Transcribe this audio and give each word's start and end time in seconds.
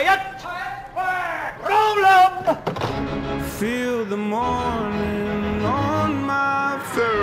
Quiet! 0.00 0.20
Roll 1.68 2.04
'em! 2.06 3.42
Feel 3.58 4.06
the 4.06 4.16
morning 4.16 5.62
on 5.62 6.24
my 6.24 6.78
face. 6.94 7.20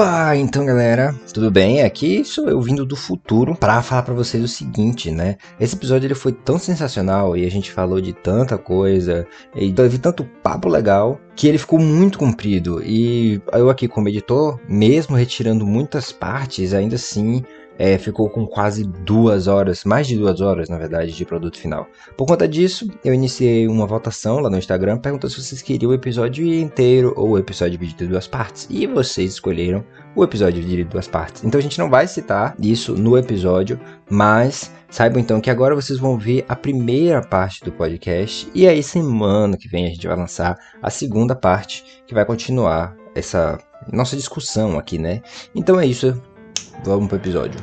Opa! 0.00 0.34
Então, 0.34 0.64
galera, 0.64 1.14
tudo 1.30 1.50
bem? 1.50 1.82
Aqui 1.82 2.24
sou 2.24 2.48
eu 2.48 2.58
vindo 2.62 2.86
do 2.86 2.96
futuro 2.96 3.54
para 3.54 3.82
falar 3.82 4.02
para 4.02 4.14
vocês 4.14 4.42
o 4.42 4.48
seguinte, 4.48 5.10
né? 5.10 5.36
Esse 5.60 5.76
episódio 5.76 6.06
ele 6.06 6.14
foi 6.14 6.32
tão 6.32 6.58
sensacional 6.58 7.36
e 7.36 7.44
a 7.44 7.50
gente 7.50 7.70
falou 7.70 8.00
de 8.00 8.14
tanta 8.14 8.56
coisa 8.56 9.26
e 9.54 9.70
teve 9.70 9.98
tanto 9.98 10.24
papo 10.24 10.70
legal 10.70 11.20
que 11.36 11.46
ele 11.46 11.58
ficou 11.58 11.78
muito 11.78 12.18
comprido 12.18 12.82
e 12.82 13.42
eu 13.52 13.68
aqui 13.68 13.86
como 13.86 14.08
editor, 14.08 14.58
mesmo 14.66 15.16
retirando 15.16 15.66
muitas 15.66 16.10
partes, 16.10 16.72
ainda 16.72 16.94
assim 16.94 17.44
é, 17.78 17.96
ficou 17.96 18.28
com 18.28 18.46
quase 18.46 18.84
duas 18.84 19.46
horas, 19.46 19.84
mais 19.84 20.06
de 20.06 20.16
duas 20.16 20.40
horas, 20.40 20.68
na 20.68 20.76
verdade, 20.76 21.12
de 21.12 21.24
produto 21.24 21.58
final. 21.58 21.86
Por 22.16 22.26
conta 22.26 22.46
disso, 22.46 22.86
eu 23.04 23.14
iniciei 23.14 23.66
uma 23.66 23.86
votação 23.86 24.38
lá 24.40 24.50
no 24.50 24.58
Instagram 24.58 24.98
perguntando 24.98 25.32
se 25.32 25.42
vocês 25.42 25.62
queriam 25.62 25.90
o 25.90 25.94
episódio 25.94 26.46
inteiro 26.46 27.14
ou 27.16 27.30
o 27.30 27.38
episódio 27.38 27.72
dividido 27.72 28.04
em 28.04 28.08
duas 28.08 28.26
partes. 28.26 28.66
E 28.68 28.86
vocês 28.86 29.32
escolheram 29.32 29.84
o 30.14 30.22
episódio 30.22 30.60
dividido 30.60 30.82
em 30.82 30.90
duas 30.90 31.08
partes. 31.08 31.42
Então 31.44 31.58
a 31.58 31.62
gente 31.62 31.78
não 31.78 31.88
vai 31.88 32.06
citar 32.06 32.54
isso 32.60 32.94
no 32.94 33.16
episódio, 33.16 33.80
mas 34.10 34.70
saibam 34.90 35.20
então 35.20 35.40
que 35.40 35.50
agora 35.50 35.74
vocês 35.74 35.98
vão 35.98 36.18
ver 36.18 36.44
a 36.48 36.56
primeira 36.56 37.22
parte 37.22 37.64
do 37.64 37.72
podcast 37.72 38.50
e 38.54 38.66
aí 38.66 38.82
semana 38.82 39.56
que 39.56 39.68
vem 39.68 39.86
a 39.86 39.90
gente 39.90 40.06
vai 40.06 40.16
lançar 40.16 40.58
a 40.82 40.90
segunda 40.90 41.34
parte 41.34 42.02
que 42.06 42.14
vai 42.14 42.24
continuar 42.24 42.96
essa 43.14 43.58
nossa 43.92 44.16
discussão 44.16 44.78
aqui, 44.78 44.98
né? 44.98 45.22
Então 45.54 45.80
é 45.80 45.86
isso. 45.86 46.20
Vamos 46.84 47.08
pro 47.08 47.16
episódio. 47.18 47.60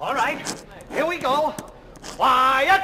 All 0.00 0.14
right, 0.14 0.64
here 0.90 1.06
we 1.06 1.18
go. 1.18 1.52
Quiet! 2.16 2.80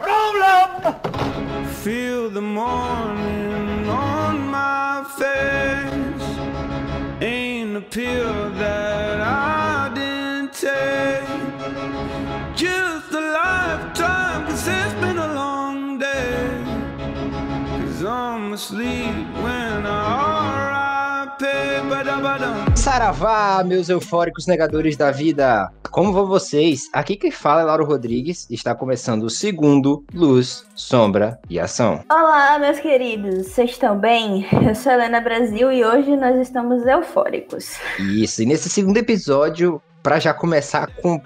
Roll 0.00 0.42
'em! 0.42 1.66
Feel 1.82 2.30
the 2.30 2.40
morning 2.40 3.88
on 3.88 4.48
my 4.50 5.04
face. 5.18 5.85
A 7.76 7.80
pill 7.82 8.48
that 8.52 9.20
I 9.20 9.92
didn't 9.94 10.54
take. 10.54 11.28
Just 12.56 13.12
a 13.12 13.20
lifetime, 13.20 14.46
cause 14.46 14.66
it's 14.66 14.94
been 14.94 15.18
a 15.18 15.34
long 15.34 15.98
day. 15.98 16.64
Cause 17.82 18.02
I'm 18.02 18.54
asleep 18.54 19.14
when 19.42 19.86
I. 19.86 20.35
Saravá, 22.74 23.64
meus 23.64 23.88
eufóricos 23.88 24.46
negadores 24.46 24.96
da 24.96 25.10
vida! 25.10 25.70
Como 25.90 26.12
vão 26.12 26.26
vocês? 26.26 26.88
Aqui 26.92 27.16
quem 27.16 27.30
fala 27.30 27.62
é 27.62 27.64
Lauro 27.64 27.84
Rodrigues 27.84 28.46
e 28.50 28.54
está 28.54 28.74
começando 28.74 29.24
o 29.24 29.30
segundo 29.30 30.04
Luz, 30.12 30.64
Sombra 30.74 31.38
e 31.48 31.58
Ação. 31.58 32.04
Olá, 32.10 32.58
meus 32.58 32.78
queridos, 32.78 33.46
vocês 33.46 33.70
estão 33.70 33.98
bem? 33.98 34.46
Eu 34.66 34.74
sou 34.74 34.92
Helena 34.92 35.20
Brasil 35.20 35.72
e 35.72 35.84
hoje 35.84 36.16
nós 36.16 36.36
estamos 36.36 36.86
eufóricos. 36.86 37.76
Isso, 37.98 38.42
e 38.42 38.46
nesse 38.46 38.68
segundo 38.68 38.98
episódio, 38.98 39.80
para 40.02 40.18
já 40.18 40.34
começar 40.34 40.86
com 41.02 41.20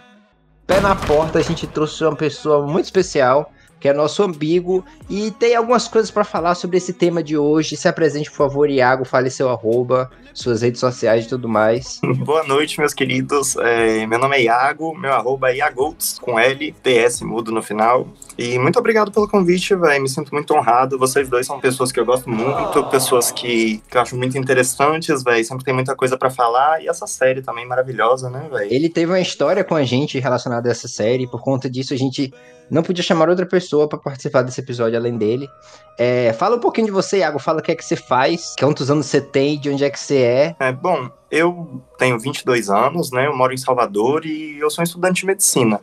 pé 0.66 0.80
na 0.80 0.94
porta, 0.94 1.38
a 1.38 1.42
gente 1.42 1.66
trouxe 1.66 2.04
uma 2.04 2.14
pessoa 2.14 2.66
muito 2.66 2.84
especial, 2.84 3.52
que 3.80 3.88
é 3.88 3.94
nosso 3.94 4.22
amigo, 4.22 4.84
e 5.08 5.30
tem 5.30 5.56
algumas 5.56 5.88
coisas 5.88 6.10
para 6.10 6.22
falar 6.22 6.54
sobre 6.54 6.76
esse 6.76 6.92
tema 6.92 7.22
de 7.22 7.36
hoje. 7.36 7.76
Se 7.76 7.88
apresente, 7.88 8.30
por 8.30 8.36
favor, 8.36 8.68
Iago, 8.68 9.06
fale 9.06 9.30
seu 9.30 9.48
arroba, 9.48 10.10
suas 10.34 10.60
redes 10.60 10.78
sociais 10.78 11.24
e 11.24 11.28
tudo 11.28 11.48
mais. 11.48 11.98
Boa 12.20 12.44
noite, 12.44 12.78
meus 12.78 12.92
queridos. 12.92 13.56
É, 13.56 14.06
meu 14.06 14.18
nome 14.18 14.36
é 14.36 14.42
Iago, 14.42 14.96
meu 14.96 15.12
arroba 15.12 15.50
é 15.50 15.56
Iagoltz, 15.56 16.18
com 16.18 16.38
L, 16.38 16.72
TS 16.82 17.22
mudo 17.22 17.50
no 17.50 17.62
final. 17.62 18.06
E 18.36 18.58
muito 18.58 18.78
obrigado 18.78 19.10
pelo 19.10 19.28
convite, 19.28 19.74
velho. 19.74 20.02
Me 20.02 20.08
sinto 20.08 20.32
muito 20.32 20.54
honrado. 20.54 20.98
Vocês 20.98 21.28
dois 21.28 21.46
são 21.46 21.60
pessoas 21.60 21.90
que 21.92 22.00
eu 22.00 22.06
gosto 22.06 22.28
muito, 22.28 22.84
pessoas 22.84 23.30
que, 23.30 23.82
que 23.88 23.96
eu 23.96 24.00
acho 24.00 24.16
muito 24.16 24.36
interessantes, 24.38 25.22
velho. 25.22 25.44
Sempre 25.44 25.64
tem 25.64 25.74
muita 25.74 25.94
coisa 25.94 26.16
para 26.16 26.30
falar. 26.30 26.82
E 26.82 26.88
essa 26.88 27.06
série 27.06 27.42
também 27.42 27.66
maravilhosa, 27.66 28.30
né, 28.30 28.48
velho? 28.50 28.72
Ele 28.72 28.88
teve 28.88 29.12
uma 29.12 29.20
história 29.20 29.64
com 29.64 29.74
a 29.74 29.84
gente 29.84 30.18
relacionada 30.18 30.68
a 30.68 30.72
essa 30.72 30.88
série, 30.88 31.26
por 31.26 31.42
conta 31.42 31.68
disso 31.68 31.92
a 31.92 31.96
gente 31.96 32.32
não 32.70 32.82
podia 32.82 33.02
chamar 33.02 33.28
outra 33.28 33.44
pessoa 33.44 33.88
para 33.88 33.98
participar 33.98 34.42
desse 34.42 34.60
episódio 34.60 34.96
além 34.96 35.18
dele. 35.18 35.50
É, 35.98 36.32
fala 36.34 36.56
um 36.56 36.60
pouquinho 36.60 36.86
de 36.86 36.92
você, 36.92 37.18
Iago. 37.18 37.38
Fala 37.38 37.58
o 37.58 37.62
que 37.62 37.72
é 37.72 37.74
que 37.74 37.84
você 37.84 37.96
faz, 37.96 38.54
quantos 38.58 38.90
anos 38.90 39.06
você 39.06 39.20
tem, 39.20 39.58
de 39.58 39.68
onde 39.68 39.84
é 39.84 39.90
que 39.90 39.98
você 39.98 40.18
é. 40.18 40.56
É, 40.60 40.72
bom, 40.72 41.10
eu 41.30 41.82
tenho 41.98 42.18
22 42.18 42.70
anos, 42.70 43.10
né? 43.10 43.26
Eu 43.26 43.36
moro 43.36 43.52
em 43.52 43.58
Salvador 43.58 44.24
e 44.24 44.58
eu 44.58 44.70
sou 44.70 44.84
estudante 44.84 45.22
de 45.22 45.26
medicina. 45.26 45.80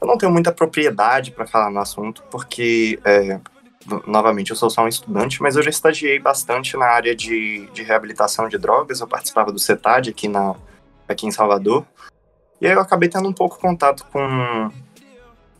Eu 0.00 0.08
não 0.08 0.18
tenho 0.18 0.32
muita 0.32 0.50
propriedade 0.50 1.30
para 1.30 1.46
falar 1.46 1.70
no 1.70 1.78
assunto, 1.78 2.22
porque, 2.30 2.98
é, 3.04 3.38
novamente, 4.06 4.50
eu 4.50 4.56
sou 4.56 4.68
só 4.68 4.82
um 4.82 4.88
estudante, 4.88 5.40
mas 5.40 5.54
eu 5.54 5.62
já 5.62 5.70
estagiei 5.70 6.18
bastante 6.18 6.76
na 6.76 6.86
área 6.86 7.14
de, 7.14 7.68
de 7.72 7.82
reabilitação 7.84 8.48
de 8.48 8.58
drogas. 8.58 9.00
Eu 9.00 9.06
participava 9.06 9.52
do 9.52 9.58
CETAD 9.58 10.10
aqui, 10.10 10.28
na, 10.28 10.56
aqui 11.08 11.26
em 11.26 11.30
Salvador. 11.30 11.86
E 12.60 12.66
aí 12.66 12.72
eu 12.72 12.80
acabei 12.80 13.08
tendo 13.08 13.28
um 13.28 13.32
pouco 13.32 13.58
contato 13.58 14.04
com, 14.12 14.70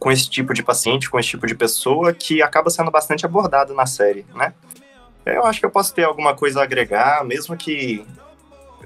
com 0.05 0.13
esse 0.13 0.29
tipo 0.29 0.53
de 0.53 0.63
paciente, 0.63 1.09
com 1.09 1.19
esse 1.19 1.31
tipo 1.31 1.47
de 1.47 1.55
pessoa, 1.55 2.13
que 2.13 2.43
acaba 2.43 2.69
sendo 2.69 2.91
bastante 2.91 3.25
abordado 3.25 3.73
na 3.73 3.87
série, 3.87 4.27
né? 4.35 4.53
Eu 5.25 5.47
acho 5.47 5.59
que 5.59 5.65
eu 5.65 5.71
posso 5.71 5.95
ter 5.95 6.05
alguma 6.05 6.37
coisa 6.37 6.61
a 6.61 6.63
agregar, 6.63 7.25
mesmo 7.25 7.57
que 7.57 8.05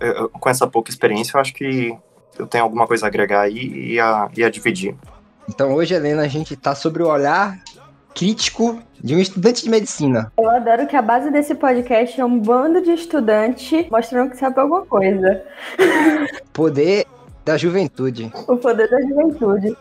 eu, 0.01 0.29
com 0.29 0.49
essa 0.49 0.65
pouca 0.69 0.91
experiência, 0.91 1.37
eu 1.37 1.41
acho 1.41 1.53
que 1.53 1.93
eu 2.39 2.47
tenho 2.47 2.63
alguma 2.63 2.87
coisa 2.87 3.07
a 3.07 3.09
agregar 3.09 3.41
aí 3.41 3.95
e 3.95 3.99
a, 3.99 4.31
e 4.37 4.45
a 4.45 4.49
dividir. 4.49 4.95
Então 5.49 5.75
hoje, 5.75 5.93
Helena, 5.93 6.23
a 6.23 6.29
gente 6.29 6.55
tá 6.55 6.73
sobre 6.77 7.03
o 7.03 7.09
olhar 7.09 7.59
crítico 8.15 8.81
de 9.03 9.17
um 9.17 9.19
estudante 9.19 9.65
de 9.65 9.71
medicina. 9.71 10.31
Eu 10.39 10.49
adoro 10.49 10.87
que 10.87 10.95
a 10.95 11.03
base 11.03 11.33
desse 11.33 11.57
podcast 11.57 12.21
é 12.21 12.25
um 12.25 12.39
bando 12.39 12.81
de 12.81 12.93
estudante 12.93 13.89
mostrando 13.91 14.31
que 14.31 14.37
sabe 14.37 14.61
alguma 14.61 14.87
coisa. 14.87 15.43
Poder 16.53 17.07
da 17.45 17.57
juventude. 17.57 18.31
O 18.47 18.57
poder 18.57 18.89
da 18.89 19.01
juventude. 19.01 19.77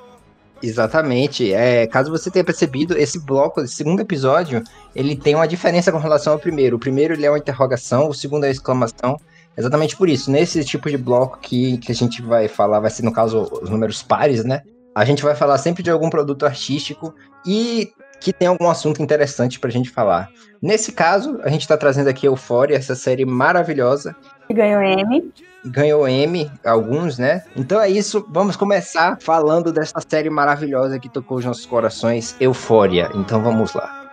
Exatamente. 0.62 1.53
É, 1.53 1.85
caso 1.88 2.09
você 2.09 2.31
tenha 2.31 2.44
percebido, 2.44 2.97
esse 2.97 3.19
bloco, 3.19 3.62
esse 3.62 3.75
segundo 3.75 4.00
episódio, 4.00 4.63
ele 4.95 5.16
tem 5.16 5.35
uma 5.35 5.47
diferença 5.47 5.91
com 5.91 5.97
relação 5.97 6.34
ao 6.34 6.40
primeiro. 6.40 6.78
O 6.78 6.79
primeiro 6.79 7.13
ele 7.13 7.25
é 7.25 7.29
uma 7.29 7.38
interrogação, 7.38 8.09
o 8.09 8.13
segundo 8.13 8.45
é 8.45 8.51
exclamação. 8.51 9.19
Exatamente 9.56 9.95
por 9.95 10.07
isso. 10.07 10.29
Nesse 10.31 10.63
tipo 10.63 10.90
de 10.90 10.97
bloco 10.97 11.40
que, 11.40 11.78
que 11.78 11.91
a 11.91 11.95
gente 11.95 12.22
vai 12.22 12.47
falar, 12.47 12.79
vai 12.79 12.91
ser 12.91 13.03
no 13.03 13.12
caso 13.12 13.47
os 13.62 13.69
números 13.69 14.03
pares, 14.03 14.44
né? 14.44 14.62
A 14.95 15.06
gente 15.06 15.23
vai 15.23 15.35
falar 15.35 15.57
sempre 15.57 15.84
de 15.84 15.91
algum 15.91 16.09
produto 16.09 16.45
artístico 16.45 17.13
e 17.45 17.91
que 18.20 18.34
tem 18.34 18.48
algum 18.48 18.70
assunto 18.70 19.02
interessante 19.02 19.60
pra 19.60 19.70
gente 19.70 19.90
falar. 19.90 20.30
Nesse 20.62 20.92
caso, 20.92 21.40
a 21.44 21.50
gente 21.50 21.68
tá 21.68 21.78
trazendo 21.78 22.10
aqui 22.10 22.26
Euphoria, 22.28 22.76
essa 22.76 22.96
série 22.96 23.26
maravilhosa. 23.26 24.16
Que 24.48 24.54
ganhou 24.54 24.82
M. 24.82 25.32
Ganhou 25.66 26.08
M, 26.08 26.52
alguns, 26.66 27.18
né? 27.18 27.44
Então 27.56 27.80
é 27.80 27.90
isso, 27.90 28.26
vamos 28.30 28.56
começar 28.56 29.18
falando 29.20 29.72
dessa 29.72 30.00
série 30.08 30.30
maravilhosa 30.30 31.00
que 31.00 31.10
tocou 31.10 31.38
os 31.38 31.46
nossos 31.46 31.66
corações, 31.66 32.36
Euphoria. 32.40 33.10
Então 33.14 33.42
vamos 33.42 33.74
lá. 33.74 34.04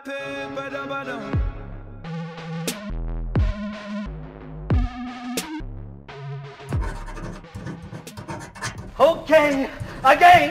Okay, 8.99 9.69
again. 10.05 10.51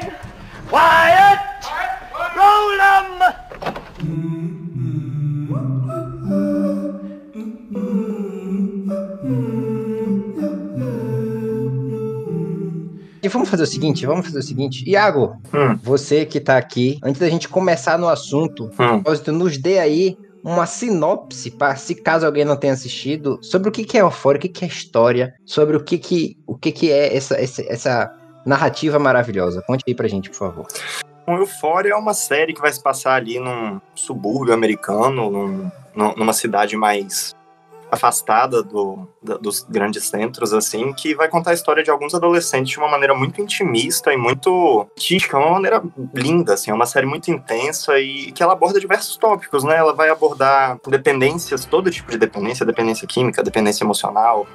Quiet! 0.70 1.40
Roll 2.36 2.74
'em! 2.82 3.43
E 13.22 13.28
vamos 13.30 13.48
fazer 13.50 13.64
o 13.64 13.68
seguinte, 13.68 14.06
vamos 14.06 14.26
fazer 14.26 14.40
o 14.40 14.44
seguinte. 14.44 14.84
Iago, 14.90 15.38
Hum. 15.54 15.78
você 15.82 16.26
que 16.26 16.42
tá 16.42 16.58
aqui, 16.58 17.00
antes 17.02 17.22
da 17.22 17.30
gente 17.30 17.48
começar 17.48 17.98
no 17.98 18.10
assunto, 18.10 18.66
Hum. 18.66 18.70
propósito, 18.70 19.32
nos 19.32 19.58
dê 19.58 19.80
aí 19.80 20.18
uma 20.44 20.66
sinopse, 20.66 21.50
para 21.52 21.74
se 21.78 21.96
caso 21.96 22.26
alguém 22.26 22.44
não 22.44 22.58
tenha 22.58 22.74
assistido, 22.74 23.40
sobre 23.42 23.70
o 23.70 23.72
que 23.72 23.86
que 23.86 23.98
é 23.98 24.02
Euphoria, 24.02 24.40
o 24.40 24.42
que 24.42 24.50
que 24.50 24.66
é 24.66 24.68
história, 24.68 25.34
sobre 25.46 25.78
o 25.78 25.84
que 25.84 25.98
que, 25.98 26.36
o 26.46 26.58
que, 26.58 26.70
que 26.74 26.92
é 26.92 27.16
essa, 27.16 27.36
essa, 27.36 27.62
essa 27.62 28.12
narrativa 28.46 29.00
maravilhosa. 29.00 29.64
Conte 29.66 29.84
aí 29.88 29.96
pra 29.96 30.08
gente, 30.10 30.30
por 30.30 30.36
favor. 30.36 30.68
O 31.26 31.32
Euphoria 31.34 31.94
é 31.94 31.96
uma 31.96 32.14
série 32.14 32.54
que 32.54 32.62
vai 32.62 32.72
se 32.72 32.82
passar 32.82 33.16
ali 33.16 33.40
num 33.40 33.80
subúrbio 33.96 34.54
americano, 34.54 35.30
num- 35.30 35.72
num- 35.96 36.16
numa 36.16 36.34
cidade 36.34 36.76
mais 36.76 37.34
afastada 37.90 38.64
do, 38.64 39.08
da, 39.22 39.38
dos 39.38 39.62
grandes 39.70 40.08
centros, 40.10 40.52
assim, 40.52 40.92
que 40.94 41.14
vai 41.14 41.30
contar 41.30 41.52
a 41.52 41.54
história 41.54 41.84
de 41.84 41.92
alguns 41.92 42.16
adolescentes 42.16 42.72
de 42.72 42.80
uma 42.80 42.90
maneira 42.90 43.14
muito 43.14 43.40
intimista 43.40 44.12
e 44.12 44.18
muito 44.18 44.88
artística, 44.96 45.38
uma 45.38 45.52
maneira 45.52 45.82
linda, 46.12 46.56
assim, 46.56 46.72
é 46.72 46.74
uma 46.74 46.88
série 46.88 47.06
muito 47.06 47.30
intensa 47.30 48.00
e 48.00 48.32
que 48.32 48.42
ela 48.42 48.54
aborda 48.54 48.80
diversos 48.80 49.16
tópicos, 49.16 49.64
né? 49.64 49.78
Ela 49.78 49.94
vai 49.94 50.10
abordar 50.10 50.80
dependências, 50.88 51.66
todo 51.66 51.92
tipo 51.92 52.10
de 52.10 52.18
dependência, 52.18 52.66
dependência 52.66 53.08
química, 53.08 53.44
dependência 53.44 53.84
emocional, 53.84 54.48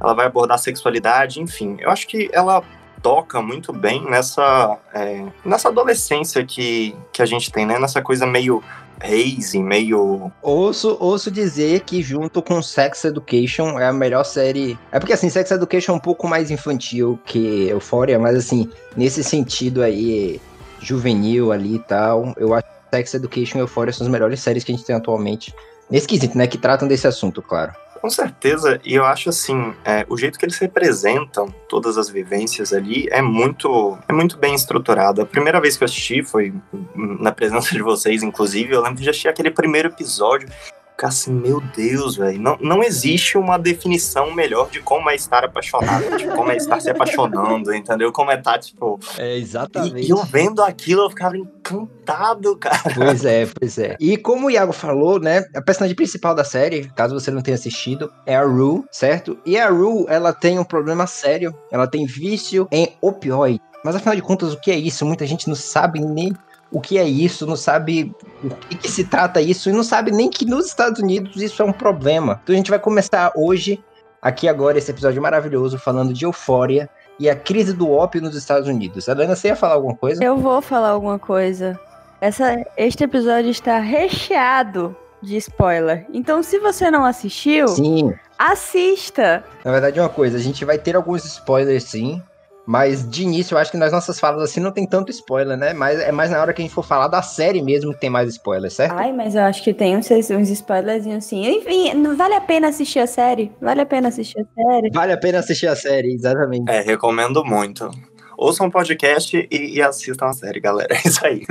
ela 0.00 0.14
vai 0.14 0.26
abordar 0.26 0.58
sexualidade, 0.58 1.40
enfim. 1.40 1.76
Eu 1.80 1.90
acho 1.90 2.06
que 2.06 2.30
ela 2.32 2.62
toca 3.04 3.42
muito 3.42 3.70
bem 3.70 4.02
nessa, 4.06 4.78
é, 4.94 5.26
nessa 5.44 5.68
adolescência 5.68 6.42
que, 6.42 6.96
que 7.12 7.20
a 7.20 7.26
gente 7.26 7.52
tem, 7.52 7.66
né? 7.66 7.78
Nessa 7.78 8.00
coisa 8.00 8.26
meio 8.26 8.64
hazy, 8.98 9.62
meio. 9.62 10.32
Ouço, 10.40 10.96
ouço 10.98 11.30
dizer 11.30 11.80
que 11.80 12.02
junto 12.02 12.40
com 12.40 12.62
Sex 12.62 13.04
Education 13.04 13.78
é 13.78 13.88
a 13.88 13.92
melhor 13.92 14.24
série. 14.24 14.78
É 14.90 14.98
porque 14.98 15.12
assim, 15.12 15.28
Sex 15.28 15.50
Education 15.50 15.92
é 15.92 15.96
um 15.96 16.00
pouco 16.00 16.26
mais 16.26 16.50
infantil 16.50 17.20
que 17.26 17.68
Euphoria, 17.68 18.18
mas 18.18 18.36
assim, 18.36 18.70
nesse 18.96 19.22
sentido 19.22 19.82
aí, 19.82 20.40
juvenil 20.80 21.52
ali 21.52 21.74
e 21.74 21.80
tal, 21.80 22.32
eu 22.38 22.54
acho 22.54 22.66
que 22.66 22.96
Sex 22.96 23.14
Education 23.14 23.58
e 23.58 23.60
Euphoria 23.60 23.92
são 23.92 24.06
as 24.06 24.10
melhores 24.10 24.40
séries 24.40 24.64
que 24.64 24.72
a 24.72 24.74
gente 24.74 24.86
tem 24.86 24.96
atualmente. 24.96 25.54
Nesse 25.90 26.08
quesito, 26.08 26.38
né? 26.38 26.46
Que 26.46 26.56
tratam 26.56 26.88
desse 26.88 27.06
assunto, 27.06 27.42
claro. 27.42 27.83
Com 28.04 28.10
certeza, 28.10 28.78
e 28.84 28.96
eu 28.96 29.04
acho 29.06 29.30
assim, 29.30 29.72
é, 29.82 30.04
o 30.10 30.18
jeito 30.18 30.38
que 30.38 30.44
eles 30.44 30.58
representam 30.58 31.48
todas 31.66 31.96
as 31.96 32.10
vivências 32.10 32.70
ali 32.70 33.08
é 33.10 33.22
muito, 33.22 33.96
é 34.06 34.12
muito 34.12 34.36
bem 34.36 34.54
estruturado. 34.54 35.22
A 35.22 35.24
primeira 35.24 35.58
vez 35.58 35.74
que 35.74 35.84
eu 35.84 35.86
assisti 35.86 36.22
foi 36.22 36.52
na 36.94 37.32
presença 37.32 37.70
de 37.74 37.80
vocês, 37.80 38.22
inclusive, 38.22 38.74
eu 38.74 38.82
lembro 38.82 39.02
de 39.02 39.08
assistir 39.08 39.28
aquele 39.28 39.50
primeiro 39.50 39.88
episódio 39.88 40.46
ficar 40.94 41.08
assim, 41.08 41.32
meu 41.32 41.60
Deus, 41.60 42.16
velho, 42.16 42.40
não, 42.40 42.56
não 42.60 42.82
existe 42.82 43.36
uma 43.36 43.58
definição 43.58 44.32
melhor 44.32 44.70
de 44.70 44.80
como 44.80 45.10
é 45.10 45.14
estar 45.14 45.44
apaixonado, 45.44 46.16
de 46.16 46.26
como 46.28 46.50
é 46.50 46.56
estar 46.56 46.80
se 46.80 46.88
apaixonando, 46.88 47.74
entendeu? 47.74 48.12
Como 48.12 48.30
é 48.30 48.38
estar, 48.38 48.52
tá, 48.52 48.58
tipo. 48.58 48.98
É, 49.18 49.36
exatamente. 49.36 49.96
E, 49.96 50.06
e 50.06 50.10
eu 50.10 50.22
vendo 50.24 50.62
aquilo, 50.62 51.02
eu 51.02 51.10
ficava 51.10 51.36
encantado, 51.36 52.56
cara. 52.56 52.94
Pois 52.94 53.24
é, 53.24 53.46
pois 53.46 53.76
é. 53.78 53.96
E 54.00 54.16
como 54.16 54.46
o 54.46 54.50
Iago 54.50 54.72
falou, 54.72 55.18
né, 55.18 55.44
a 55.54 55.60
personagem 55.60 55.96
principal 55.96 56.34
da 56.34 56.44
série, 56.44 56.88
caso 56.94 57.18
você 57.18 57.30
não 57.30 57.42
tenha 57.42 57.56
assistido, 57.56 58.12
é 58.24 58.36
a 58.36 58.44
Rue, 58.44 58.84
certo? 58.90 59.36
E 59.44 59.58
a 59.58 59.68
Rue, 59.68 60.06
ela 60.08 60.32
tem 60.32 60.58
um 60.58 60.64
problema 60.64 61.06
sério, 61.06 61.54
ela 61.72 61.88
tem 61.88 62.06
vício 62.06 62.68
em 62.70 62.96
opioide. 63.00 63.60
Mas 63.84 63.96
afinal 63.96 64.14
de 64.14 64.22
contas, 64.22 64.54
o 64.54 64.60
que 64.60 64.70
é 64.70 64.76
isso? 64.76 65.04
Muita 65.04 65.26
gente 65.26 65.48
não 65.48 65.54
sabe 65.54 66.00
nem 66.00 66.32
o 66.74 66.80
que 66.80 66.98
é 66.98 67.04
isso, 67.04 67.46
não 67.46 67.54
sabe 67.54 68.12
o 68.42 68.50
que, 68.50 68.76
que, 68.76 68.90
se 68.90 69.04
trata 69.04 69.40
isso 69.40 69.70
e 69.70 69.72
não 69.72 69.84
sabe 69.84 70.10
nem 70.10 70.28
que 70.28 70.44
nos 70.44 70.66
Estados 70.66 71.00
Unidos 71.00 71.40
isso 71.40 71.62
é 71.62 71.64
um 71.64 71.72
problema. 71.72 72.40
Então 72.42 72.52
a 72.52 72.56
gente 72.56 72.68
vai 72.68 72.80
começar 72.80 73.32
hoje, 73.36 73.82
aqui 74.20 74.48
agora, 74.48 74.76
esse 74.76 74.90
episódio 74.90 75.22
maravilhoso, 75.22 75.78
falando 75.78 76.12
de 76.12 76.24
euforia 76.24 76.90
e 77.16 77.30
a 77.30 77.36
crise 77.36 77.72
do 77.72 77.88
ópio 77.92 78.20
nos 78.20 78.34
Estados 78.34 78.68
Unidos. 78.68 79.06
Helena, 79.06 79.36
você 79.36 79.48
ia 79.48 79.56
falar 79.56 79.74
alguma 79.74 79.94
coisa? 79.94 80.22
Eu 80.22 80.36
vou 80.36 80.60
falar 80.60 80.88
alguma 80.88 81.16
coisa. 81.16 81.78
Essa, 82.20 82.60
este 82.76 83.04
episódio 83.04 83.52
está 83.52 83.78
recheado 83.78 84.96
de 85.22 85.36
spoiler. 85.36 86.04
Então, 86.12 86.42
se 86.42 86.58
você 86.58 86.90
não 86.90 87.04
assistiu, 87.04 87.68
sim. 87.68 88.12
assista. 88.36 89.44
Na 89.64 89.70
verdade, 89.70 90.00
uma 90.00 90.08
coisa, 90.08 90.36
a 90.36 90.40
gente 90.40 90.64
vai 90.64 90.76
ter 90.76 90.96
alguns 90.96 91.24
spoilers 91.24 91.84
sim, 91.84 92.20
mas 92.66 93.08
de 93.08 93.22
início, 93.22 93.54
eu 93.54 93.58
acho 93.58 93.70
que 93.70 93.76
nas 93.76 93.92
nossas 93.92 94.18
falas 94.18 94.42
assim 94.42 94.60
não 94.60 94.72
tem 94.72 94.86
tanto 94.86 95.10
spoiler, 95.10 95.56
né? 95.56 95.72
Mas 95.74 96.00
é 96.00 96.10
mais 96.10 96.30
na 96.30 96.40
hora 96.40 96.52
que 96.52 96.62
a 96.62 96.64
gente 96.64 96.74
for 96.74 96.84
falar 96.84 97.08
da 97.08 97.22
série 97.22 97.62
mesmo 97.62 97.92
que 97.92 98.00
tem 98.00 98.10
mais 98.10 98.28
spoiler, 98.30 98.70
certo? 98.70 98.94
Ai, 98.94 99.12
mas 99.12 99.34
eu 99.34 99.42
acho 99.42 99.62
que 99.62 99.74
tem 99.74 99.96
uns, 99.96 100.10
uns 100.10 100.48
spoilerzinhos 100.48 101.24
assim. 101.24 101.46
Enfim, 101.46 101.94
não 101.94 102.16
vale 102.16 102.34
a 102.34 102.40
pena 102.40 102.68
assistir 102.68 103.00
a 103.00 103.06
série? 103.06 103.52
Vale 103.60 103.82
a 103.82 103.86
pena 103.86 104.08
assistir 104.08 104.40
a 104.40 104.62
série? 104.62 104.90
Vale 104.92 105.12
a 105.12 105.18
pena 105.18 105.38
assistir 105.40 105.66
a 105.66 105.76
série, 105.76 106.14
exatamente. 106.14 106.70
É, 106.70 106.80
recomendo 106.80 107.44
muito. 107.44 107.90
Ouçam 108.36 108.66
um 108.66 108.70
podcast 108.70 109.36
e, 109.36 109.76
e, 109.76 109.82
assistam 109.82 110.26
a 110.26 110.32
série, 110.32 110.60
galera. 110.60 110.88
É 111.04 111.08
isso 111.08 111.24
aí. 111.24 111.42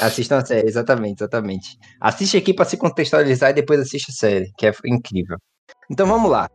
Assistam 0.00 0.38
a 0.38 0.44
série, 0.44 0.66
exatamente, 0.66 1.22
exatamente. 1.22 1.78
Assiste 2.00 2.36
aqui 2.36 2.52
para 2.52 2.64
se 2.64 2.76
contextualizar 2.76 3.50
e 3.50 3.54
depois 3.54 3.80
assiste 3.80 4.10
a 4.10 4.14
série, 4.14 4.50
que 4.58 4.66
é 4.66 4.72
incrível. 4.84 5.38
Então 5.90 6.06
vamos 6.06 6.30
lá. 6.30 6.48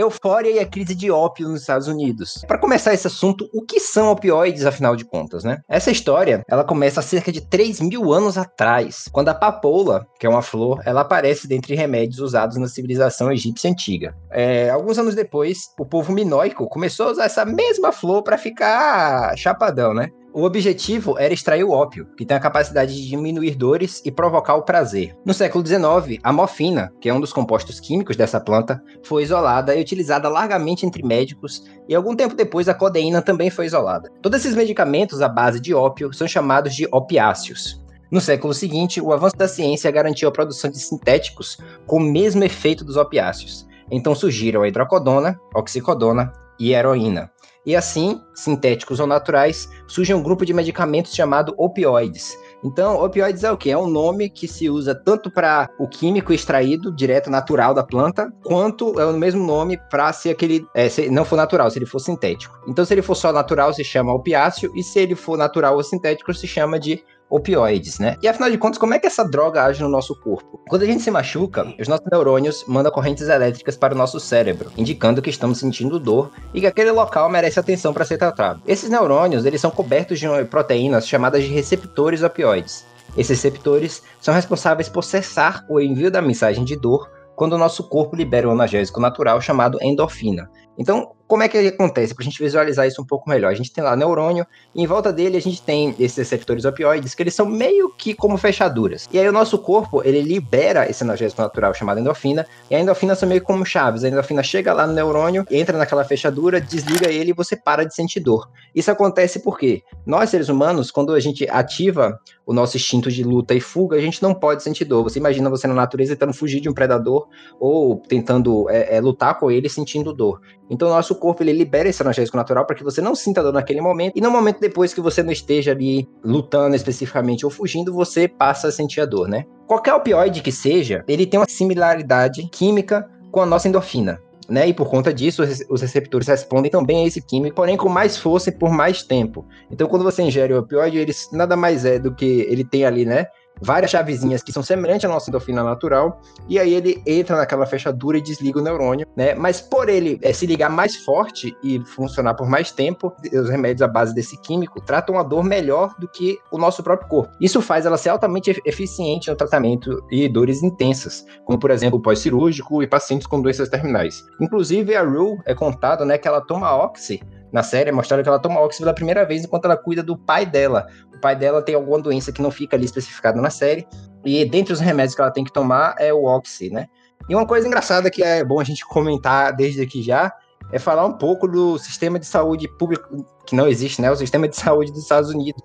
Eufória 0.00 0.50
e 0.50 0.58
a 0.58 0.66
crise 0.66 0.94
de 0.94 1.10
ópio 1.10 1.48
nos 1.48 1.60
Estados 1.62 1.88
Unidos. 1.88 2.44
Para 2.46 2.58
começar 2.58 2.92
esse 2.94 3.06
assunto, 3.06 3.48
o 3.52 3.62
que 3.62 3.80
são 3.80 4.10
opioides, 4.10 4.66
afinal 4.66 4.96
de 4.96 5.04
contas, 5.04 5.44
né? 5.44 5.58
Essa 5.68 5.90
história, 5.90 6.44
ela 6.48 6.64
começa 6.64 7.00
há 7.00 7.02
cerca 7.02 7.30
de 7.30 7.40
3 7.40 7.80
mil 7.80 8.12
anos 8.12 8.36
atrás, 8.36 9.08
quando 9.12 9.28
a 9.28 9.34
papoula, 9.34 10.06
que 10.18 10.26
é 10.26 10.30
uma 10.30 10.42
flor, 10.42 10.80
ela 10.84 11.02
aparece 11.02 11.48
dentre 11.48 11.74
remédios 11.74 12.18
usados 12.20 12.56
na 12.56 12.68
civilização 12.68 13.32
egípcia 13.32 13.70
antiga. 13.70 14.14
É, 14.30 14.70
alguns 14.70 14.98
anos 14.98 15.14
depois, 15.14 15.70
o 15.78 15.84
povo 15.84 16.12
minoico 16.12 16.68
começou 16.68 17.08
a 17.08 17.12
usar 17.12 17.24
essa 17.24 17.44
mesma 17.44 17.92
flor 17.92 18.22
para 18.22 18.38
ficar 18.38 19.36
chapadão, 19.36 19.94
né? 19.94 20.10
O 20.32 20.44
objetivo 20.44 21.18
era 21.18 21.34
extrair 21.34 21.64
o 21.64 21.72
ópio, 21.72 22.06
que 22.16 22.24
tem 22.24 22.36
a 22.36 22.40
capacidade 22.40 22.94
de 22.94 23.08
diminuir 23.08 23.56
dores 23.56 24.00
e 24.04 24.12
provocar 24.12 24.54
o 24.54 24.62
prazer. 24.62 25.16
No 25.26 25.34
século 25.34 25.66
XIX, 25.66 26.20
a 26.22 26.32
morfina, 26.32 26.92
que 27.00 27.08
é 27.08 27.14
um 27.14 27.20
dos 27.20 27.32
compostos 27.32 27.80
químicos 27.80 28.16
dessa 28.16 28.38
planta, 28.38 28.80
foi 29.02 29.24
isolada 29.24 29.74
e 29.74 29.80
utilizada 29.80 30.28
largamente 30.28 30.86
entre 30.86 31.02
médicos, 31.02 31.64
e 31.88 31.96
algum 31.96 32.14
tempo 32.14 32.36
depois 32.36 32.68
a 32.68 32.74
codeína 32.74 33.20
também 33.20 33.50
foi 33.50 33.66
isolada. 33.66 34.08
Todos 34.22 34.38
esses 34.38 34.54
medicamentos 34.54 35.20
à 35.20 35.28
base 35.28 35.58
de 35.58 35.74
ópio 35.74 36.12
são 36.14 36.28
chamados 36.28 36.76
de 36.76 36.86
opiáceos. 36.92 37.84
No 38.08 38.20
século 38.20 38.54
seguinte, 38.54 39.00
o 39.00 39.12
avanço 39.12 39.36
da 39.36 39.48
ciência 39.48 39.90
garantiu 39.90 40.28
a 40.28 40.32
produção 40.32 40.70
de 40.70 40.78
sintéticos 40.78 41.58
com 41.88 41.96
o 41.96 42.00
mesmo 42.00 42.44
efeito 42.44 42.84
dos 42.84 42.96
opiáceos. 42.96 43.66
Então 43.90 44.14
surgiram 44.14 44.62
a 44.62 44.68
hidrocodona, 44.68 45.40
oxicodona 45.52 46.32
e 46.58 46.72
heroína. 46.72 47.32
E 47.66 47.76
assim, 47.76 48.20
sintéticos 48.34 49.00
ou 49.00 49.06
naturais, 49.06 49.68
surge 49.86 50.14
um 50.14 50.22
grupo 50.22 50.46
de 50.46 50.54
medicamentos 50.54 51.14
chamado 51.14 51.54
opioides. 51.58 52.36
Então, 52.62 53.02
opioides 53.02 53.44
é 53.44 53.50
o 53.50 53.56
que? 53.56 53.70
É 53.70 53.78
um 53.78 53.88
nome 53.88 54.28
que 54.28 54.46
se 54.46 54.68
usa 54.68 54.94
tanto 54.94 55.30
para 55.30 55.68
o 55.78 55.88
químico 55.88 56.32
extraído, 56.32 56.94
direto 56.94 57.30
natural 57.30 57.72
da 57.74 57.82
planta, 57.82 58.32
quanto 58.44 58.98
é 59.00 59.04
o 59.04 59.12
mesmo 59.12 59.44
nome 59.44 59.78
para 59.90 60.12
se 60.12 60.28
aquele 60.28 60.66
é, 60.74 60.88
se 60.88 61.10
não 61.10 61.24
for 61.24 61.36
natural, 61.36 61.70
se 61.70 61.78
ele 61.78 61.86
for 61.86 61.98
sintético. 61.98 62.58
Então, 62.66 62.84
se 62.84 62.92
ele 62.94 63.02
for 63.02 63.14
só 63.14 63.32
natural, 63.32 63.72
se 63.72 63.84
chama 63.84 64.12
opiáceo, 64.12 64.72
e 64.74 64.82
se 64.82 64.98
ele 64.98 65.14
for 65.14 65.36
natural 65.38 65.76
ou 65.76 65.82
sintético, 65.82 66.32
se 66.34 66.46
chama 66.46 66.78
de 66.78 67.02
opioides, 67.30 67.98
né? 67.98 68.16
E 68.20 68.28
afinal 68.28 68.50
de 68.50 68.58
contas, 68.58 68.78
como 68.78 68.92
é 68.92 68.98
que 68.98 69.06
essa 69.06 69.24
droga 69.24 69.64
age 69.64 69.82
no 69.82 69.88
nosso 69.88 70.14
corpo? 70.20 70.60
Quando 70.68 70.82
a 70.82 70.86
gente 70.86 71.02
se 71.02 71.10
machuca, 71.10 71.72
os 71.80 71.88
nossos 71.88 72.06
neurônios 72.10 72.64
mandam 72.66 72.92
correntes 72.92 73.28
elétricas 73.28 73.76
para 73.76 73.94
o 73.94 73.96
nosso 73.96 74.18
cérebro, 74.18 74.70
indicando 74.76 75.22
que 75.22 75.30
estamos 75.30 75.58
sentindo 75.58 76.00
dor 76.00 76.30
e 76.52 76.60
que 76.60 76.66
aquele 76.66 76.90
local 76.90 77.30
merece 77.30 77.60
atenção 77.60 77.94
para 77.94 78.04
ser 78.04 78.18
tratado. 78.18 78.60
Esses 78.66 78.90
neurônios, 78.90 79.44
eles 79.44 79.60
são 79.60 79.70
cobertos 79.70 80.18
de 80.18 80.26
proteínas 80.46 81.06
chamadas 81.06 81.44
de 81.44 81.50
receptores 81.50 82.22
opioides. 82.22 82.84
Esses 83.16 83.42
receptores 83.42 84.02
são 84.20 84.34
responsáveis 84.34 84.88
por 84.88 85.02
cessar 85.02 85.64
o 85.68 85.80
envio 85.80 86.10
da 86.10 86.22
mensagem 86.22 86.64
de 86.64 86.76
dor 86.76 87.08
quando 87.36 87.54
o 87.54 87.58
nosso 87.58 87.88
corpo 87.88 88.14
libera 88.14 88.46
um 88.46 88.52
analgésico 88.52 89.00
natural 89.00 89.40
chamado 89.40 89.78
endorfina. 89.80 90.50
Então, 90.78 91.12
como 91.30 91.44
é 91.44 91.48
que 91.48 91.58
acontece? 91.58 92.12
Para 92.12 92.22
a 92.22 92.24
gente 92.24 92.42
visualizar 92.42 92.88
isso 92.88 93.00
um 93.00 93.04
pouco 93.04 93.30
melhor. 93.30 93.52
A 93.52 93.54
gente 93.54 93.72
tem 93.72 93.84
lá 93.84 93.94
neurônio, 93.94 94.44
e 94.74 94.82
em 94.82 94.86
volta 94.86 95.12
dele 95.12 95.36
a 95.36 95.40
gente 95.40 95.62
tem 95.62 95.94
esses 95.96 96.16
receptores 96.16 96.64
opioides, 96.64 97.14
que 97.14 97.22
eles 97.22 97.34
são 97.34 97.46
meio 97.46 97.88
que 97.96 98.14
como 98.14 98.36
fechaduras. 98.36 99.08
E 99.12 99.18
aí 99.18 99.28
o 99.28 99.32
nosso 99.32 99.56
corpo, 99.56 100.02
ele 100.04 100.20
libera 100.22 100.90
esse 100.90 101.04
analgésico 101.04 101.40
natural 101.40 101.72
chamado 101.72 102.00
endorfina, 102.00 102.44
e 102.68 102.74
a 102.74 102.80
endorfina 102.80 103.14
são 103.14 103.28
meio 103.28 103.42
como 103.42 103.64
chaves. 103.64 104.02
A 104.02 104.08
endorfina 104.08 104.42
chega 104.42 104.72
lá 104.72 104.88
no 104.88 104.92
neurônio, 104.92 105.46
entra 105.48 105.78
naquela 105.78 106.04
fechadura, 106.04 106.60
desliga 106.60 107.08
ele 107.08 107.30
e 107.30 107.34
você 107.34 107.54
para 107.54 107.84
de 107.84 107.94
sentir 107.94 108.18
dor. 108.18 108.50
Isso 108.74 108.90
acontece 108.90 109.40
porque 109.40 109.84
nós, 110.04 110.30
seres 110.30 110.48
humanos, 110.48 110.90
quando 110.90 111.12
a 111.12 111.20
gente 111.20 111.48
ativa 111.48 112.18
o 112.44 112.52
nosso 112.52 112.76
instinto 112.76 113.08
de 113.08 113.22
luta 113.22 113.54
e 113.54 113.60
fuga, 113.60 113.96
a 113.96 114.00
gente 114.00 114.20
não 114.20 114.34
pode 114.34 114.64
sentir 114.64 114.84
dor. 114.84 115.04
Você 115.04 115.20
imagina 115.20 115.48
você 115.48 115.68
na 115.68 115.74
natureza 115.74 116.16
tentando 116.16 116.34
fugir 116.34 116.60
de 116.60 116.68
um 116.68 116.74
predador 116.74 117.28
ou 117.60 118.02
tentando 118.08 118.68
é, 118.68 118.96
é, 118.96 119.00
lutar 119.00 119.38
com 119.38 119.48
ele 119.48 119.68
sentindo 119.68 120.12
dor. 120.12 120.40
Então 120.70 120.88
o 120.88 120.90
nosso 120.92 121.16
corpo 121.16 121.42
ele 121.42 121.52
libera 121.52 121.88
esse 121.88 122.00
analgésico 122.00 122.36
natural 122.36 122.64
para 122.64 122.76
que 122.76 122.84
você 122.84 123.00
não 123.00 123.14
sinta 123.14 123.42
dor 123.42 123.52
naquele 123.52 123.80
momento 123.80 124.16
e 124.16 124.20
no 124.20 124.30
momento 124.30 124.60
depois 124.60 124.94
que 124.94 125.00
você 125.00 125.22
não 125.22 125.32
esteja 125.32 125.72
ali 125.72 126.08
lutando 126.24 126.76
especificamente 126.76 127.44
ou 127.44 127.50
fugindo, 127.50 127.92
você 127.92 128.28
passa 128.28 128.68
a 128.68 128.72
sentir 128.72 129.00
a 129.00 129.06
dor, 129.06 129.28
né? 129.28 129.44
Qualquer 129.66 129.94
opioide 129.94 130.40
que 130.40 130.52
seja, 130.52 131.04
ele 131.08 131.26
tem 131.26 131.40
uma 131.40 131.48
similaridade 131.48 132.48
química 132.50 133.08
com 133.32 133.40
a 133.40 133.46
nossa 133.46 133.68
endorfina. 133.68 134.20
Né? 134.48 134.66
E 134.66 134.74
por 134.74 134.90
conta 134.90 135.14
disso, 135.14 135.44
os 135.70 135.80
receptores 135.80 136.26
respondem 136.26 136.68
também 136.68 137.04
a 137.04 137.06
esse 137.06 137.22
químico, 137.22 137.54
porém 137.54 137.76
com 137.76 137.88
mais 137.88 138.16
força 138.16 138.48
e 138.48 138.52
por 138.52 138.72
mais 138.72 139.00
tempo. 139.00 139.46
Então, 139.70 139.86
quando 139.86 140.02
você 140.02 140.22
ingere 140.22 140.52
o 140.52 140.58
opioide, 140.58 140.98
ele 140.98 141.12
nada 141.32 141.56
mais 141.56 141.84
é 141.84 142.00
do 142.00 142.12
que 142.12 142.48
ele 142.50 142.64
tem 142.64 142.84
ali, 142.84 143.04
né? 143.04 143.26
Várias 143.60 143.90
chavezinhas 143.90 144.42
que 144.42 144.52
são 144.52 144.62
semelhantes 144.62 145.04
à 145.04 145.08
nossa 145.08 145.30
endorfina 145.30 145.62
natural, 145.62 146.20
e 146.48 146.58
aí 146.58 146.74
ele 146.74 147.02
entra 147.06 147.36
naquela 147.36 147.66
fechadura 147.66 148.18
e 148.18 148.20
desliga 148.22 148.58
o 148.58 148.62
neurônio, 148.62 149.06
né? 149.16 149.34
Mas 149.34 149.60
por 149.60 149.88
ele 149.88 150.18
é, 150.22 150.32
se 150.32 150.46
ligar 150.46 150.70
mais 150.70 150.96
forte 150.96 151.56
e 151.62 151.80
funcionar 151.80 152.34
por 152.34 152.48
mais 152.48 152.72
tempo, 152.72 153.12
os 153.32 153.48
remédios 153.48 153.82
à 153.82 153.88
base 153.88 154.14
desse 154.14 154.40
químico 154.40 154.80
tratam 154.80 155.18
a 155.18 155.22
dor 155.22 155.44
melhor 155.44 155.94
do 155.98 156.08
que 156.08 156.38
o 156.50 156.58
nosso 156.58 156.82
próprio 156.82 157.08
corpo. 157.08 157.32
Isso 157.40 157.60
faz 157.60 157.86
ela 157.86 157.96
ser 157.96 158.10
altamente 158.10 158.60
eficiente 158.64 159.30
no 159.30 159.36
tratamento 159.36 160.02
de 160.08 160.28
dores 160.28 160.62
intensas, 160.62 161.24
como 161.44 161.58
por 161.58 161.70
exemplo 161.70 162.00
pós-cirúrgico 162.00 162.82
e 162.82 162.86
pacientes 162.86 163.26
com 163.26 163.40
doenças 163.40 163.68
terminais. 163.68 164.24
Inclusive 164.40 164.94
a 164.94 165.02
Rue 165.02 165.38
é 165.44 165.54
contado, 165.54 166.04
né, 166.04 166.18
que 166.18 166.28
ela 166.28 166.40
toma 166.40 166.74
oxy 166.74 167.20
na 167.52 167.62
série, 167.62 167.90
é 167.90 167.92
mostrado 167.92 168.22
que 168.22 168.28
ela 168.28 168.38
toma 168.38 168.60
oxy 168.60 168.80
pela 168.80 168.94
primeira 168.94 169.24
vez 169.24 169.44
enquanto 169.44 169.64
ela 169.64 169.76
cuida 169.76 170.02
do 170.02 170.16
pai 170.16 170.46
dela, 170.46 170.86
pai 171.20 171.36
dela 171.36 171.62
tem 171.62 171.74
alguma 171.74 172.00
doença 172.00 172.32
que 172.32 172.42
não 172.42 172.50
fica 172.50 172.76
ali 172.76 172.84
especificada 172.84 173.40
na 173.40 173.50
série. 173.50 173.86
E 174.24 174.44
dentre 174.44 174.72
os 174.72 174.80
remédios 174.80 175.14
que 175.14 175.20
ela 175.20 175.30
tem 175.30 175.44
que 175.44 175.52
tomar 175.52 175.94
é 175.98 176.12
o 176.12 176.24
Oxy, 176.24 176.70
né? 176.70 176.86
E 177.28 177.34
uma 177.34 177.46
coisa 177.46 177.66
engraçada 177.66 178.10
que 178.10 178.22
é 178.22 178.42
bom 178.42 178.58
a 178.58 178.64
gente 178.64 178.84
comentar 178.86 179.54
desde 179.54 179.82
aqui 179.82 180.02
já 180.02 180.32
é 180.72 180.78
falar 180.78 181.04
um 181.04 181.12
pouco 181.12 181.46
do 181.46 181.78
sistema 181.78 182.18
de 182.18 182.26
saúde 182.26 182.68
público, 182.78 183.24
que 183.46 183.54
não 183.54 183.68
existe, 183.68 184.00
né? 184.00 184.10
O 184.10 184.16
sistema 184.16 184.48
de 184.48 184.56
saúde 184.56 184.90
dos 184.90 185.02
Estados 185.02 185.30
Unidos. 185.30 185.62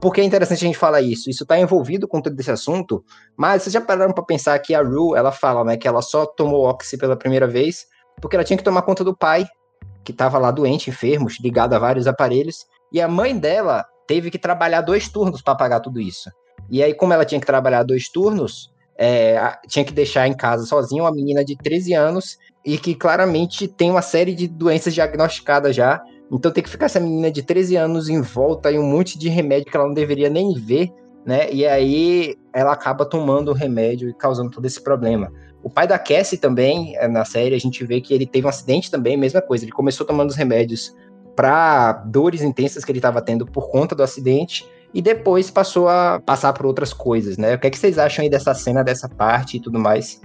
Por 0.00 0.12
que 0.12 0.20
é 0.20 0.24
interessante 0.24 0.64
a 0.64 0.66
gente 0.66 0.78
falar 0.78 1.00
isso? 1.00 1.30
Isso 1.30 1.42
está 1.42 1.58
envolvido 1.58 2.06
com 2.06 2.20
todo 2.20 2.38
esse 2.38 2.50
assunto, 2.50 3.02
mas 3.36 3.62
vocês 3.62 3.72
já 3.72 3.80
pararam 3.80 4.12
para 4.12 4.24
pensar 4.24 4.58
que 4.58 4.74
a 4.74 4.82
Rue, 4.82 5.16
ela 5.16 5.32
fala, 5.32 5.64
né, 5.64 5.76
que 5.76 5.88
ela 5.88 6.02
só 6.02 6.26
tomou 6.26 6.68
Oxy 6.68 6.98
pela 6.98 7.16
primeira 7.16 7.46
vez 7.46 7.86
porque 8.20 8.34
ela 8.34 8.44
tinha 8.44 8.56
que 8.56 8.64
tomar 8.64 8.80
conta 8.80 9.04
do 9.04 9.14
pai, 9.14 9.46
que 10.06 10.12
estava 10.12 10.38
lá 10.38 10.52
doente, 10.52 10.88
enfermo, 10.88 11.26
ligado 11.40 11.74
a 11.74 11.78
vários 11.80 12.06
aparelhos, 12.06 12.64
e 12.92 13.00
a 13.00 13.08
mãe 13.08 13.36
dela 13.36 13.84
teve 14.06 14.30
que 14.30 14.38
trabalhar 14.38 14.80
dois 14.80 15.08
turnos 15.08 15.42
para 15.42 15.56
pagar 15.56 15.80
tudo 15.80 16.00
isso. 16.00 16.30
E 16.70 16.80
aí, 16.80 16.94
como 16.94 17.12
ela 17.12 17.24
tinha 17.24 17.40
que 17.40 17.46
trabalhar 17.46 17.82
dois 17.82 18.08
turnos, 18.08 18.72
é, 18.96 19.58
tinha 19.66 19.84
que 19.84 19.92
deixar 19.92 20.28
em 20.28 20.32
casa 20.32 20.64
sozinha 20.64 21.02
uma 21.02 21.12
menina 21.12 21.44
de 21.44 21.56
13 21.56 21.92
anos 21.92 22.38
e 22.64 22.78
que 22.78 22.94
claramente 22.94 23.66
tem 23.66 23.90
uma 23.90 24.00
série 24.00 24.32
de 24.32 24.46
doenças 24.46 24.94
diagnosticadas 24.94 25.74
já. 25.74 26.00
Então 26.30 26.52
tem 26.52 26.62
que 26.62 26.70
ficar 26.70 26.86
essa 26.86 27.00
menina 27.00 27.30
de 27.30 27.42
13 27.42 27.76
anos 27.76 28.08
em 28.08 28.20
volta 28.22 28.70
e 28.70 28.78
um 28.78 28.86
monte 28.86 29.18
de 29.18 29.28
remédio 29.28 29.70
que 29.70 29.76
ela 29.76 29.86
não 29.86 29.94
deveria 29.94 30.30
nem 30.30 30.54
ver, 30.54 30.88
né? 31.24 31.52
E 31.52 31.66
aí 31.66 32.36
ela 32.54 32.72
acaba 32.72 33.04
tomando 33.04 33.50
o 33.50 33.54
remédio 33.54 34.08
e 34.08 34.14
causando 34.14 34.50
todo 34.50 34.64
esse 34.64 34.80
problema. 34.80 35.32
O 35.62 35.70
pai 35.70 35.86
da 35.86 35.98
Cassie 35.98 36.38
também, 36.38 36.96
é, 36.96 37.08
na 37.08 37.24
série, 37.24 37.54
a 37.54 37.58
gente 37.58 37.84
vê 37.84 38.00
que 38.00 38.14
ele 38.14 38.26
teve 38.26 38.46
um 38.46 38.50
acidente 38.50 38.90
também, 38.90 39.16
mesma 39.16 39.42
coisa. 39.42 39.64
Ele 39.64 39.72
começou 39.72 40.06
tomando 40.06 40.30
os 40.30 40.36
remédios 40.36 40.94
para 41.34 41.92
dores 41.92 42.40
intensas 42.42 42.84
que 42.84 42.90
ele 42.90 42.98
estava 42.98 43.20
tendo 43.20 43.46
por 43.46 43.70
conta 43.70 43.94
do 43.94 44.02
acidente 44.02 44.66
e 44.94 45.02
depois 45.02 45.50
passou 45.50 45.88
a 45.88 46.20
passar 46.24 46.52
por 46.52 46.64
outras 46.64 46.92
coisas, 46.92 47.36
né? 47.36 47.54
O 47.54 47.58
que, 47.58 47.66
é 47.66 47.70
que 47.70 47.78
vocês 47.78 47.98
acham 47.98 48.22
aí 48.22 48.30
dessa 48.30 48.54
cena, 48.54 48.82
dessa 48.82 49.08
parte 49.08 49.56
e 49.58 49.60
tudo 49.60 49.78
mais? 49.78 50.22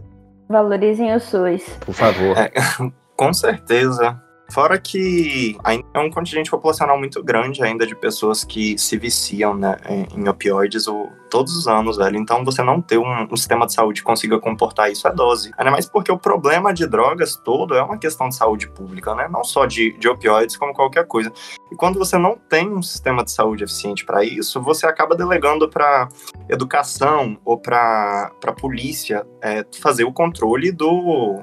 Valorizem 0.48 1.14
o 1.14 1.20
SUS. 1.20 1.64
Por 1.82 1.94
favor. 1.94 2.38
É, 2.38 2.52
com 3.18 3.34
certeza. 3.34 4.22
Fora 4.52 4.78
que 4.78 5.58
é 5.94 6.00
um 6.00 6.10
contingente 6.10 6.52
populacional 6.52 7.00
muito 7.00 7.24
grande 7.24 7.64
ainda 7.64 7.88
de 7.88 7.96
pessoas 7.96 8.44
que 8.44 8.78
se 8.78 8.98
viciam 8.98 9.56
né, 9.56 9.78
em 10.14 10.28
opioides 10.28 10.88
o, 10.88 11.08
todos 11.30 11.56
os 11.56 11.70
anos, 11.70 11.96
velho. 11.96 12.18
Então 12.18 12.44
você 12.44 12.62
não 12.62 12.82
ter 12.82 12.98
um, 12.98 13.28
um, 13.32 13.38
sistema 13.38 13.66
de 13.66 13.74
saúde 13.74 14.02
que 14.02 14.06
consiga 14.06 14.38
comportar 14.42 14.92
isso 14.92 15.08
é 15.08 15.14
dose. 15.14 15.54
Ainda 15.58 15.72
mais 15.72 15.86
porque 15.86 16.12
o 16.12 16.20
problema 16.20 16.74
de 16.74 16.86
drogas 16.86 17.38
todo 17.38 17.76
é 17.76 17.82
uma 17.82 17.98
questão 17.98 18.28
de 18.28 18.36
saúde 18.36 18.70
pública, 18.70 19.16
né? 19.16 19.30
Não 19.32 19.42
só 19.42 19.66
de, 19.66 19.98
de 19.98 20.10
opioides, 20.10 20.58
como 20.58 20.74
qualquer 20.74 21.08
coisa. 21.08 21.32
E 21.72 21.76
quando 21.76 21.98
você 21.98 22.18
não 22.18 22.36
tem 22.36 22.70
um 22.70 22.82
sistema 22.82 23.24
de 23.24 23.32
saúde 23.32 23.64
eficiente 23.64 24.04
para 24.04 24.22
isso, 24.26 24.62
você 24.62 24.86
acaba 24.86 25.16
delegando 25.16 25.70
para 25.70 26.10
educação 26.50 27.40
ou 27.46 27.58
para 27.58 28.34
polícia 28.60 29.26
é, 29.42 29.66
fazer 29.80 30.04
o 30.04 30.12
controle 30.12 30.74
do 30.74 31.42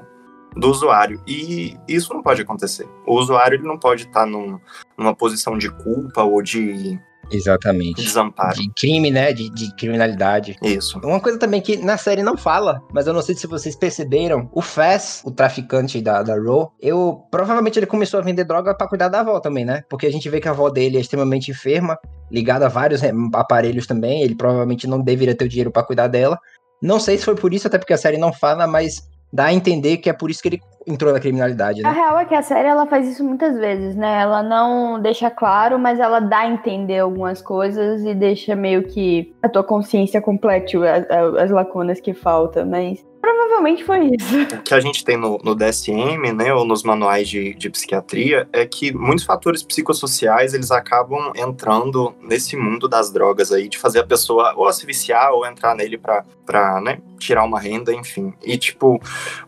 do 0.55 0.69
usuário. 0.69 1.21
E 1.27 1.77
isso 1.87 2.13
não 2.13 2.21
pode 2.21 2.41
acontecer. 2.41 2.87
O 3.05 3.15
usuário 3.19 3.55
ele 3.55 3.67
não 3.67 3.77
pode 3.77 4.03
estar 4.03 4.25
num, 4.25 4.59
numa 4.97 5.15
posição 5.15 5.57
de 5.57 5.69
culpa 5.69 6.23
ou 6.23 6.41
de 6.41 6.99
Exatamente. 7.31 8.01
Desamparo. 8.01 8.55
De 8.55 8.69
crime, 8.73 9.11
né? 9.11 9.31
De, 9.31 9.49
de, 9.49 9.73
criminalidade. 9.75 10.57
Isso. 10.61 10.99
Uma 11.03 11.19
coisa 11.19 11.37
também 11.37 11.61
que 11.61 11.77
na 11.77 11.97
série 11.97 12.23
não 12.23 12.37
fala, 12.37 12.81
mas 12.93 13.07
eu 13.07 13.13
não 13.13 13.21
sei 13.21 13.35
se 13.35 13.47
vocês 13.47 13.75
perceberam, 13.75 14.49
o 14.53 14.61
Faz, 14.61 15.21
o 15.25 15.31
traficante 15.31 16.01
da, 16.01 16.23
da 16.23 16.35
Raw, 16.35 16.73
eu 16.81 17.23
provavelmente 17.31 17.77
ele 17.77 17.85
começou 17.85 18.19
a 18.19 18.23
vender 18.23 18.43
droga 18.43 18.75
para 18.75 18.87
cuidar 18.87 19.09
da 19.09 19.19
avó 19.19 19.39
também, 19.39 19.65
né? 19.65 19.83
Porque 19.89 20.05
a 20.05 20.11
gente 20.11 20.29
vê 20.29 20.39
que 20.39 20.47
a 20.47 20.51
avó 20.51 20.69
dele 20.69 20.97
é 20.97 21.01
extremamente 21.01 21.51
enferma, 21.51 21.97
ligada 22.31 22.65
a 22.65 22.69
vários 22.69 23.01
aparelhos 23.33 23.87
também, 23.87 24.21
ele 24.21 24.35
provavelmente 24.35 24.87
não 24.87 25.01
deveria 25.01 25.35
ter 25.35 25.45
o 25.45 25.49
dinheiro 25.49 25.71
para 25.71 25.83
cuidar 25.83 26.07
dela. 26.07 26.39
Não 26.81 26.99
sei 26.99 27.17
se 27.17 27.25
foi 27.25 27.35
por 27.35 27.53
isso, 27.53 27.67
até 27.67 27.77
porque 27.77 27.93
a 27.93 27.97
série 27.97 28.17
não 28.17 28.31
fala, 28.31 28.65
mas 28.65 29.09
dá 29.31 29.45
a 29.45 29.53
entender 29.53 29.97
que 29.97 30.09
é 30.09 30.13
por 30.13 30.29
isso 30.29 30.41
que 30.41 30.47
ele 30.49 30.61
entrou 30.87 31.13
na 31.13 31.19
criminalidade, 31.19 31.81
né? 31.81 31.89
A 31.89 31.91
real 31.91 32.19
é 32.19 32.25
que 32.25 32.33
a 32.33 32.41
série 32.41 32.67
ela 32.67 32.85
faz 32.85 33.07
isso 33.07 33.23
muitas 33.23 33.57
vezes, 33.57 33.95
né? 33.95 34.21
Ela 34.21 34.41
não 34.41 34.99
deixa 34.99 35.29
claro, 35.29 35.77
mas 35.77 35.99
ela 35.99 36.19
dá 36.19 36.39
a 36.39 36.47
entender 36.49 36.99
algumas 36.99 37.41
coisas 37.41 38.03
e 38.03 38.13
deixa 38.13 38.55
meio 38.55 38.83
que 38.83 39.33
a 39.41 39.49
tua 39.49 39.63
consciência 39.63 40.21
complete 40.21 40.77
as, 40.77 41.05
as 41.37 41.51
lacunas 41.51 41.99
que 41.99 42.13
faltam, 42.13 42.65
mas 42.65 43.05
Provavelmente 43.21 43.83
foi 43.83 44.11
isso. 44.15 44.55
O 44.55 44.61
que 44.61 44.73
a 44.73 44.79
gente 44.79 45.03
tem 45.03 45.17
no, 45.17 45.37
no 45.43 45.53
DSM, 45.53 46.31
né, 46.33 46.53
ou 46.53 46.65
nos 46.65 46.83
manuais 46.83 47.27
de, 47.27 47.53
de, 47.53 47.69
psiquiatria, 47.69 48.47
é 48.53 48.65
que 48.65 48.93
muitos 48.93 49.25
fatores 49.25 49.61
psicossociais, 49.61 50.53
eles 50.53 50.71
acabam 50.71 51.33
entrando 51.35 52.15
nesse 52.21 52.55
mundo 52.55 52.87
das 52.87 53.11
drogas 53.11 53.51
aí, 53.51 53.67
de 53.67 53.77
fazer 53.77 53.99
a 53.99 54.05
pessoa 54.05 54.53
ou 54.55 54.71
se 54.71 54.85
viciar 54.85 55.31
ou 55.33 55.45
entrar 55.45 55.75
nele 55.75 55.97
pra, 55.97 56.23
pra 56.45 56.79
né, 56.79 56.99
tirar 57.19 57.43
uma 57.43 57.59
renda, 57.59 57.93
enfim. 57.93 58.33
E, 58.43 58.57
tipo, 58.57 58.99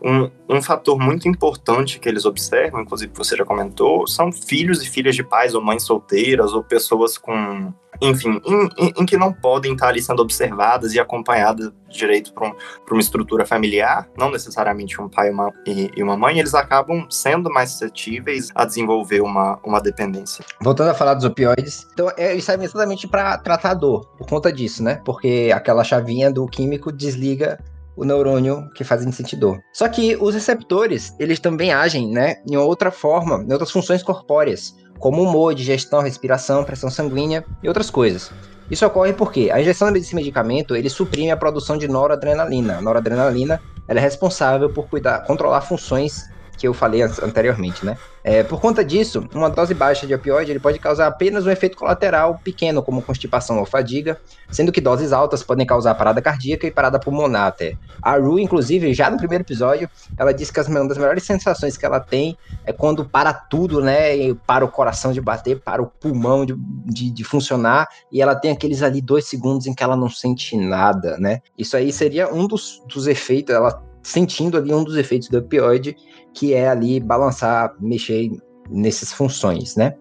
um, 0.02 0.30
um 0.48 0.60
fator 0.60 0.98
muito 0.98 1.26
importante 1.26 1.98
que 1.98 2.08
eles 2.08 2.26
observam, 2.26 2.82
inclusive 2.82 3.12
você 3.14 3.36
já 3.36 3.44
comentou, 3.44 4.06
são 4.06 4.30
filhos 4.30 4.82
e 4.82 4.88
filhas 4.88 5.16
de 5.16 5.24
pais 5.24 5.54
ou 5.54 5.62
mães 5.62 5.82
solteiras 5.82 6.52
ou 6.52 6.62
pessoas 6.62 7.16
com 7.16 7.72
enfim, 8.02 8.40
em, 8.44 8.68
em, 8.76 8.92
em, 8.98 9.06
que 9.06 9.16
não 9.16 9.32
podem 9.32 9.74
estar 9.74 9.88
ali 9.88 10.02
sendo 10.02 10.20
observadas 10.20 10.92
e 10.92 10.98
acompanhadas 10.98 11.70
direito 11.88 12.32
para 12.32 12.48
um, 12.48 12.54
uma 12.90 13.00
estrutura 13.00 13.46
familiar, 13.46 14.08
não 14.18 14.30
necessariamente 14.30 15.00
um 15.00 15.08
pai 15.08 15.30
uma, 15.30 15.52
e, 15.66 15.90
e, 15.96 16.02
uma 16.02 16.16
mãe, 16.16 16.38
eles 16.38 16.54
acabam 16.54 17.06
sendo 17.08 17.48
mais 17.50 17.70
suscetíveis 17.70 18.50
a 18.54 18.64
desenvolver 18.64 19.20
uma, 19.20 19.60
uma 19.64 19.80
dependência. 19.80 20.44
Voltando 20.60 20.90
a 20.90 20.94
falar 20.94 21.14
dos 21.14 21.24
opioides, 21.24 21.86
então 21.92 22.10
isso 22.36 22.50
é 22.50 22.54
exatamente 22.54 23.06
para 23.06 23.38
tratar 23.38 23.70
a 23.70 23.74
dor, 23.74 24.06
por 24.18 24.26
conta 24.26 24.52
disso, 24.52 24.82
né? 24.82 25.00
Porque 25.04 25.52
aquela 25.54 25.84
chavinha 25.84 26.30
do 26.30 26.46
químico 26.46 26.90
desliga 26.90 27.58
o 27.94 28.04
neurônio 28.04 28.70
que 28.74 28.84
faz 28.84 29.02
a 29.02 29.04
gente 29.04 29.16
sentir 29.16 29.36
dor. 29.36 29.60
Só 29.72 29.88
que 29.88 30.16
os 30.16 30.34
receptores, 30.34 31.14
eles 31.18 31.38
também 31.38 31.72
agem, 31.72 32.10
né, 32.10 32.36
em 32.48 32.56
outra 32.56 32.90
forma, 32.90 33.44
em 33.46 33.52
outras 33.52 33.70
funções 33.70 34.02
corpóreas 34.02 34.74
como 35.02 35.20
humor, 35.20 35.52
digestão, 35.52 36.00
respiração, 36.00 36.62
pressão 36.62 36.88
sanguínea 36.88 37.44
e 37.60 37.66
outras 37.66 37.90
coisas. 37.90 38.30
Isso 38.70 38.86
ocorre 38.86 39.12
porque 39.12 39.50
a 39.50 39.60
injeção 39.60 39.92
desse 39.92 40.14
medicamento 40.14 40.76
ele 40.76 40.88
suprime 40.88 41.32
a 41.32 41.36
produção 41.36 41.76
de 41.76 41.88
noradrenalina. 41.88 42.78
A 42.78 42.80
noradrenalina 42.80 43.60
ela 43.88 43.98
é 43.98 44.02
responsável 44.02 44.70
por 44.70 44.86
cuidar, 44.86 45.24
controlar 45.26 45.62
funções 45.62 46.22
que 46.56 46.68
eu 46.68 46.74
falei 46.74 47.02
anteriormente, 47.02 47.84
né? 47.84 47.96
É, 48.24 48.42
por 48.44 48.60
conta 48.60 48.84
disso, 48.84 49.26
uma 49.34 49.50
dose 49.50 49.74
baixa 49.74 50.06
de 50.06 50.14
opioide 50.14 50.52
ele 50.52 50.60
pode 50.60 50.78
causar 50.78 51.08
apenas 51.08 51.44
um 51.44 51.50
efeito 51.50 51.76
colateral 51.76 52.38
pequeno, 52.42 52.82
como 52.82 53.02
constipação 53.02 53.58
ou 53.58 53.66
fadiga, 53.66 54.20
sendo 54.48 54.70
que 54.70 54.80
doses 54.80 55.12
altas 55.12 55.42
podem 55.42 55.66
causar 55.66 55.94
parada 55.96 56.22
cardíaca 56.22 56.66
e 56.66 56.70
parada 56.70 57.00
pulmonar 57.00 57.48
até. 57.48 57.76
A 58.00 58.16
Ru, 58.16 58.38
inclusive, 58.38 58.94
já 58.94 59.10
no 59.10 59.16
primeiro 59.16 59.42
episódio, 59.42 59.90
ela 60.16 60.32
disse 60.32 60.52
que 60.52 60.60
uma 60.60 60.86
das 60.86 60.98
melhores 60.98 61.24
sensações 61.24 61.76
que 61.76 61.84
ela 61.84 61.98
tem 61.98 62.36
é 62.64 62.72
quando 62.72 63.04
para 63.04 63.32
tudo, 63.32 63.80
né? 63.80 64.16
E 64.16 64.34
para 64.34 64.64
o 64.64 64.68
coração 64.68 65.12
de 65.12 65.20
bater, 65.20 65.60
para 65.60 65.82
o 65.82 65.86
pulmão 65.86 66.46
de, 66.46 66.54
de, 66.86 67.10
de 67.10 67.24
funcionar, 67.24 67.88
e 68.10 68.22
ela 68.22 68.36
tem 68.36 68.52
aqueles 68.52 68.82
ali 68.82 69.00
dois 69.00 69.26
segundos 69.26 69.66
em 69.66 69.74
que 69.74 69.82
ela 69.82 69.96
não 69.96 70.08
sente 70.08 70.56
nada, 70.56 71.16
né? 71.18 71.40
Isso 71.58 71.76
aí 71.76 71.92
seria 71.92 72.32
um 72.32 72.46
dos, 72.46 72.82
dos 72.86 73.08
efeitos, 73.08 73.54
ela 73.54 73.82
sentindo 74.02 74.56
ali 74.56 74.72
um 74.72 74.84
dos 74.84 74.96
efeitos 74.96 75.28
do 75.28 75.38
opioide, 75.38 75.96
que 76.34 76.54
é 76.54 76.68
ali 76.68 76.98
balançar, 77.00 77.74
mexer 77.80 78.30
nessas 78.70 79.12
funções, 79.12 79.76
né? 79.76 79.94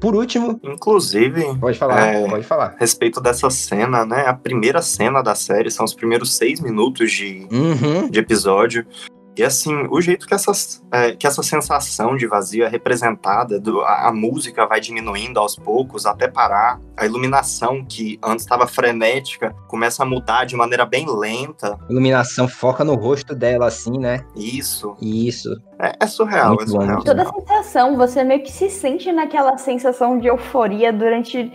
Por 0.00 0.14
último, 0.14 0.60
inclusive, 0.62 1.56
pode 1.58 1.78
falar, 1.78 2.06
é, 2.06 2.28
pode 2.28 2.44
falar. 2.44 2.76
Respeito 2.78 3.20
dessa 3.20 3.48
cena, 3.50 4.04
né? 4.04 4.26
A 4.26 4.34
primeira 4.34 4.82
cena 4.82 5.22
da 5.22 5.34
série 5.34 5.70
são 5.70 5.84
os 5.84 5.94
primeiros 5.94 6.36
seis 6.36 6.60
minutos 6.60 7.12
de, 7.12 7.46
uhum. 7.50 8.08
de 8.08 8.18
episódio. 8.18 8.86
E 9.36 9.42
assim, 9.42 9.86
o 9.90 10.00
jeito 10.00 10.26
que, 10.26 10.34
essas, 10.34 10.82
é, 10.92 11.12
que 11.12 11.26
essa 11.26 11.42
sensação 11.42 12.16
de 12.16 12.26
vazio 12.26 12.64
é 12.64 12.68
representada, 12.68 13.58
do, 13.58 13.80
a, 13.80 14.08
a, 14.08 14.12
música 14.12 14.64
vai 14.66 14.80
diminuindo 14.80 15.40
aos 15.40 15.56
poucos 15.56 16.06
até 16.06 16.28
parar, 16.28 16.80
a 16.96 17.04
iluminação 17.04 17.84
que 17.84 18.18
antes 18.22 18.44
estava 18.44 18.66
frenética 18.66 19.54
começa 19.66 20.04
a 20.04 20.06
mudar 20.06 20.44
de 20.44 20.54
maneira 20.54 20.86
bem 20.86 21.06
lenta. 21.08 21.78
A 21.88 21.92
iluminação 21.92 22.46
foca 22.46 22.84
no 22.84 22.94
rosto 22.94 23.34
dela, 23.34 23.66
assim, 23.66 23.98
né? 23.98 24.24
Isso. 24.36 24.96
Isso. 25.00 25.50
É, 25.80 25.92
é 26.00 26.06
surreal, 26.06 26.54
Muito 26.54 26.64
é 26.64 26.66
surreal. 26.68 27.02
Toda 27.02 27.22
a 27.22 27.32
sensação, 27.32 27.96
você 27.96 28.22
meio 28.22 28.42
que 28.42 28.52
se 28.52 28.70
sente 28.70 29.10
naquela 29.10 29.58
sensação 29.58 30.18
de 30.18 30.28
euforia 30.28 30.92
durante 30.92 31.52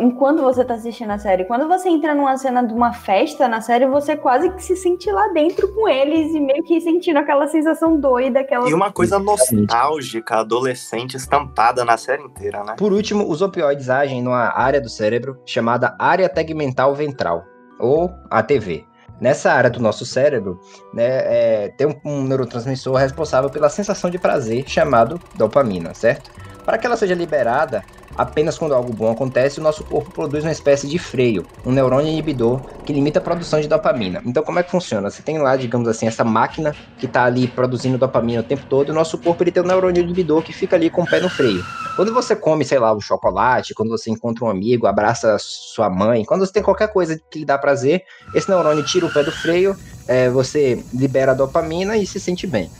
enquanto 0.00 0.42
você 0.42 0.64
tá 0.64 0.74
assistindo 0.74 1.10
a 1.10 1.18
série. 1.18 1.44
Quando 1.44 1.66
você 1.66 1.88
entra 1.88 2.14
numa 2.14 2.36
cena 2.36 2.62
de 2.62 2.74
uma 2.74 2.92
festa 2.92 3.48
na 3.48 3.60
série, 3.60 3.86
você 3.86 4.16
quase 4.16 4.50
que 4.50 4.62
se 4.62 4.76
sente 4.76 5.10
lá 5.10 5.28
dentro 5.28 5.72
com 5.74 5.88
eles 5.88 6.34
e 6.34 6.40
meio 6.40 6.62
que 6.62 6.80
sentindo 6.80 7.18
aquela 7.18 7.46
sensação 7.46 7.98
doida. 7.98 8.40
Aquela... 8.40 8.68
E 8.68 8.74
uma 8.74 8.92
coisa 8.92 9.18
nostálgica, 9.18 10.36
adolescente, 10.36 11.16
estampada 11.16 11.84
na 11.84 11.96
série 11.96 12.22
inteira, 12.22 12.62
né? 12.62 12.74
Por 12.76 12.92
último, 12.92 13.28
os 13.28 13.40
opioides 13.40 13.88
agem 13.88 14.22
numa 14.22 14.52
área 14.54 14.80
do 14.80 14.88
cérebro 14.88 15.38
chamada 15.46 15.96
área 15.98 16.28
tegmental 16.28 16.94
ventral, 16.94 17.44
ou 17.78 18.10
ATV. 18.30 18.84
Nessa 19.20 19.52
área 19.52 19.70
do 19.70 19.80
nosso 19.80 20.04
cérebro, 20.04 20.58
né, 20.92 21.06
é, 21.06 21.68
tem 21.78 21.86
um, 21.86 21.94
um 22.04 22.24
neurotransmissor 22.24 22.96
responsável 22.96 23.48
pela 23.48 23.68
sensação 23.68 24.10
de 24.10 24.18
prazer 24.18 24.64
chamado 24.68 25.20
dopamina, 25.36 25.94
certo? 25.94 26.30
Para 26.64 26.78
que 26.78 26.86
ela 26.86 26.96
seja 26.96 27.14
liberada, 27.14 27.84
apenas 28.16 28.56
quando 28.58 28.74
algo 28.74 28.92
bom 28.92 29.10
acontece, 29.10 29.60
o 29.60 29.62
nosso 29.62 29.84
corpo 29.84 30.12
produz 30.12 30.44
uma 30.44 30.52
espécie 30.52 30.88
de 30.88 30.98
freio, 30.98 31.46
um 31.64 31.72
neurônio 31.72 32.10
inibidor 32.10 32.62
que 32.84 32.92
limita 32.92 33.18
a 33.18 33.22
produção 33.22 33.60
de 33.60 33.68
dopamina. 33.68 34.20
Então, 34.24 34.42
como 34.42 34.58
é 34.58 34.62
que 34.62 34.70
funciona? 34.70 35.10
Você 35.10 35.22
tem 35.22 35.38
lá, 35.38 35.56
digamos 35.56 35.88
assim, 35.88 36.06
essa 36.06 36.24
máquina 36.24 36.76
que 36.98 37.06
está 37.06 37.24
ali 37.24 37.48
produzindo 37.48 37.98
dopamina 37.98 38.40
o 38.40 38.44
tempo 38.44 38.64
todo, 38.68 38.88
e 38.88 38.92
o 38.92 38.94
nosso 38.94 39.18
corpo 39.20 39.42
ele 39.42 39.52
tem 39.52 39.62
um 39.62 39.66
neurônio 39.66 40.02
inibidor 40.02 40.42
que 40.42 40.52
fica 40.52 40.76
ali 40.76 40.90
com 40.90 41.02
o 41.02 41.06
pé 41.06 41.20
no 41.20 41.28
freio. 41.28 41.64
Quando 41.94 42.12
você 42.12 42.34
come, 42.34 42.64
sei 42.64 42.78
lá, 42.78 42.94
um 42.94 43.00
chocolate, 43.00 43.74
quando 43.74 43.90
você 43.90 44.10
encontra 44.10 44.44
um 44.44 44.48
amigo, 44.48 44.86
abraça 44.86 45.36
sua 45.40 45.88
mãe, 45.88 46.24
quando 46.24 46.44
você 46.44 46.52
tem 46.52 46.62
qualquer 46.62 46.92
coisa 46.92 47.18
que 47.30 47.38
lhe 47.40 47.44
dá 47.44 47.56
prazer, 47.58 48.02
esse 48.32 48.48
neurônio 48.48 48.82
tira 48.84 49.06
o 49.06 49.12
pé 49.12 49.22
do 49.22 49.32
freio, 49.32 49.76
é, 50.08 50.28
você 50.30 50.84
libera 50.92 51.32
a 51.32 51.34
dopamina 51.34 51.96
e 51.96 52.06
se 52.06 52.20
sente 52.20 52.46
bem. 52.46 52.70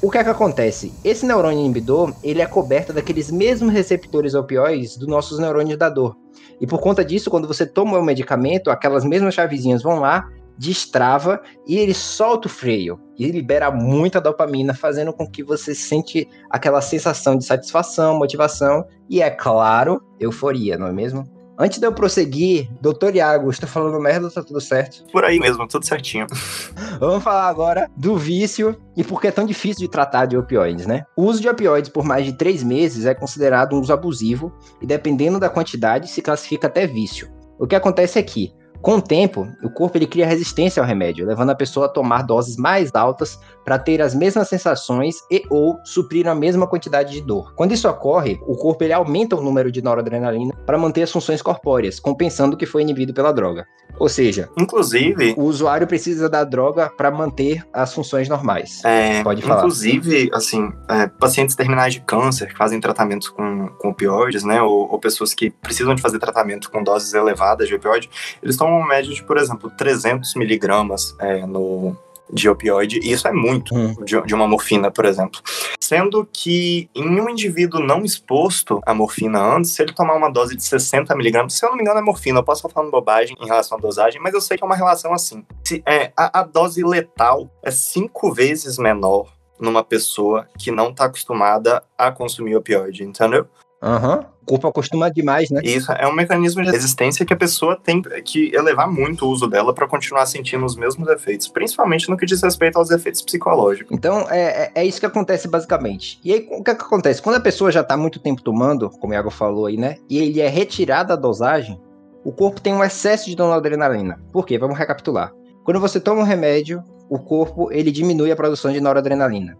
O 0.00 0.10
que 0.12 0.18
é 0.18 0.22
que 0.22 0.30
acontece? 0.30 0.94
Esse 1.02 1.26
neurônio 1.26 1.58
inibidor, 1.58 2.14
ele 2.22 2.40
é 2.40 2.46
coberto 2.46 2.92
daqueles 2.92 3.32
mesmos 3.32 3.72
receptores 3.72 4.32
opioides 4.32 4.96
dos 4.96 5.08
nossos 5.08 5.40
neurônios 5.40 5.76
da 5.76 5.88
dor. 5.88 6.16
E 6.60 6.68
por 6.68 6.78
conta 6.78 7.04
disso, 7.04 7.28
quando 7.28 7.48
você 7.48 7.66
toma 7.66 7.98
o 7.98 8.04
medicamento, 8.04 8.70
aquelas 8.70 9.04
mesmas 9.04 9.34
chavezinhas 9.34 9.82
vão 9.82 9.98
lá, 9.98 10.28
destrava 10.56 11.40
e 11.66 11.76
ele 11.78 11.94
solta 11.94 12.46
o 12.46 12.50
freio 12.50 13.00
e 13.18 13.28
libera 13.28 13.72
muita 13.72 14.20
dopamina, 14.20 14.72
fazendo 14.72 15.12
com 15.12 15.28
que 15.28 15.42
você 15.42 15.74
sente 15.74 16.28
aquela 16.48 16.80
sensação 16.80 17.36
de 17.36 17.44
satisfação, 17.44 18.16
motivação 18.16 18.84
e, 19.10 19.20
é 19.20 19.30
claro, 19.30 20.00
euforia, 20.20 20.78
não 20.78 20.86
é 20.86 20.92
mesmo? 20.92 21.24
Antes 21.60 21.80
de 21.80 21.86
eu 21.88 21.92
prosseguir, 21.92 22.70
doutor 22.80 23.16
Iago, 23.16 23.50
estou 23.50 23.68
falando 23.68 24.00
merda 24.00 24.30
tá 24.30 24.44
tudo 24.44 24.60
certo? 24.60 25.02
Por 25.10 25.24
aí 25.24 25.40
mesmo, 25.40 25.66
tudo 25.66 25.84
certinho. 25.84 26.24
Vamos 27.00 27.24
falar 27.24 27.48
agora 27.48 27.90
do 27.96 28.16
vício 28.16 28.80
e 28.96 29.02
por 29.02 29.20
que 29.20 29.26
é 29.26 29.32
tão 29.32 29.44
difícil 29.44 29.84
de 29.84 29.90
tratar 29.90 30.26
de 30.26 30.36
opioides, 30.36 30.86
né? 30.86 31.04
O 31.16 31.24
uso 31.24 31.40
de 31.40 31.48
opioides 31.48 31.90
por 31.90 32.04
mais 32.04 32.24
de 32.24 32.32
três 32.32 32.62
meses 32.62 33.06
é 33.06 33.12
considerado 33.12 33.74
um 33.74 33.80
uso 33.80 33.92
abusivo 33.92 34.52
e, 34.80 34.86
dependendo 34.86 35.40
da 35.40 35.50
quantidade, 35.50 36.08
se 36.08 36.22
classifica 36.22 36.68
até 36.68 36.86
vício. 36.86 37.28
O 37.58 37.66
que 37.66 37.74
acontece 37.74 38.20
é 38.20 38.22
que, 38.22 38.54
com 38.80 38.98
o 38.98 39.02
tempo, 39.02 39.48
o 39.60 39.68
corpo 39.68 39.98
ele 39.98 40.06
cria 40.06 40.28
resistência 40.28 40.80
ao 40.80 40.86
remédio, 40.86 41.26
levando 41.26 41.50
a 41.50 41.56
pessoa 41.56 41.86
a 41.86 41.88
tomar 41.88 42.22
doses 42.22 42.56
mais 42.56 42.94
altas 42.94 43.36
para 43.68 43.78
ter 43.78 44.00
as 44.00 44.14
mesmas 44.14 44.48
sensações 44.48 45.16
e 45.30 45.44
ou 45.50 45.78
suprir 45.84 46.26
a 46.26 46.34
mesma 46.34 46.66
quantidade 46.66 47.12
de 47.12 47.20
dor. 47.20 47.52
Quando 47.54 47.72
isso 47.72 47.86
ocorre, 47.86 48.40
o 48.46 48.56
corpo 48.56 48.82
ele 48.82 48.94
aumenta 48.94 49.36
o 49.36 49.42
número 49.42 49.70
de 49.70 49.82
noradrenalina 49.82 50.54
para 50.64 50.78
manter 50.78 51.02
as 51.02 51.12
funções 51.12 51.42
corpóreas, 51.42 52.00
compensando 52.00 52.54
o 52.54 52.58
que 52.58 52.64
foi 52.64 52.80
inibido 52.80 53.12
pela 53.12 53.30
droga. 53.30 53.66
Ou 53.98 54.08
seja, 54.08 54.48
inclusive, 54.56 55.34
o 55.36 55.42
usuário 55.42 55.86
precisa 55.86 56.30
da 56.30 56.44
droga 56.44 56.88
para 56.88 57.10
manter 57.10 57.62
as 57.70 57.92
funções 57.92 58.26
normais. 58.26 58.82
É, 58.86 59.22
Pode 59.22 59.42
falar. 59.42 59.58
Inclusive, 59.58 60.30
assim, 60.32 60.72
é, 60.88 61.06
pacientes 61.06 61.54
terminais 61.54 61.92
de 61.92 62.00
câncer 62.00 62.46
que 62.46 62.56
fazem 62.56 62.80
tratamentos 62.80 63.28
com, 63.28 63.68
com 63.78 63.90
opioides, 63.90 64.44
né, 64.44 64.62
ou, 64.62 64.90
ou 64.90 64.98
pessoas 64.98 65.34
que 65.34 65.50
precisam 65.50 65.94
de 65.94 66.00
fazer 66.00 66.18
tratamento 66.18 66.70
com 66.70 66.82
doses 66.82 67.12
elevadas 67.12 67.68
de 67.68 67.74
opioide, 67.74 68.08
eles 68.42 68.58
uma 68.58 68.86
média 68.86 69.12
de, 69.12 69.22
por 69.22 69.36
exemplo, 69.36 69.70
300 69.76 70.34
miligramas 70.36 71.14
é, 71.20 71.44
no, 71.46 71.96
de 72.32 72.48
opioide, 72.48 73.00
e 73.02 73.12
isso 73.12 73.26
é 73.26 73.32
muito 73.32 73.74
hum. 73.74 73.94
de, 74.04 74.20
de, 74.22 74.34
uma 74.34 74.46
morfina, 74.46 74.90
por 74.90 75.04
exemplo. 75.04 75.40
Sendo 75.80 76.28
que 76.32 76.88
em 76.94 77.20
um 77.20 77.28
indivíduo 77.28 77.80
não 77.80 78.04
exposto 78.04 78.80
à 78.84 78.94
morfina 78.94 79.40
antes, 79.40 79.72
se 79.72 79.82
ele 79.82 79.92
tomar 79.92 80.14
uma 80.14 80.30
dose 80.30 80.56
de 80.56 80.62
60 80.62 81.14
miligramas, 81.16 81.54
se 81.54 81.64
eu 81.64 81.70
não 81.70 81.76
me 81.76 81.82
engano 81.82 81.98
é 81.98 82.02
morfina, 82.02 82.38
eu 82.38 82.44
posso 82.44 82.60
estar 82.60 82.74
falando 82.74 82.90
bobagem 82.90 83.36
em 83.40 83.46
relação 83.46 83.78
à 83.78 83.80
dosagem, 83.80 84.20
mas 84.20 84.34
eu 84.34 84.40
sei 84.40 84.56
que 84.56 84.64
é 84.64 84.66
uma 84.66 84.76
relação 84.76 85.12
assim. 85.12 85.44
Se, 85.64 85.82
é, 85.86 86.12
a, 86.16 86.40
a 86.40 86.42
dose 86.42 86.82
letal 86.84 87.50
é 87.62 87.70
cinco 87.70 88.32
vezes 88.32 88.78
menor 88.78 89.38
numa 89.60 89.82
pessoa 89.82 90.46
que 90.56 90.70
não 90.70 90.90
está 90.90 91.06
acostumada 91.06 91.82
a 91.96 92.12
consumir 92.12 92.56
opioide, 92.56 93.02
entendeu? 93.02 93.46
Aham. 93.82 94.16
Uhum. 94.16 94.38
O 94.42 94.52
corpo 94.52 94.66
acostuma 94.66 95.10
demais, 95.10 95.50
né? 95.50 95.60
Isso 95.62 95.92
é 95.92 96.06
um 96.06 96.14
mecanismo 96.14 96.62
de 96.62 96.70
resistência 96.70 97.24
que 97.26 97.34
a 97.34 97.36
pessoa 97.36 97.78
tem 97.78 98.00
que 98.24 98.50
elevar 98.54 98.90
muito 98.90 99.26
o 99.26 99.28
uso 99.28 99.46
dela 99.46 99.74
para 99.74 99.86
continuar 99.86 100.24
sentindo 100.24 100.64
os 100.64 100.74
mesmos 100.74 101.06
efeitos, 101.10 101.48
principalmente 101.48 102.08
no 102.08 102.16
que 102.16 102.24
diz 102.24 102.42
respeito 102.42 102.78
aos 102.78 102.90
efeitos 102.90 103.20
psicológicos. 103.20 103.94
Então, 103.94 104.26
é, 104.30 104.40
é, 104.40 104.72
é 104.76 104.86
isso 104.86 104.98
que 104.98 105.04
acontece 105.04 105.46
basicamente. 105.48 106.18
E 106.24 106.32
aí, 106.32 106.48
o 106.50 106.64
que, 106.64 106.70
é 106.70 106.74
que 106.74 106.82
acontece? 106.82 107.20
Quando 107.20 107.36
a 107.36 107.40
pessoa 107.40 107.70
já 107.70 107.82
está 107.82 107.94
muito 107.94 108.18
tempo 108.18 108.42
tomando, 108.42 108.88
como 108.88 109.12
o 109.12 109.14
Iago 109.14 109.30
falou 109.30 109.66
aí, 109.66 109.76
né? 109.76 109.96
E 110.08 110.16
ele 110.16 110.40
é 110.40 110.48
retirada 110.48 111.12
a 111.12 111.16
dosagem, 111.16 111.78
o 112.24 112.32
corpo 112.32 112.62
tem 112.62 112.72
um 112.72 112.82
excesso 112.82 113.28
de 113.28 113.36
noradrenalina. 113.36 114.18
Por 114.32 114.46
quê? 114.46 114.58
Vamos 114.58 114.78
recapitular. 114.78 115.30
Quando 115.62 115.78
você 115.78 116.00
toma 116.00 116.22
um 116.22 116.24
remédio, 116.24 116.82
o 117.10 117.18
corpo 117.18 117.70
ele 117.70 117.90
diminui 117.90 118.32
a 118.32 118.36
produção 118.36 118.72
de 118.72 118.80
noradrenalina. 118.80 119.58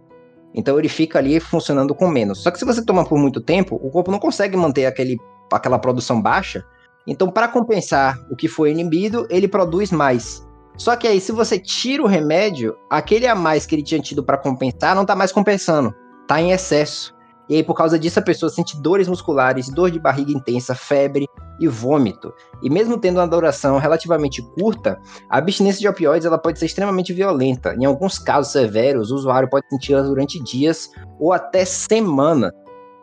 Então 0.54 0.78
ele 0.78 0.88
fica 0.88 1.18
ali 1.18 1.38
funcionando 1.40 1.94
com 1.94 2.08
menos. 2.08 2.42
Só 2.42 2.50
que 2.50 2.58
se 2.58 2.64
você 2.64 2.84
toma 2.84 3.04
por 3.04 3.18
muito 3.18 3.40
tempo, 3.40 3.78
o 3.82 3.90
corpo 3.90 4.10
não 4.10 4.18
consegue 4.18 4.56
manter 4.56 4.86
aquele, 4.86 5.18
aquela 5.52 5.78
produção 5.78 6.20
baixa. 6.20 6.64
Então, 7.06 7.30
para 7.30 7.48
compensar 7.48 8.18
o 8.30 8.36
que 8.36 8.48
foi 8.48 8.70
inibido, 8.70 9.26
ele 9.30 9.48
produz 9.48 9.90
mais. 9.90 10.46
Só 10.76 10.94
que 10.94 11.08
aí, 11.08 11.20
se 11.20 11.32
você 11.32 11.58
tira 11.58 12.02
o 12.02 12.06
remédio, 12.06 12.76
aquele 12.88 13.26
a 13.26 13.34
mais 13.34 13.66
que 13.66 13.74
ele 13.74 13.82
tinha 13.82 14.00
tido 14.00 14.22
para 14.22 14.36
compensar 14.36 14.94
não 14.94 15.02
está 15.02 15.16
mais 15.16 15.32
compensando, 15.32 15.94
está 16.22 16.40
em 16.40 16.52
excesso. 16.52 17.14
E 17.48 17.56
aí, 17.56 17.62
por 17.62 17.74
causa 17.74 17.98
disso, 17.98 18.18
a 18.18 18.22
pessoa 18.22 18.50
sente 18.50 18.80
dores 18.80 19.08
musculares, 19.08 19.68
dor 19.68 19.90
de 19.90 19.98
barriga 19.98 20.32
intensa, 20.32 20.74
febre 20.74 21.26
e 21.58 21.66
vômito. 21.66 22.32
E 22.62 22.68
mesmo 22.68 22.98
tendo 22.98 23.18
uma 23.18 23.26
duração 23.26 23.78
relativamente 23.78 24.42
curta, 24.58 24.98
a 25.30 25.38
abstinência 25.38 25.80
de 25.80 25.88
opioides 25.88 26.26
ela 26.26 26.38
pode 26.38 26.58
ser 26.58 26.66
extremamente 26.66 27.12
violenta. 27.12 27.74
Em 27.74 27.84
alguns 27.84 28.18
casos 28.18 28.52
severos, 28.52 29.10
o 29.10 29.14
usuário 29.14 29.48
pode 29.48 29.68
senti-la 29.68 30.02
durante 30.02 30.42
dias 30.42 30.90
ou 31.18 31.32
até 31.32 31.64
semanas. 31.64 32.52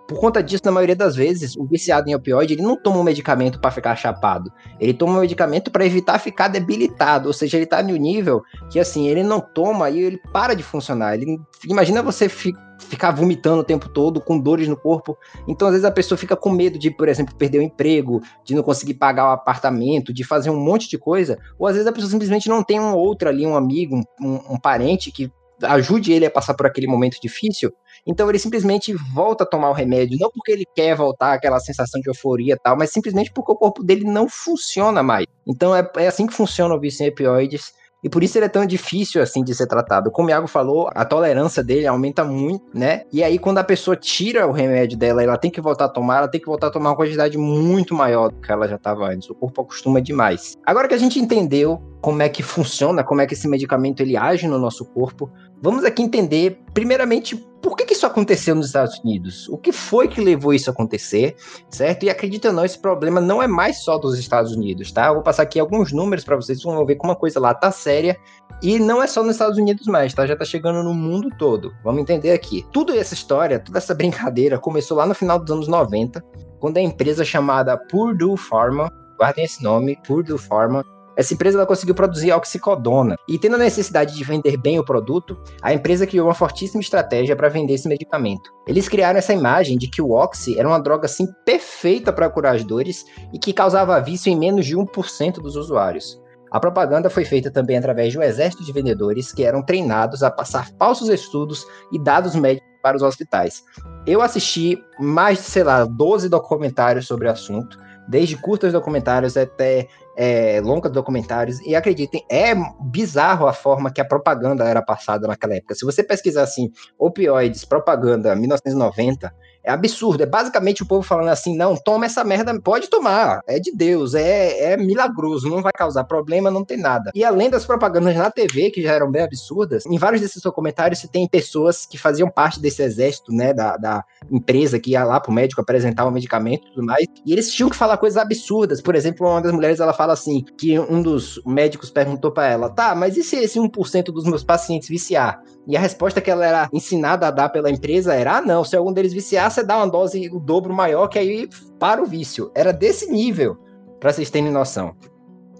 Por 0.07 0.19
conta 0.19 0.43
disso, 0.43 0.61
na 0.65 0.71
maioria 0.71 0.95
das 0.95 1.15
vezes, 1.15 1.55
o 1.55 1.65
viciado 1.65 2.09
em 2.09 2.13
opioide 2.13 2.53
ele 2.53 2.61
não 2.61 2.75
toma 2.75 2.99
um 2.99 3.03
medicamento 3.03 3.59
para 3.59 3.71
ficar 3.71 3.95
chapado. 3.95 4.51
Ele 4.79 4.93
toma 4.93 5.17
um 5.17 5.21
medicamento 5.21 5.71
para 5.71 5.85
evitar 5.85 6.19
ficar 6.19 6.47
debilitado, 6.47 7.27
ou 7.27 7.33
seja, 7.33 7.57
ele 7.57 7.63
está 7.63 7.81
no 7.81 7.95
nível 7.95 8.43
que 8.69 8.79
assim 8.79 9.07
ele 9.07 9.23
não 9.23 9.39
toma 9.39 9.89
e 9.89 9.99
ele 9.99 10.21
para 10.31 10.53
de 10.53 10.61
funcionar. 10.61 11.15
Ele 11.15 11.39
imagina 11.67 12.03
você 12.03 12.29
fi, 12.29 12.53
ficar 12.79 13.11
vomitando 13.11 13.61
o 13.61 13.63
tempo 13.63 13.89
todo 13.89 14.21
com 14.21 14.39
dores 14.39 14.67
no 14.67 14.77
corpo. 14.77 15.17
Então, 15.47 15.67
às 15.67 15.73
vezes 15.73 15.85
a 15.85 15.91
pessoa 15.91 16.17
fica 16.17 16.35
com 16.35 16.51
medo 16.51 16.77
de, 16.77 16.91
por 16.91 17.09
exemplo, 17.09 17.35
perder 17.35 17.59
o 17.59 17.63
emprego, 17.63 18.21
de 18.43 18.53
não 18.53 18.61
conseguir 18.61 18.95
pagar 18.95 19.29
o 19.29 19.31
apartamento, 19.31 20.13
de 20.13 20.23
fazer 20.23 20.51
um 20.51 20.59
monte 20.59 20.87
de 20.87 20.97
coisa. 20.97 21.39
Ou 21.57 21.67
às 21.67 21.73
vezes 21.73 21.87
a 21.87 21.91
pessoa 21.91 22.11
simplesmente 22.11 22.47
não 22.47 22.63
tem 22.63 22.79
um 22.79 22.93
outro 22.93 23.27
ali, 23.27 23.45
um 23.45 23.55
amigo, 23.55 23.95
um, 24.21 24.53
um 24.53 24.59
parente 24.59 25.11
que 25.11 25.31
ajude 25.63 26.11
ele 26.11 26.25
a 26.25 26.31
passar 26.31 26.53
por 26.53 26.65
aquele 26.65 26.87
momento 26.87 27.17
difícil 27.21 27.71
então 28.05 28.29
ele 28.29 28.37
simplesmente 28.37 28.93
volta 29.13 29.43
a 29.43 29.47
tomar 29.47 29.69
o 29.69 29.73
remédio, 29.73 30.17
não 30.19 30.29
porque 30.29 30.51
ele 30.51 30.65
quer 30.75 30.95
voltar 30.95 31.33
aquela 31.33 31.59
sensação 31.59 31.99
de 31.99 32.07
euforia 32.07 32.53
e 32.53 32.57
tal, 32.57 32.77
mas 32.77 32.91
simplesmente 32.91 33.31
porque 33.33 33.51
o 33.51 33.55
corpo 33.55 33.83
dele 33.83 34.05
não 34.05 34.29
funciona 34.29 35.01
mais. 35.01 35.25
Então 35.47 35.75
é, 35.75 35.89
é 35.97 36.07
assim 36.07 36.27
que 36.27 36.33
funciona 36.33 36.75
o 36.75 36.79
vício 36.79 37.03
em 37.03 37.09
opioides. 37.09 37.73
E 38.03 38.09
por 38.09 38.23
isso 38.23 38.37
ele 38.37 38.45
é 38.45 38.49
tão 38.49 38.67
difícil 38.67 39.19
assim 39.19 39.43
de 39.43 39.55
ser 39.55 39.65
tratado. 39.65 40.11
Como 40.11 40.27
o 40.27 40.29
Iago 40.29 40.45
falou, 40.45 40.87
a 40.93 41.03
tolerância 41.03 41.63
dele 41.63 41.87
aumenta 41.87 42.23
muito, 42.23 42.63
né? 42.71 43.01
E 43.11 43.23
aí, 43.23 43.39
quando 43.39 43.57
a 43.57 43.63
pessoa 43.63 43.95
tira 43.95 44.45
o 44.45 44.51
remédio 44.51 44.95
dela, 44.95 45.23
ela 45.23 45.37
tem 45.37 45.49
que 45.49 45.59
voltar 45.59 45.85
a 45.85 45.89
tomar, 45.89 46.19
ela 46.19 46.27
tem 46.27 46.39
que 46.39 46.45
voltar 46.45 46.67
a 46.67 46.69
tomar 46.69 46.91
uma 46.91 46.95
quantidade 46.95 47.35
muito 47.35 47.95
maior 47.95 48.29
do 48.29 48.39
que 48.39 48.51
ela 48.51 48.67
já 48.67 48.75
estava 48.75 49.07
antes. 49.07 49.27
O 49.27 49.33
corpo 49.33 49.61
acostuma 49.61 49.99
demais. 49.99 50.53
Agora 50.63 50.87
que 50.87 50.93
a 50.93 50.99
gente 50.99 51.17
entendeu 51.17 51.81
como 51.99 52.21
é 52.21 52.29
que 52.29 52.43
funciona, 52.43 53.03
como 53.03 53.21
é 53.21 53.25
que 53.25 53.33
esse 53.33 53.47
medicamento 53.47 54.01
ele 54.01 54.15
age 54.15 54.47
no 54.47 54.59
nosso 54.59 54.85
corpo, 54.85 55.27
vamos 55.65 55.83
aqui 55.83 56.03
entender, 56.03 56.59
primeiramente, 56.75 57.35
por 57.35 57.75
que, 57.75 57.85
que 57.85 57.93
isso 57.93 58.05
aconteceu 58.05 58.53
nos 58.53 58.67
Estados 58.67 58.99
Unidos? 58.99 59.49
O 59.49 59.57
que 59.57 59.71
foi 59.71 60.07
que 60.07 60.21
levou 60.21 60.53
isso 60.53 60.69
a 60.69 60.73
acontecer, 60.73 61.35
certo? 61.71 62.03
E 62.03 62.09
acredita 62.11 62.49
ou 62.49 62.53
não, 62.53 62.63
esse 62.63 62.77
problema 62.77 63.19
não 63.19 63.41
é 63.41 63.47
mais 63.47 63.83
só 63.83 63.97
dos 63.97 64.19
Estados 64.19 64.51
Unidos, 64.51 64.91
tá? 64.91 65.07
Eu 65.07 65.15
vou 65.15 65.23
passar 65.23 65.41
aqui 65.41 65.59
alguns 65.59 65.91
números 65.91 66.23
para 66.23 66.35
vocês, 66.35 66.61
vocês 66.61 66.75
vão 66.75 66.85
ver 66.85 66.97
como 66.97 67.11
uma 67.11 67.17
coisa 67.17 67.39
lá 67.39 67.51
tá 67.51 67.71
séria. 67.71 68.15
E 68.61 68.77
não 68.77 69.01
é 69.01 69.07
só 69.07 69.23
nos 69.23 69.31
Estados 69.31 69.57
Unidos 69.57 69.87
mais, 69.87 70.13
tá? 70.13 70.27
Já 70.27 70.35
tá 70.35 70.45
chegando 70.45 70.83
no 70.83 70.93
mundo 70.93 71.29
todo. 71.39 71.73
Vamos 71.83 71.99
entender 71.99 72.31
aqui. 72.31 72.63
Tudo 72.71 72.93
essa 72.93 73.15
história, 73.15 73.57
toda 73.57 73.79
essa 73.79 73.95
brincadeira 73.95 74.59
começou 74.59 74.95
lá 74.95 75.07
no 75.07 75.15
final 75.15 75.39
dos 75.39 75.49
anos 75.49 75.67
90, 75.67 76.23
quando 76.59 76.77
a 76.77 76.81
empresa 76.81 77.25
chamada 77.25 77.75
Purdue 77.75 78.37
Pharma, 78.37 78.87
guardem 79.17 79.43
esse 79.43 79.63
nome, 79.63 79.97
Purdue 80.05 80.37
Pharma, 80.37 80.85
essa 81.15 81.33
empresa 81.33 81.57
ela 81.57 81.65
conseguiu 81.65 81.95
produzir 81.95 82.31
oxicodona. 82.31 83.15
E 83.27 83.37
tendo 83.39 83.55
a 83.55 83.59
necessidade 83.59 84.15
de 84.15 84.23
vender 84.23 84.57
bem 84.57 84.79
o 84.79 84.85
produto, 84.85 85.37
a 85.61 85.73
empresa 85.73 86.07
criou 86.07 86.27
uma 86.27 86.33
fortíssima 86.33 86.81
estratégia 86.81 87.35
para 87.35 87.49
vender 87.49 87.73
esse 87.73 87.87
medicamento. 87.87 88.51
Eles 88.67 88.89
criaram 88.89 89.19
essa 89.19 89.33
imagem 89.33 89.77
de 89.77 89.89
que 89.89 90.01
o 90.01 90.11
oxi 90.11 90.57
era 90.59 90.67
uma 90.67 90.79
droga 90.79 91.05
assim 91.05 91.27
perfeita 91.45 92.11
para 92.11 92.29
curar 92.29 92.55
as 92.55 92.63
dores 92.63 93.05
e 93.33 93.39
que 93.39 93.53
causava 93.53 93.99
vício 94.01 94.31
em 94.31 94.37
menos 94.37 94.65
de 94.65 94.75
1% 94.75 95.35
dos 95.35 95.55
usuários. 95.55 96.19
A 96.51 96.59
propaganda 96.59 97.09
foi 97.09 97.25
feita 97.25 97.51
também 97.51 97.77
através 97.77 98.11
de 98.11 98.19
um 98.19 98.21
exército 98.21 98.63
de 98.63 98.71
vendedores 98.71 99.31
que 99.31 99.43
eram 99.43 99.61
treinados 99.61 100.23
a 100.23 100.31
passar 100.31 100.69
falsos 100.79 101.09
estudos 101.09 101.65
e 101.91 101.99
dados 101.99 102.35
médicos 102.35 102.69
para 102.81 102.95
os 102.95 103.03
hospitais. 103.03 103.63
Eu 104.05 104.21
assisti 104.21 104.77
mais 104.99 105.39
de, 105.39 105.45
sei 105.45 105.63
lá, 105.63 105.83
12 105.83 106.29
documentários 106.29 107.07
sobre 107.07 107.27
o 107.27 107.31
assunto, 107.31 107.77
desde 108.07 108.37
curtos 108.37 108.71
documentários 108.71 109.35
até 109.35 109.87
é, 110.15 110.61
longas 110.61 110.91
documentários, 110.91 111.59
e 111.61 111.75
acreditem, 111.75 112.25
é 112.29 112.53
bizarro 112.81 113.47
a 113.47 113.53
forma 113.53 113.91
que 113.91 113.99
a 113.99 114.05
propaganda 114.05 114.63
era 114.63 114.81
passada 114.81 115.27
naquela 115.27 115.55
época. 115.55 115.75
Se 115.75 115.85
você 115.85 116.03
pesquisar 116.03 116.43
assim, 116.43 116.71
opioides, 116.97 117.65
propaganda, 117.65 118.35
1990, 118.35 119.33
é 119.65 119.71
absurdo. 119.71 120.23
É 120.23 120.25
basicamente 120.25 120.83
o 120.83 120.85
povo 120.85 121.01
falando 121.01 121.29
assim: 121.29 121.57
não, 121.57 121.75
toma 121.75 122.05
essa 122.05 122.23
merda, 122.23 122.57
pode 122.61 122.89
tomar, 122.89 123.41
é 123.47 123.59
de 123.59 123.71
Deus, 123.75 124.13
é, 124.13 124.73
é 124.73 124.77
milagroso, 124.77 125.49
não 125.49 125.61
vai 125.61 125.73
causar 125.73 126.03
problema, 126.03 126.51
não 126.51 126.63
tem 126.63 126.77
nada. 126.77 127.11
E 127.13 127.23
além 127.23 127.49
das 127.49 127.65
propagandas 127.65 128.15
na 128.15 128.29
TV, 128.29 128.69
que 128.69 128.81
já 128.81 128.93
eram 128.93 129.11
bem 129.11 129.23
absurdas, 129.23 129.85
em 129.85 129.97
vários 129.97 130.21
desses 130.21 130.41
documentários 130.41 130.99
se 130.99 131.07
tem 131.07 131.27
pessoas 131.27 131.85
que 131.85 131.97
faziam 131.97 132.29
parte 132.29 132.59
desse 132.59 132.83
exército, 132.83 133.31
né, 133.31 133.53
da, 133.53 133.75
da 133.77 134.03
empresa 134.31 134.79
que 134.79 134.91
ia 134.91 135.03
lá 135.03 135.19
pro 135.19 135.31
médico 135.31 135.61
apresentar 135.61 136.05
o 136.05 136.11
medicamento 136.11 136.67
e 136.67 136.69
tudo 136.71 136.85
mais, 136.85 137.05
e 137.25 137.33
eles 137.33 137.51
tinham 137.51 137.69
que 137.69 137.75
falar 137.75 137.97
coisas 137.97 138.17
absurdas. 138.17 138.81
Por 138.81 138.95
exemplo, 138.95 139.27
uma 139.27 139.41
das 139.41 139.51
mulheres 139.51 139.79
ela 139.79 139.93
fala 139.93 140.13
assim: 140.13 140.43
que 140.57 140.79
um 140.79 141.01
dos 141.01 141.41
médicos 141.45 141.89
perguntou 141.89 142.31
para 142.31 142.47
ela, 142.47 142.69
tá, 142.69 142.93
mas 142.93 143.17
e 143.17 143.23
se 143.23 143.37
esse 143.37 143.59
1% 143.59 144.05
dos 144.05 144.25
meus 144.25 144.43
pacientes 144.43 144.87
viciar? 144.87 145.41
E 145.67 145.75
a 145.75 145.79
resposta 145.79 146.21
que 146.21 146.29
ela 146.29 146.45
era 146.45 146.69
ensinada 146.71 147.27
a 147.27 147.31
dar 147.31 147.49
pela 147.49 147.71
empresa 147.71 148.13
era: 148.13 148.37
ah, 148.37 148.41
não, 148.41 148.63
se 148.63 148.75
algum 148.75 148.93
deles 148.93 149.13
viciar, 149.13 149.49
você 149.49 149.63
dá 149.63 149.77
uma 149.77 149.87
dose 149.87 150.29
o 150.29 150.39
dobro 150.39 150.73
maior, 150.73 151.07
que 151.07 151.17
aí 151.17 151.49
para 151.79 152.01
o 152.01 152.05
vício. 152.05 152.51
Era 152.53 152.71
desse 152.71 153.11
nível, 153.11 153.57
para 153.99 154.13
vocês 154.13 154.29
terem 154.29 154.51
noção. 154.51 154.95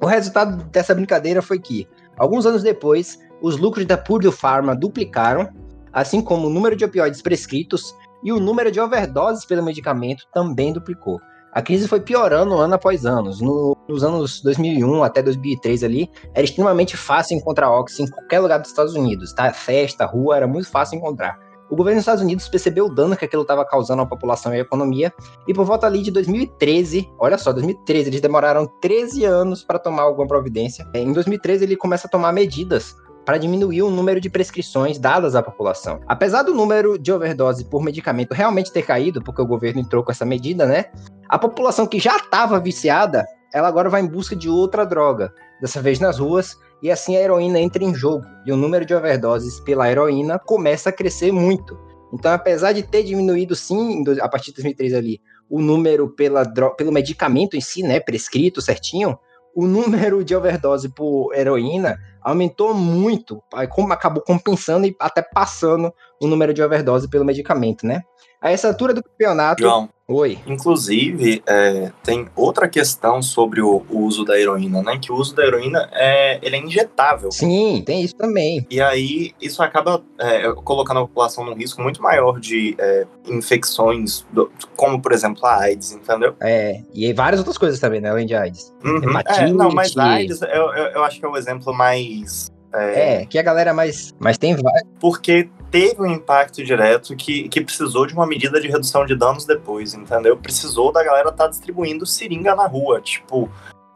O 0.02 0.06
resultado 0.06 0.64
dessa 0.66 0.94
brincadeira 0.94 1.42
foi 1.42 1.60
que, 1.60 1.88
alguns 2.18 2.46
anos 2.46 2.62
depois, 2.62 3.20
os 3.42 3.58
lucros 3.58 3.86
da 3.86 3.98
Purdue 3.98 4.32
Pharma 4.32 4.76
duplicaram, 4.76 5.50
assim 5.92 6.22
como 6.22 6.48
o 6.48 6.50
número 6.50 6.76
de 6.76 6.86
opioides 6.86 7.22
prescritos 7.22 7.96
e 8.24 8.32
o 8.32 8.40
número 8.40 8.72
de 8.72 8.80
overdoses 8.80 9.46
pelo 9.46 9.64
medicamento 9.64 10.26
também 10.34 10.74
duplicou. 10.74 11.20
A 11.56 11.62
crise 11.62 11.88
foi 11.88 12.02
piorando 12.02 12.58
ano 12.58 12.74
após 12.76 13.06
ano. 13.06 13.32
No, 13.40 13.78
nos 13.88 14.04
anos 14.04 14.42
2001 14.42 15.04
até 15.04 15.24
2003 15.24 15.86
ali, 15.86 16.12
era 16.34 16.44
extremamente 16.44 16.98
fácil 16.98 17.38
encontrar 17.38 17.72
óxido 17.72 18.10
em 18.10 18.12
qualquer 18.12 18.42
lugar 18.42 18.60
dos 18.60 18.72
Estados 18.72 18.94
Unidos, 18.94 19.32
tá? 19.32 19.54
Festa, 19.54 20.06
rua, 20.06 20.36
era 20.36 20.48
muito 20.48 20.70
fácil 20.70 20.98
encontrar. 20.98 21.40
O 21.70 21.76
governo 21.78 21.98
dos 21.98 22.04
Estados 22.04 22.22
Unidos 22.22 22.50
percebeu 22.50 22.88
o 22.88 22.94
dano 22.94 23.16
que 23.16 23.24
aquilo 23.24 23.44
estava 23.44 23.64
causando 23.64 24.02
à 24.02 24.06
população 24.06 24.54
e 24.54 24.58
à 24.58 24.60
economia, 24.60 25.14
e 25.48 25.54
por 25.54 25.66
volta 25.66 25.88
ali 25.88 26.02
de 26.02 26.12
2013, 26.12 27.10
olha 27.18 27.38
só, 27.38 27.54
2013, 27.54 28.10
eles 28.10 28.22
demoraram 28.22 28.68
13 28.82 29.24
anos 29.24 29.64
para 29.64 29.80
tomar 29.80 30.04
alguma 30.04 30.28
providência. 30.28 30.86
Em 30.94 31.14
2013, 31.14 31.64
ele 31.64 31.78
começa 31.78 32.06
a 32.06 32.10
tomar 32.10 32.34
medidas 32.34 32.96
para 33.26 33.38
diminuir 33.38 33.82
o 33.82 33.90
número 33.90 34.22
de 34.22 34.30
prescrições 34.30 35.00
dadas 35.00 35.36
à 35.36 35.42
população. 35.42 36.00
Apesar 36.08 36.44
do 36.44 36.54
número 36.54 36.98
de 36.98 37.12
overdose 37.12 37.66
por 37.66 37.84
medicamento 37.84 38.34
realmente 38.34 38.72
ter 38.72 38.84
caído, 38.84 39.22
porque 39.22 39.42
o 39.42 39.48
governo 39.48 39.82
entrou 39.82 40.04
com 40.04 40.12
essa 40.12 40.26
medida, 40.26 40.66
né? 40.66 40.86
A 41.28 41.40
população 41.40 41.88
que 41.88 42.00
já 42.00 42.16
estava 42.18 42.60
viciada, 42.60 43.26
ela 43.54 43.68
agora 43.68 43.90
vai 43.90 44.02
em 44.02 44.08
busca 44.08 44.36
de 44.36 44.48
outra 44.48 44.86
droga, 44.86 45.34
dessa 45.60 45.82
vez 45.82 46.00
nas 46.00 46.20
ruas, 46.20 46.56
e 46.84 46.92
assim 46.92 47.16
a 47.16 47.22
heroína 47.22 47.60
entra 47.60 47.84
em 47.84 47.96
jogo, 47.96 48.26
e 48.46 48.52
o 48.52 48.58
número 48.58 48.86
de 48.86 48.94
overdoses 48.94 49.60
pela 49.62 49.90
heroína 49.90 50.38
começa 50.38 50.90
a 50.90 50.94
crescer 50.94 51.32
muito. 51.32 51.78
Então, 52.14 52.32
apesar 52.32 52.72
de 52.74 52.84
ter 52.84 53.04
diminuído 53.04 53.56
sim, 53.56 54.04
a 54.22 54.30
partir 54.30 54.52
de 54.52 54.58
2003 54.58 54.94
ali, 54.94 55.20
o 55.50 55.60
número 55.62 56.10
pela, 56.10 56.46
pelo 56.76 56.92
medicamento 56.92 57.58
em 57.58 57.62
si, 57.62 57.84
né, 57.84 58.00
prescrito 58.00 58.62
certinho, 58.62 59.18
o 59.56 59.66
número 59.66 60.24
de 60.24 60.36
overdose 60.36 60.90
por 60.90 61.34
heroína 61.34 61.98
aumentou 62.22 62.74
muito, 62.74 63.42
como 63.70 63.94
acabou 63.94 64.22
compensando 64.22 64.86
e 64.86 64.96
até 65.00 65.22
passando 65.22 65.94
o 66.22 66.28
número 66.28 66.54
de 66.54 66.62
overdose 66.62 67.10
pelo 67.10 67.24
medicamento, 67.24 67.88
né? 67.88 68.02
A 68.42 68.52
essa 68.52 68.68
altura 68.68 68.94
do 68.94 69.02
campeonato. 69.02 69.64
João. 69.64 69.90
Oi. 70.08 70.38
Inclusive, 70.46 71.42
é, 71.48 71.92
tem 72.04 72.28
outra 72.36 72.70
questão 72.70 73.24
sobre 73.24 73.60
o, 73.60 73.84
o, 73.90 74.02
uso 74.02 74.24
da 74.24 74.40
heroína, 74.40 74.84
né? 74.84 75.00
Que 75.02 75.12
o 75.12 75.16
uso 75.16 75.36
da 75.36 75.44
heroína 75.44 75.90
é, 75.94 76.38
ele 76.44 76.58
é 76.58 76.60
injetável. 76.60 77.32
Sim, 77.32 77.82
tem 77.84 78.04
isso 78.04 78.16
também. 78.16 78.68
E 78.70 78.80
aí, 78.80 79.34
isso 79.42 79.64
acaba 79.64 80.04
é, 80.20 80.52
colocando 80.64 81.00
a 81.00 81.08
população 81.08 81.44
num 81.44 81.56
risco 81.56 81.82
muito 81.82 82.04
maior 82.04 82.40
de 82.40 82.76
é, 82.78 83.08
infecções, 83.28 84.24
do, 84.32 84.52
como, 84.76 85.02
por 85.02 85.12
exemplo, 85.12 85.44
a 85.44 85.62
AIDS, 85.62 85.94
entendeu? 85.94 86.36
É, 86.40 86.82
e 86.94 87.12
várias 87.12 87.40
outras 87.40 87.58
coisas 87.58 87.80
também, 87.80 88.00
né? 88.00 88.12
Além 88.12 88.28
de 88.28 88.36
AIDS. 88.36 88.72
Uhum. 88.84 89.18
É, 89.26 89.52
não, 89.52 89.72
mas 89.72 89.98
AIDS, 89.98 90.40
eu, 90.44 90.48
eu, 90.50 90.86
eu 90.94 91.04
acho 91.04 91.20
que 91.20 91.26
é 91.26 91.30
o 91.30 91.36
exemplo 91.36 91.74
mais 91.74 92.54
é, 92.76 93.22
é, 93.22 93.26
que 93.26 93.38
a 93.38 93.42
galera 93.42 93.74
mais. 93.74 94.14
Mas 94.20 94.38
tem 94.38 94.56
vários. 94.56 94.90
Porque 95.00 95.50
teve 95.72 96.02
um 96.02 96.12
impacto 96.12 96.64
direto 96.64 97.16
que, 97.16 97.48
que 97.50 97.62
precisou 97.62 98.06
de 98.06 98.14
uma 98.14 98.28
medida 98.28 98.60
de 98.60 98.68
redução 98.68 99.06
de 99.06 99.16
danos 99.16 99.46
depois, 99.46 99.94
entendeu? 99.94 100.38
Precisou 100.38 100.92
da 100.92 101.04
galera 101.04 101.30
estar 101.30 101.46
tá 101.46 101.50
distribuindo 101.50 102.06
seringa 102.06 102.56
na 102.56 102.68
rua. 102.68 103.02
Tipo. 103.02 103.50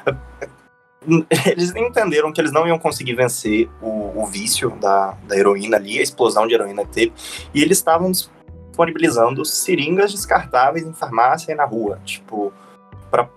Eles 1.45 1.73
entenderam 1.73 2.31
que 2.31 2.41
eles 2.41 2.51
não 2.51 2.67
iam 2.67 2.77
conseguir 2.77 3.15
vencer 3.15 3.69
o, 3.81 4.21
o 4.21 4.25
vício 4.25 4.69
da, 4.81 5.17
da 5.23 5.37
heroína 5.37 5.77
ali, 5.77 5.97
a 5.97 6.01
explosão 6.03 6.45
de 6.45 6.53
heroína 6.53 6.83
que 6.83 6.91
teve, 6.91 7.13
e 7.53 7.63
eles 7.63 7.77
estavam 7.77 8.11
disponibilizando 8.11 9.45
seringas 9.45 10.11
descartáveis 10.11 10.85
em 10.85 10.93
farmácia 10.93 11.53
e 11.53 11.55
na 11.55 11.63
rua. 11.63 11.99
Tipo, 12.03 12.53
para 13.09 13.29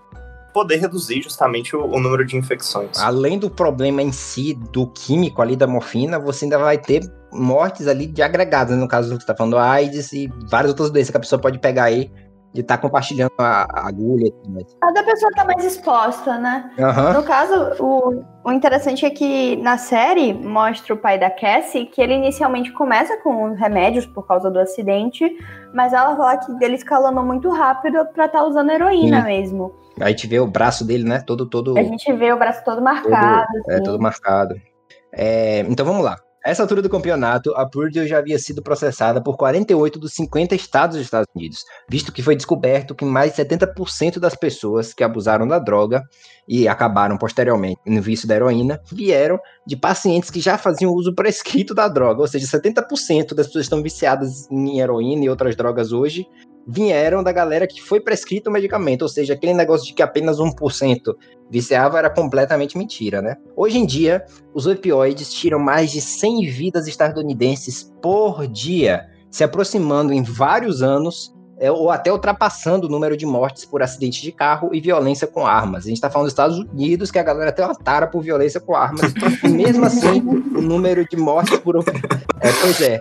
poder 0.52 0.76
reduzir 0.76 1.22
justamente 1.22 1.74
o, 1.74 1.84
o, 1.84 2.00
número 2.00 2.24
de 2.24 2.36
infecções. 2.36 2.98
Além 2.98 3.38
do 3.38 3.50
problema 3.50 4.02
em 4.02 4.12
si 4.12 4.54
do 4.54 4.86
químico 4.86 5.40
ali 5.40 5.56
da 5.56 5.66
morfina, 5.66 6.18
você 6.18 6.44
ainda 6.44 6.58
vai 6.58 6.78
ter 6.78 7.02
mortes 7.32 7.88
ali 7.88 8.06
de 8.06 8.22
agregados, 8.22 8.74
né? 8.74 8.80
no 8.80 8.88
caso 8.88 9.08
você 9.08 9.16
está 9.16 9.34
falando 9.34 9.56
AIDS 9.56 10.12
e 10.12 10.30
várias 10.50 10.70
outras 10.70 10.90
doenças 10.90 11.10
que 11.10 11.16
a 11.16 11.20
pessoa 11.20 11.40
pode 11.40 11.58
pegar 11.58 11.84
aí 11.84 12.10
de 12.52 12.60
estar 12.60 12.76
tá 12.76 12.82
compartilhando 12.82 13.32
a, 13.38 13.62
a 13.62 13.88
agulha. 13.88 14.30
Cada 14.80 15.02
pessoa 15.02 15.30
está 15.30 15.44
mais 15.44 15.64
exposta, 15.64 16.38
né? 16.38 16.70
Uhum. 16.78 17.12
No 17.14 17.22
caso, 17.22 17.82
o, 17.82 18.24
o 18.44 18.52
interessante 18.52 19.06
é 19.06 19.10
que 19.10 19.56
na 19.56 19.78
série 19.78 20.34
mostra 20.34 20.94
o 20.94 20.98
pai 20.98 21.18
da 21.18 21.30
Cassie 21.30 21.86
que 21.86 22.00
ele 22.00 22.14
inicialmente 22.14 22.70
começa 22.72 23.16
com 23.18 23.52
remédios 23.52 24.04
por 24.06 24.26
causa 24.26 24.50
do 24.50 24.58
acidente, 24.58 25.24
mas 25.72 25.92
ela 25.92 26.16
fala 26.16 26.36
que 26.36 26.64
ele 26.64 26.74
escalonou 26.74 27.24
muito 27.24 27.48
rápido 27.50 28.04
para 28.12 28.26
estar 28.26 28.40
tá 28.40 28.44
usando 28.44 28.70
heroína 28.70 29.20
Sim. 29.22 29.26
mesmo. 29.26 29.74
A 30.00 30.08
gente 30.08 30.26
vê 30.26 30.40
o 30.40 30.46
braço 30.46 30.84
dele, 30.84 31.04
né? 31.04 31.20
Todo, 31.20 31.46
todo. 31.46 31.78
A 31.78 31.82
gente 31.82 32.12
vê 32.12 32.32
o 32.32 32.38
braço 32.38 32.64
todo 32.64 32.82
marcado. 32.82 33.46
Todo, 33.46 33.70
é, 33.70 33.74
assim. 33.74 33.80
É, 33.80 33.84
todo 33.84 34.00
marcado. 34.02 34.54
É, 35.12 35.60
então 35.60 35.84
vamos 35.84 36.02
lá. 36.02 36.18
Essa 36.44 36.62
altura 36.62 36.82
do 36.82 36.90
campeonato, 36.90 37.54
a 37.54 37.64
Purdue 37.68 38.08
já 38.08 38.18
havia 38.18 38.36
sido 38.36 38.60
processada 38.60 39.22
por 39.22 39.36
48 39.36 39.96
dos 39.96 40.12
50 40.14 40.56
estados 40.56 40.96
dos 40.96 41.04
Estados 41.04 41.28
Unidos, 41.36 41.64
visto 41.88 42.10
que 42.10 42.20
foi 42.20 42.34
descoberto 42.34 42.96
que 42.96 43.04
mais 43.04 43.32
de 43.32 43.44
70% 43.44 44.18
das 44.18 44.34
pessoas 44.34 44.92
que 44.92 45.04
abusaram 45.04 45.46
da 45.46 45.60
droga 45.60 46.02
e 46.48 46.66
acabaram 46.66 47.16
posteriormente 47.16 47.80
no 47.86 48.02
vício 48.02 48.26
da 48.26 48.34
heroína 48.34 48.80
vieram 48.90 49.38
de 49.64 49.76
pacientes 49.76 50.30
que 50.30 50.40
já 50.40 50.58
faziam 50.58 50.92
uso 50.92 51.14
prescrito 51.14 51.74
da 51.74 51.86
droga, 51.86 52.22
ou 52.22 52.26
seja, 52.26 52.46
70% 52.46 53.34
das 53.34 53.46
pessoas 53.46 53.66
estão 53.66 53.80
viciadas 53.80 54.50
em 54.50 54.80
heroína 54.80 55.24
e 55.24 55.30
outras 55.30 55.54
drogas 55.54 55.92
hoje 55.92 56.26
vieram 56.66 57.22
da 57.22 57.32
galera 57.32 57.66
que 57.66 57.82
foi 57.82 58.00
prescrito 58.00 58.48
o 58.48 58.52
medicamento, 58.52 59.02
ou 59.02 59.08
seja, 59.08 59.34
aquele 59.34 59.54
negócio 59.54 59.86
de 59.86 59.94
que 59.94 60.02
apenas 60.02 60.38
1% 60.38 61.14
viciava 61.50 61.98
era 61.98 62.10
completamente 62.10 62.78
mentira, 62.78 63.20
né? 63.20 63.36
Hoje 63.56 63.78
em 63.78 63.86
dia, 63.86 64.24
os 64.54 64.66
opioides 64.66 65.32
tiram 65.32 65.58
mais 65.58 65.90
de 65.90 66.00
100 66.00 66.46
vidas 66.50 66.86
estadunidenses 66.86 67.92
por 68.00 68.46
dia, 68.46 69.06
se 69.30 69.42
aproximando 69.44 70.12
em 70.12 70.22
vários 70.22 70.82
anos 70.82 71.34
é, 71.58 71.70
ou 71.70 71.90
até 71.90 72.12
ultrapassando 72.12 72.86
o 72.86 72.90
número 72.90 73.16
de 73.16 73.26
mortes 73.26 73.64
por 73.64 73.82
acidente 73.82 74.22
de 74.22 74.32
carro 74.32 74.70
e 74.72 74.80
violência 74.80 75.26
com 75.26 75.46
armas. 75.46 75.84
A 75.84 75.88
gente 75.88 75.96
está 75.96 76.10
falando 76.10 76.26
dos 76.26 76.32
Estados 76.32 76.58
Unidos, 76.58 77.10
que 77.10 77.18
a 77.18 77.22
galera 77.22 77.52
tem 77.52 77.64
uma 77.64 77.74
tara 77.74 78.06
por 78.06 78.22
violência 78.22 78.60
com 78.60 78.74
armas, 78.74 79.12
e 79.42 79.48
mesmo 79.48 79.84
assim, 79.84 80.20
o 80.20 80.60
número 80.60 81.06
de 81.08 81.16
mortes 81.16 81.58
por. 81.58 81.76
É, 82.40 82.52
pois 82.60 82.80
é, 82.80 83.00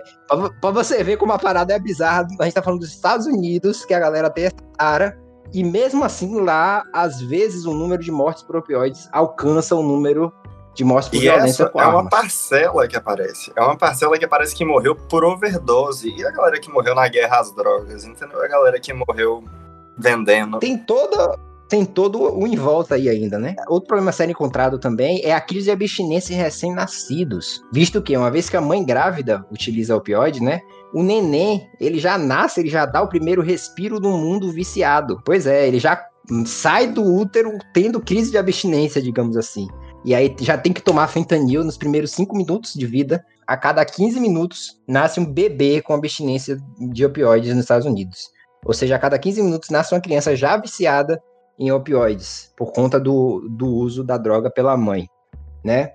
para 0.60 0.70
você 0.70 1.02
ver 1.02 1.16
como 1.16 1.32
a 1.32 1.38
parada 1.38 1.74
é 1.74 1.78
bizarra, 1.78 2.20
a 2.20 2.44
gente 2.44 2.48
está 2.48 2.62
falando 2.62 2.80
dos 2.80 2.90
Estados 2.90 3.26
Unidos, 3.26 3.84
que 3.84 3.94
a 3.94 4.00
galera 4.00 4.30
tem 4.30 4.44
essa 4.44 4.56
tara, 4.76 5.18
e 5.52 5.62
mesmo 5.62 6.02
assim, 6.02 6.40
lá, 6.40 6.84
às 6.92 7.20
vezes, 7.20 7.66
o 7.66 7.74
número 7.74 8.02
de 8.02 8.10
mortes 8.10 8.42
por 8.42 8.56
opioides 8.56 9.08
alcança 9.12 9.74
o 9.74 9.82
número 9.82 10.32
de 10.74 10.84
morte 10.84 11.10
por 11.10 11.16
e 11.16 11.20
violência 11.20 11.64
essa 11.64 11.72
é 11.74 11.86
uma 11.86 12.08
parcela 12.08 12.88
que 12.88 12.96
aparece. 12.96 13.52
É 13.54 13.60
uma 13.60 13.76
parcela 13.76 14.18
que 14.18 14.24
aparece 14.24 14.54
que 14.54 14.64
morreu 14.64 14.94
por 14.94 15.24
overdose. 15.24 16.08
E 16.16 16.24
a 16.24 16.30
galera 16.30 16.58
que 16.58 16.70
morreu 16.70 16.94
na 16.94 17.06
guerra 17.08 17.40
às 17.40 17.54
drogas, 17.54 18.04
entendeu? 18.04 18.42
A 18.42 18.48
galera 18.48 18.80
que 18.80 18.92
morreu 18.92 19.44
vendendo. 19.96 20.58
Tem 20.58 20.78
toda. 20.78 21.38
tem 21.68 21.84
todo 21.84 22.38
o 22.38 22.46
em 22.46 22.56
volta 22.56 22.94
aí 22.94 23.08
ainda, 23.08 23.38
né? 23.38 23.54
Outro 23.68 23.88
problema 23.88 24.12
sério 24.12 24.32
encontrado 24.32 24.78
também 24.78 25.22
é 25.24 25.34
a 25.34 25.40
crise 25.40 25.64
de 25.64 25.70
abstinência 25.70 26.34
em 26.34 26.36
recém-nascidos. 26.36 27.62
Visto 27.72 28.00
que, 28.00 28.16
uma 28.16 28.30
vez 28.30 28.48
que 28.48 28.56
a 28.56 28.60
mãe 28.60 28.84
grávida 28.84 29.44
utiliza 29.50 29.96
opioide, 29.96 30.42
né? 30.42 30.60
O 30.94 31.02
neném, 31.02 31.66
ele 31.80 31.98
já 31.98 32.18
nasce, 32.18 32.60
ele 32.60 32.68
já 32.68 32.84
dá 32.84 33.02
o 33.02 33.08
primeiro 33.08 33.42
respiro 33.42 33.98
no 33.98 34.16
mundo 34.18 34.52
viciado. 34.52 35.20
Pois 35.24 35.46
é, 35.46 35.66
ele 35.66 35.78
já 35.78 36.02
sai 36.46 36.86
do 36.86 37.02
útero 37.02 37.50
tendo 37.72 38.00
crise 38.00 38.30
de 38.30 38.38
abstinência, 38.38 39.02
digamos 39.02 39.36
assim. 39.36 39.68
E 40.04 40.14
aí 40.14 40.34
já 40.40 40.58
tem 40.58 40.72
que 40.72 40.82
tomar 40.82 41.08
fentanil 41.08 41.62
nos 41.62 41.76
primeiros 41.76 42.10
5 42.12 42.36
minutos 42.36 42.74
de 42.74 42.86
vida. 42.86 43.24
A 43.46 43.56
cada 43.56 43.84
15 43.84 44.18
minutos 44.20 44.80
nasce 44.86 45.20
um 45.20 45.24
bebê 45.24 45.80
com 45.80 45.94
abstinência 45.94 46.58
de 46.78 47.04
opioides 47.04 47.50
nos 47.50 47.64
Estados 47.64 47.86
Unidos. 47.86 48.30
Ou 48.64 48.72
seja, 48.72 48.96
a 48.96 48.98
cada 48.98 49.18
15 49.18 49.42
minutos 49.42 49.70
nasce 49.70 49.94
uma 49.94 50.00
criança 50.00 50.34
já 50.36 50.56
viciada 50.56 51.20
em 51.58 51.70
opioides 51.70 52.52
por 52.56 52.72
conta 52.72 52.98
do, 52.98 53.46
do 53.50 53.66
uso 53.66 54.02
da 54.02 54.16
droga 54.16 54.50
pela 54.50 54.76
mãe, 54.76 55.08
né? 55.64 55.92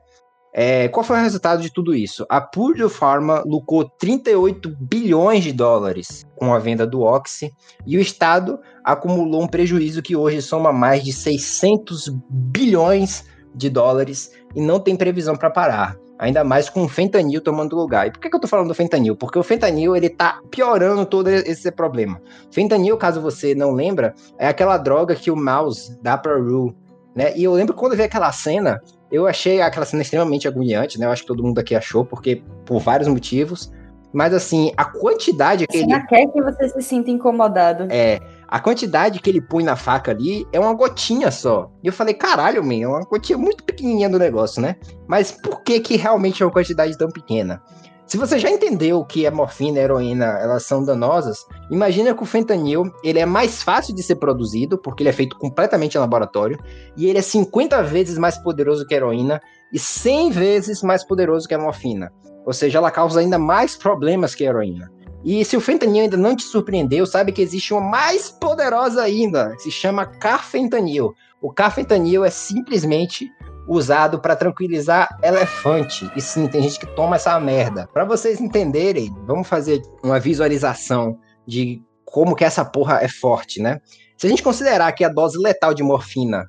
É, 0.53 0.87
qual 0.87 1.03
foi 1.03 1.17
o 1.17 1.21
resultado 1.21 1.61
de 1.61 1.71
tudo 1.71 1.93
isso? 1.93 2.25
A 2.29 2.41
Purdue 2.41 2.89
Pharma 2.89 3.43
lucrou 3.45 3.87
38 3.99 4.75
bilhões 4.79 5.43
de 5.43 5.51
dólares 5.51 6.25
com 6.35 6.51
a 6.51 6.57
venda 6.57 6.87
do 6.87 7.01
Oxy 7.01 7.53
e 7.85 7.95
o 7.95 8.01
Estado 8.01 8.59
acumulou 8.83 9.43
um 9.43 9.47
prejuízo 9.47 10.01
que 10.01 10.15
hoje 10.15 10.41
soma 10.41 10.73
mais 10.73 11.03
de 11.03 11.13
600 11.13 12.09
bilhões 12.27 13.23
de 13.53 13.69
dólares 13.69 14.31
e 14.55 14.61
não 14.61 14.79
tem 14.79 14.95
previsão 14.95 15.35
para 15.35 15.49
parar. 15.49 15.97
Ainda 16.19 16.43
mais 16.43 16.67
com 16.67 16.83
o 16.83 16.89
fentanil 16.89 17.39
tomando 17.41 17.75
lugar. 17.75 18.07
E 18.07 18.11
por 18.11 18.19
que, 18.19 18.29
que 18.29 18.35
eu 18.35 18.39
tô 18.39 18.47
falando 18.47 18.69
do 18.69 18.73
fentanil? 18.73 19.15
Porque 19.15 19.37
o 19.37 19.43
fentanil, 19.43 19.95
ele 19.95 20.09
tá 20.09 20.39
piorando 20.49 21.05
todo 21.05 21.27
esse 21.27 21.71
problema. 21.71 22.19
Fentanil, 22.51 22.97
caso 22.97 23.21
você 23.21 23.53
não 23.53 23.71
lembra, 23.71 24.15
é 24.39 24.47
aquela 24.47 24.77
droga 24.77 25.15
que 25.15 25.29
o 25.29 25.35
mouse 25.35 25.95
dá 26.01 26.17
pra 26.17 26.35
Rue, 26.35 26.75
né? 27.15 27.37
E 27.37 27.43
eu 27.43 27.53
lembro 27.53 27.75
quando 27.75 27.91
eu 27.91 27.97
vi 27.97 28.03
aquela 28.03 28.31
cena, 28.31 28.81
eu 29.11 29.27
achei 29.27 29.61
aquela 29.61 29.85
cena 29.85 30.01
extremamente 30.01 30.47
agoniante, 30.47 30.99
né? 30.99 31.05
Eu 31.05 31.11
acho 31.11 31.21
que 31.21 31.27
todo 31.27 31.43
mundo 31.43 31.59
aqui 31.59 31.75
achou, 31.75 32.03
porque 32.03 32.41
por 32.65 32.79
vários 32.79 33.07
motivos. 33.07 33.71
Mas 34.17 34.33
assim, 34.33 34.71
a 34.75 34.83
quantidade 34.83 35.67
que 35.67 35.77
Você 35.77 35.83
ele. 35.83 36.07
quer 36.07 36.25
que 36.25 36.41
você 36.41 36.69
se 36.69 36.81
sinta 36.81 37.11
incomodado. 37.11 37.87
É, 37.91 38.19
a 38.47 38.59
quantidade 38.59 39.19
que 39.19 39.29
ele 39.29 39.39
põe 39.39 39.63
na 39.63 39.75
faca 39.75 40.09
ali 40.09 40.43
é 40.51 40.59
uma 40.59 40.73
gotinha 40.73 41.29
só. 41.29 41.69
E 41.83 41.87
eu 41.87 41.93
falei, 41.93 42.15
caralho, 42.15 42.63
man, 42.63 42.81
é 42.81 42.87
uma 42.87 43.01
gotinha 43.01 43.37
muito 43.37 43.63
pequenininha 43.63 44.09
do 44.09 44.17
negócio, 44.17 44.59
né? 44.59 44.75
Mas 45.07 45.31
por 45.31 45.61
que 45.61 45.79
que 45.79 45.97
realmente 45.97 46.41
é 46.41 46.45
uma 46.47 46.51
quantidade 46.51 46.97
tão 46.97 47.09
pequena? 47.09 47.61
Se 48.07 48.17
você 48.17 48.39
já 48.39 48.49
entendeu 48.49 49.05
que 49.05 49.27
a 49.27 49.29
morfina 49.29 49.77
e 49.77 49.81
a 49.81 49.83
heroína 49.83 50.25
elas 50.41 50.63
são 50.63 50.83
danosas, 50.83 51.45
imagina 51.69 52.15
que 52.15 52.23
o 52.23 52.25
fentanil 52.25 52.91
ele 53.03 53.19
é 53.19 53.25
mais 53.25 53.61
fácil 53.61 53.93
de 53.93 54.01
ser 54.01 54.15
produzido, 54.15 54.79
porque 54.79 55.03
ele 55.03 55.09
é 55.09 55.13
feito 55.13 55.37
completamente 55.37 55.93
em 55.93 55.99
laboratório, 55.99 56.57
e 56.97 57.05
ele 57.05 57.19
é 57.19 57.21
50 57.21 57.83
vezes 57.83 58.17
mais 58.17 58.35
poderoso 58.39 58.83
que 58.87 58.95
a 58.95 58.97
heroína 58.97 59.39
e 59.71 59.77
100 59.77 60.31
vezes 60.31 60.81
mais 60.81 61.05
poderoso 61.05 61.47
que 61.47 61.53
a 61.53 61.59
morfina. 61.59 62.11
Ou 62.47 62.53
seja, 62.53 62.77
ela 62.77 62.89
causa 62.89 63.19
ainda 63.19 63.37
mais 63.37 63.75
problemas 63.75 64.33
que 64.33 64.45
a 64.45 64.49
heroína. 64.49 64.89
E 65.21 65.43
se 65.43 65.57
o 65.57 65.59
fentanil 65.59 66.03
ainda 66.03 66.15
não 66.15 66.33
te 66.33 66.43
surpreendeu, 66.43 67.05
sabe 67.05 67.33
que 67.33 67.41
existe 67.41 67.73
uma 67.73 67.81
mais 67.81 68.29
poderosa 68.29 69.01
ainda, 69.01 69.53
que 69.57 69.63
se 69.63 69.71
chama 69.71 70.05
carfentanil. 70.05 71.13
O 71.41 71.51
carfentanil 71.51 72.23
é 72.23 72.29
simplesmente 72.29 73.29
usado 73.67 74.21
para 74.21 74.33
tranquilizar 74.33 75.09
elefante. 75.21 76.09
E 76.15 76.21
sim, 76.21 76.47
tem 76.47 76.61
gente 76.61 76.79
que 76.79 76.87
toma 76.95 77.17
essa 77.17 77.37
merda. 77.37 77.89
Para 77.91 78.05
vocês 78.05 78.39
entenderem, 78.39 79.13
vamos 79.25 79.45
fazer 79.49 79.81
uma 80.01 80.17
visualização 80.17 81.19
de 81.45 81.83
como 82.05 82.33
que 82.33 82.45
essa 82.45 82.63
porra 82.63 82.99
é 83.01 83.09
forte, 83.09 83.61
né? 83.61 83.81
Se 84.17 84.25
a 84.25 84.29
gente 84.29 84.41
considerar 84.41 84.93
que 84.93 85.03
a 85.03 85.09
dose 85.09 85.37
letal 85.37 85.73
de 85.73 85.83
morfina 85.83 86.45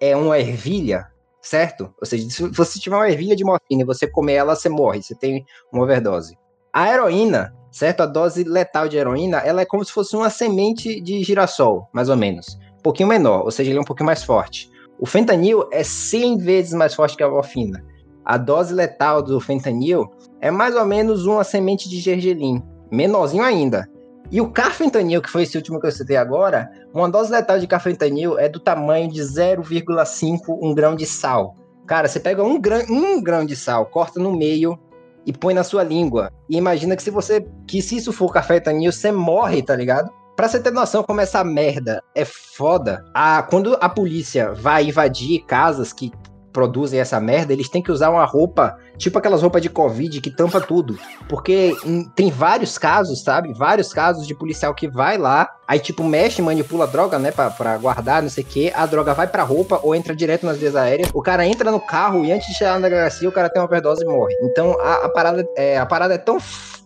é 0.00 0.16
uma 0.16 0.38
ervilha, 0.38 1.09
certo? 1.40 1.92
Ou 2.00 2.06
seja, 2.06 2.28
se 2.30 2.48
você 2.48 2.78
tiver 2.78 2.96
uma 2.96 3.08
ervilha 3.08 3.36
de 3.36 3.44
morfina 3.44 3.82
e 3.82 3.84
você 3.84 4.06
comer 4.06 4.34
ela, 4.34 4.54
você 4.54 4.68
morre, 4.68 5.02
você 5.02 5.14
tem 5.14 5.44
uma 5.72 5.82
overdose. 5.82 6.36
A 6.72 6.92
heroína, 6.92 7.54
certo? 7.70 8.02
A 8.02 8.06
dose 8.06 8.44
letal 8.44 8.88
de 8.88 8.96
heroína, 8.96 9.38
ela 9.38 9.62
é 9.62 9.64
como 9.64 9.84
se 9.84 9.92
fosse 9.92 10.16
uma 10.16 10.30
semente 10.30 11.00
de 11.00 11.22
girassol, 11.22 11.88
mais 11.92 12.08
ou 12.08 12.16
menos. 12.16 12.58
Um 12.78 12.82
pouquinho 12.82 13.08
menor, 13.08 13.44
ou 13.44 13.50
seja, 13.50 13.70
ele 13.70 13.78
é 13.78 13.82
um 13.82 13.84
pouquinho 13.84 14.06
mais 14.06 14.22
forte. 14.22 14.70
O 14.98 15.06
fentanil 15.06 15.68
é 15.72 15.82
100 15.82 16.38
vezes 16.38 16.72
mais 16.74 16.94
forte 16.94 17.16
que 17.16 17.22
a 17.22 17.28
morfina. 17.28 17.84
A 18.24 18.36
dose 18.36 18.74
letal 18.74 19.22
do 19.22 19.40
fentanil 19.40 20.06
é 20.40 20.50
mais 20.50 20.76
ou 20.76 20.84
menos 20.84 21.26
uma 21.26 21.42
semente 21.42 21.88
de 21.88 21.98
gergelim, 21.98 22.62
menorzinho 22.90 23.42
ainda. 23.42 23.88
E 24.30 24.40
o 24.40 24.50
carfentanil, 24.50 25.20
que 25.20 25.30
foi 25.30 25.42
esse 25.42 25.56
último 25.56 25.80
que 25.80 25.86
eu 25.86 25.92
citei 25.92 26.16
agora, 26.16 26.70
uma 26.94 27.10
dose 27.10 27.32
letal 27.32 27.58
de 27.58 27.66
carfentanil 27.66 28.38
é 28.38 28.48
do 28.48 28.60
tamanho 28.60 29.10
de 29.10 29.20
0,5 29.20 30.58
um 30.62 30.72
grão 30.72 30.94
de 30.94 31.04
sal. 31.04 31.56
Cara, 31.86 32.06
você 32.06 32.20
pega 32.20 32.44
um 32.44 32.60
grão, 32.60 32.80
um 32.88 33.20
grão 33.20 33.44
de 33.44 33.56
sal, 33.56 33.86
corta 33.86 34.20
no 34.20 34.36
meio 34.36 34.78
e 35.26 35.32
põe 35.32 35.52
na 35.52 35.64
sua 35.64 35.82
língua. 35.82 36.30
E 36.48 36.56
imagina 36.56 36.94
que 36.94 37.02
se 37.02 37.10
você 37.10 37.44
que 37.66 37.82
se 37.82 37.96
isso 37.96 38.12
for 38.12 38.32
carfentanil, 38.32 38.92
você 38.92 39.10
morre, 39.10 39.62
tá 39.62 39.74
ligado? 39.74 40.12
Pra 40.36 40.48
você 40.48 40.60
ter 40.60 40.70
noção 40.70 41.02
como 41.02 41.20
essa 41.20 41.42
merda 41.42 42.02
é 42.14 42.24
foda, 42.24 43.04
a, 43.12 43.42
quando 43.42 43.76
a 43.80 43.88
polícia 43.88 44.52
vai 44.52 44.84
invadir 44.84 45.44
casas 45.44 45.92
que 45.92 46.12
produzem 46.52 47.00
essa 47.00 47.20
merda, 47.20 47.52
eles 47.52 47.68
têm 47.68 47.82
que 47.82 47.92
usar 47.92 48.10
uma 48.10 48.24
roupa, 48.24 48.76
tipo 48.96 49.18
aquelas 49.18 49.42
roupas 49.42 49.62
de 49.62 49.68
Covid 49.68 50.20
que 50.20 50.30
tampa 50.30 50.60
tudo. 50.60 50.98
Porque 51.28 51.76
em, 51.84 52.04
tem 52.10 52.30
vários 52.30 52.78
casos, 52.78 53.22
sabe? 53.22 53.52
Vários 53.52 53.92
casos 53.92 54.26
de 54.26 54.34
policial 54.34 54.74
que 54.74 54.88
vai 54.88 55.16
lá, 55.16 55.48
aí 55.66 55.78
tipo 55.78 56.02
mexe, 56.02 56.42
manipula 56.42 56.84
a 56.84 56.88
droga, 56.88 57.18
né, 57.18 57.30
pra, 57.30 57.50
pra 57.50 57.76
guardar, 57.78 58.22
não 58.22 58.28
sei 58.28 58.44
o 58.44 58.46
que, 58.46 58.72
a 58.74 58.86
droga 58.86 59.14
vai 59.14 59.26
pra 59.26 59.42
roupa 59.42 59.80
ou 59.82 59.94
entra 59.94 60.14
direto 60.14 60.46
nas 60.46 60.58
vias 60.58 60.76
aéreas, 60.76 61.10
o 61.14 61.22
cara 61.22 61.46
entra 61.46 61.70
no 61.70 61.80
carro 61.80 62.24
e 62.24 62.32
antes 62.32 62.48
de 62.48 62.54
chegar 62.54 62.78
na 62.78 62.88
delegacia, 62.88 63.28
o 63.28 63.32
cara 63.32 63.48
tem 63.48 63.60
uma 63.60 63.66
overdose 63.66 64.02
e 64.02 64.06
morre. 64.06 64.34
Então 64.42 64.76
a, 64.80 65.06
a 65.06 65.08
parada, 65.08 65.46
é, 65.56 65.78
a 65.78 65.86
parada 65.86 66.14
é 66.14 66.18
tão 66.18 66.38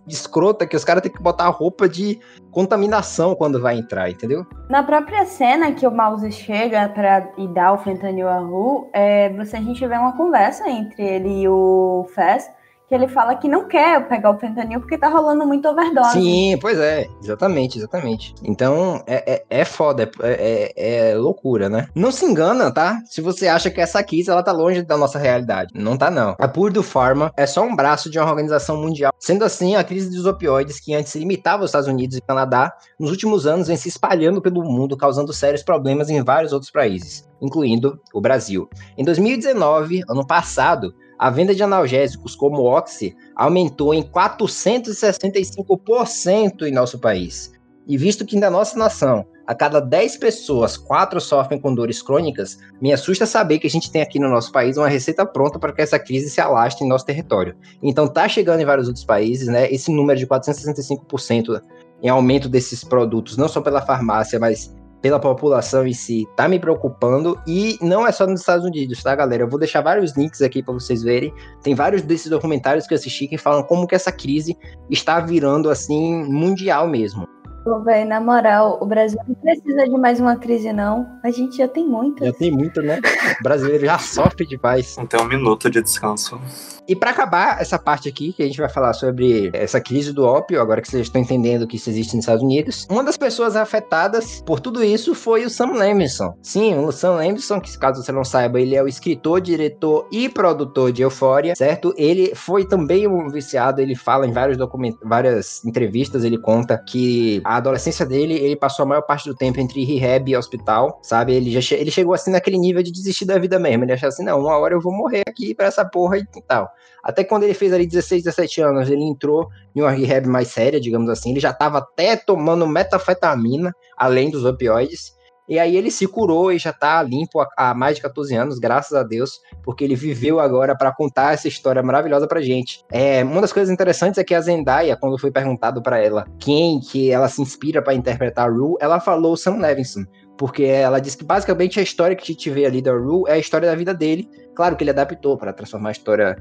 escrota 0.07 0.67
que 0.67 0.77
os 0.77 0.85
caras 0.85 1.03
têm 1.03 1.13
que 1.13 1.23
botar 1.23 1.45
a 1.45 1.51
roupa 1.51 1.89
de 1.89 2.19
contaminação 2.51 3.35
quando 3.35 3.61
vai 3.61 3.79
entrar, 3.79 4.11
entendeu? 4.11 4.47
Na 4.69 4.83
própria 4.83 5.25
cena 5.25 5.73
que 5.73 5.87
o 5.87 5.91
Mouse 5.91 6.31
chega 6.33 6.89
para 6.89 7.31
e 7.39 7.49
dá 7.49 7.73
o 7.73 7.79
fentanil 7.79 8.29
a 8.29 8.39
Ru, 8.39 8.89
é, 8.93 9.31
você, 9.31 9.57
a 9.57 9.61
gente 9.61 9.87
vê 9.87 9.97
uma 9.97 10.17
conversa 10.17 10.69
entre 10.69 11.03
ele 11.03 11.43
e 11.43 11.49
o 11.49 12.07
Fez, 12.15 12.51
ele 12.95 13.09
fala 13.09 13.35
que 13.35 13.49
não 13.49 13.67
quer 13.67 14.07
pegar 14.09 14.31
o 14.31 14.39
fentanil 14.39 14.81
porque 14.81 14.99
tá 14.99 15.09
rolando 15.09 15.47
muito 15.47 15.69
overdose. 15.69 16.13
Sim, 16.13 16.59
pois 16.61 16.79
é, 16.79 17.07
exatamente, 17.23 17.79
exatamente. 17.79 18.35
Então 18.43 19.03
é, 19.07 19.35
é, 19.35 19.45
é 19.61 19.65
foda, 19.65 20.11
é, 20.23 20.73
é, 20.77 21.11
é 21.11 21.15
loucura, 21.17 21.69
né? 21.69 21.89
Não 21.95 22.11
se 22.11 22.25
engana, 22.25 22.71
tá? 22.71 23.01
Se 23.07 23.21
você 23.21 23.49
acha 23.49 23.71
que 23.71 23.81
essa 23.81 24.03
crise 24.03 24.31
ela 24.31 24.43
tá 24.43 24.53
longe 24.53 24.83
da 24.83 24.97
nossa 24.97 25.19
realidade. 25.19 25.73
Não 25.75 25.97
tá, 25.97 26.11
não. 26.11 26.35
A 26.39 26.49
Purdue 26.49 26.83
Pharma 26.83 27.33
é 27.37 27.47
só 27.47 27.63
um 27.63 27.75
braço 27.75 28.11
de 28.11 28.19
uma 28.19 28.29
organização 28.29 28.77
mundial. 28.77 29.13
Sendo 29.19 29.45
assim, 29.45 29.77
a 29.77 29.85
crise 29.85 30.11
dos 30.11 30.27
opioides, 30.27 30.81
que 30.81 30.95
antes 30.95 31.15
limitava 31.15 31.63
aos 31.63 31.71
Estados 31.71 31.89
Unidos 31.89 32.17
e 32.17 32.21
Canadá, 32.21 32.73
nos 32.99 33.11
últimos 33.11 33.47
anos 33.47 33.69
vem 33.69 33.77
se 33.77 33.89
espalhando 33.89 34.41
pelo 34.41 34.63
mundo, 34.63 34.97
causando 34.97 35.33
sérios 35.33 35.63
problemas 35.63 36.11
em 36.11 36.23
vários 36.23 36.53
outros 36.53 36.71
países, 36.71 37.29
incluindo 37.41 38.01
o 38.13 38.21
Brasil. 38.21 38.69
Em 38.97 39.05
2019, 39.05 40.03
ano 40.09 40.27
passado, 40.27 40.95
a 41.19 41.31
venda 41.31 41.55
de 41.55 41.63
analgésicos 41.63 42.35
como 42.35 42.63
Oxy 42.63 43.15
aumentou 43.35 43.95
em 43.95 44.03
465% 44.03 46.63
em 46.63 46.73
nosso 46.73 46.99
país. 46.99 47.53
E 47.87 47.97
visto 47.97 48.25
que 48.25 48.39
na 48.39 48.51
nossa 48.51 48.79
nação, 48.79 49.27
a 49.47 49.55
cada 49.55 49.79
10 49.79 50.17
pessoas, 50.17 50.77
4 50.77 51.21
sofrem 51.21 51.61
com 51.61 51.75
dores 51.75 52.01
crônicas, 52.01 52.59
me 52.81 52.93
assusta 52.93 53.27
saber 53.27 53.59
que 53.59 53.67
a 53.67 53.71
gente 53.71 53.91
tem 53.91 54.01
aqui 54.01 54.19
no 54.19 54.31
nosso 54.31 54.51
país 54.51 54.79
uma 54.79 54.89
receita 54.89 55.27
pronta 55.27 55.59
para 55.59 55.73
que 55.73 55.83
essa 55.83 55.99
crise 55.99 56.31
se 56.31 56.41
alastre 56.41 56.85
em 56.85 56.89
nosso 56.89 57.05
território. 57.05 57.55
Então 57.83 58.09
tá 58.09 58.27
chegando 58.27 58.61
em 58.61 58.65
vários 58.65 58.89
outros 58.89 59.05
países, 59.05 59.49
né? 59.49 59.71
Esse 59.71 59.93
número 59.93 60.19
de 60.19 60.27
465% 60.27 61.61
em 62.03 62.09
aumento 62.09 62.49
desses 62.49 62.83
produtos, 62.83 63.37
não 63.37 63.49
só 63.49 63.61
pela 63.61 63.83
farmácia, 63.83 64.39
mas 64.39 64.75
pela 65.05 65.21
população 65.21 65.87
em 65.87 65.93
si 65.93 66.27
tá 66.35 66.49
me 66.49 66.59
preocupando 66.59 67.39
e 67.47 67.77
não 67.83 68.07
é 68.07 68.11
só 68.11 68.27
nos 68.27 68.41
Estados 68.41 68.65
Unidos, 68.65 69.03
tá, 69.03 69.15
galera? 69.15 69.43
Eu 69.43 69.49
vou 69.51 69.59
deixar 69.59 69.83
vários 69.83 70.17
links 70.17 70.41
aqui 70.41 70.63
para 70.63 70.73
vocês 70.73 71.03
verem. 71.03 71.31
Tem 71.63 71.75
vários 71.75 72.01
desses 72.01 72.31
documentários 72.31 72.87
que 72.87 72.95
eu 72.95 72.97
assisti 72.97 73.29
que 73.29 73.37
falam 73.37 73.63
como 73.63 73.87
que 73.87 73.95
essa 73.95 74.11
crise 74.11 74.57
está 74.89 75.21
virando 75.21 75.69
assim 75.69 76.25
mundial 76.25 76.89
mesmo. 76.89 77.29
Pô, 77.65 77.81
velho, 77.81 78.09
na 78.09 78.19
moral, 78.19 78.79
o 78.81 78.87
Brasil 78.87 79.21
não 79.29 79.35
precisa 79.35 79.85
de 79.85 79.99
mais 79.99 80.21
uma 80.21 80.37
crise, 80.37 80.73
não. 80.73 81.07
A 81.23 81.31
gente 81.31 81.59
já 81.59 81.69
tem 81.69 81.87
muitas. 81.87 82.27
Já 82.27 82.33
tem 82.33 82.51
muito, 82.51 82.81
né? 82.81 82.99
O 83.39 83.43
brasileiro 83.43 83.85
já 83.85 83.99
sofre 84.01 84.47
demais. 84.47 84.97
Então, 84.99 85.27
um 85.27 85.29
minuto 85.29 85.69
de 85.69 85.83
descanso. 85.83 86.41
E 86.87 86.95
para 86.95 87.11
acabar 87.11 87.61
essa 87.61 87.79
parte 87.79 88.09
aqui, 88.09 88.33
que 88.33 88.43
a 88.43 88.47
gente 88.47 88.59
vai 88.59 88.69
falar 88.69 88.93
sobre 88.93 89.51
essa 89.55 89.81
crise 89.81 90.13
do 90.13 90.25
ópio, 90.25 90.61
agora 90.61 90.83
que 90.83 90.89
vocês 90.89 91.07
estão 91.07 91.21
entendendo 91.21 91.67
que 91.67 91.77
isso 91.77 91.89
existe 91.89 92.15
nos 92.15 92.25
Estados 92.25 92.43
Unidos, 92.43 92.87
uma 92.91 93.03
das 93.03 93.17
pessoas 93.17 93.57
afetadas 93.57 94.43
por 94.45 94.61
tudo 94.61 94.85
isso 94.85 95.15
foi 95.15 95.45
o 95.45 95.51
Sam 95.51 95.73
Levinson. 95.73 96.35
Sim, 96.43 96.77
o 96.79 96.93
Sam 96.93 97.17
Levinson, 97.17 97.61
que 97.61 97.77
caso 97.79 98.03
você 98.03 98.13
não 98.13 98.25
saiba, 98.25 98.61
ele 98.61 98.77
é 98.77 98.83
o 98.83 98.89
escritor, 98.89 99.41
diretor 99.41 100.07
e 100.13 100.29
produtor 100.29 100.93
de 100.93 101.03
Euphoria, 101.03 101.57
certo? 101.57 101.95
Ele 101.97 102.35
foi 102.35 102.67
também 102.67 103.09
um 103.09 103.29
viciado, 103.31 103.81
ele 103.81 103.95
fala 103.95 104.27
em 104.27 104.33
vários 104.33 104.59
documentos, 104.59 105.01
várias 105.03 105.65
entrevistas, 105.65 106.23
ele 106.23 106.39
conta 106.39 106.77
que 106.77 107.41
a 107.45 107.57
adolescência 107.57 108.05
dele, 108.05 108.35
ele 108.35 108.57
passou 108.57 108.83
a 108.83 108.87
maior 108.87 109.03
parte 109.03 109.27
do 109.29 109.35
tempo 109.35 109.59
entre 109.59 109.85
rehab 109.85 110.31
e 110.31 110.37
hospital, 110.37 111.01
sabe? 111.03 111.35
Ele 111.35 111.51
já 111.51 111.61
che 111.61 111.75
ele 111.75 111.91
chegou 111.91 112.13
assim 112.13 112.31
naquele 112.31 112.59
nível 112.59 112.83
de 112.83 112.93
desistir 112.93 113.25
da 113.25 113.39
vida 113.39 113.59
mesmo. 113.59 113.85
Ele 113.85 113.93
achou 113.93 114.09
assim, 114.09 114.25
não, 114.25 114.41
uma 114.41 114.59
hora 114.59 114.75
eu 114.75 114.81
vou 114.81 114.93
morrer 114.93 115.23
aqui 115.27 115.55
pra 115.55 115.67
essa 115.67 115.85
porra 115.85 116.19
e 116.19 116.25
tal. 116.47 116.74
Até 117.03 117.25
quando 117.25 117.43
ele 117.45 117.55
fez 117.55 117.73
ali 117.73 117.87
16, 117.87 118.25
17 118.25 118.61
anos, 118.63 118.91
ele 118.91 119.03
entrou 119.03 119.49
em 119.75 119.83
uma 119.83 119.91
rehab 119.91 120.27
mais 120.27 120.49
séria, 120.49 120.81
digamos 120.81 121.09
assim. 121.11 121.31
Ele 121.31 121.41
já 121.41 121.53
tava 121.53 121.79
até 121.79 122.17
tomando 122.17 122.67
metafetamina, 122.67 123.75
além 123.97 124.31
dos 124.31 124.45
opioides. 124.45 125.15
E 125.47 125.59
aí 125.59 125.77
ele 125.77 125.91
se 125.91 126.07
curou 126.07 126.51
e 126.51 126.59
já 126.59 126.73
tá 126.73 127.03
limpo 127.03 127.41
há, 127.41 127.49
há 127.57 127.75
mais 127.75 127.97
de 127.97 128.03
14 128.03 128.35
anos, 128.35 128.59
graças 128.59 128.95
a 128.95 129.03
Deus, 129.03 129.41
porque 129.63 129.85
ele 129.85 129.95
viveu 129.95 130.41
agora 130.41 130.75
para 130.77 130.91
contar 130.93 131.35
essa 131.35 131.47
história 131.47 131.83
maravilhosa 131.83 132.27
pra 132.27 132.41
gente. 132.41 132.83
É, 132.91 133.23
uma 133.23 133.43
das 133.43 133.53
coisas 133.53 133.71
interessantes 133.71 134.17
é 134.17 134.25
que 134.25 134.35
a 134.35 134.41
Zendaya, 134.41 134.97
quando 134.97 135.19
foi 135.19 135.31
perguntado 135.31 135.83
para 135.83 135.99
ela 135.99 136.27
quem 136.39 136.81
que 136.81 137.11
ela 137.11 137.29
se 137.29 137.43
inspira 137.43 137.83
para 137.83 137.95
interpretar 137.95 138.49
a 138.49 138.51
Rue, 138.51 138.77
ela 138.81 139.01
falou 139.01 139.37
Sam 139.37 139.57
Levinson, 139.57 140.05
porque 140.37 140.65
ela 140.65 140.99
disse 140.99 141.17
que 141.17 141.25
basicamente 141.25 141.79
a 141.79 141.83
história 141.83 142.17
que 142.17 142.23
a 142.23 142.27
gente 142.27 142.51
vê 142.51 142.67
ali 142.67 142.83
da 142.83 142.93
Rue 142.93 143.25
é 143.29 143.33
a 143.33 143.39
história 143.39 143.69
da 143.69 143.75
vida 143.75 143.95
dele. 143.95 144.29
Claro 144.55 144.77
que 144.77 144.83
ele 144.83 144.91
adaptou 144.91 145.37
para 145.37 145.53
transformar 145.53 145.91
a 145.91 145.93
história 145.93 146.37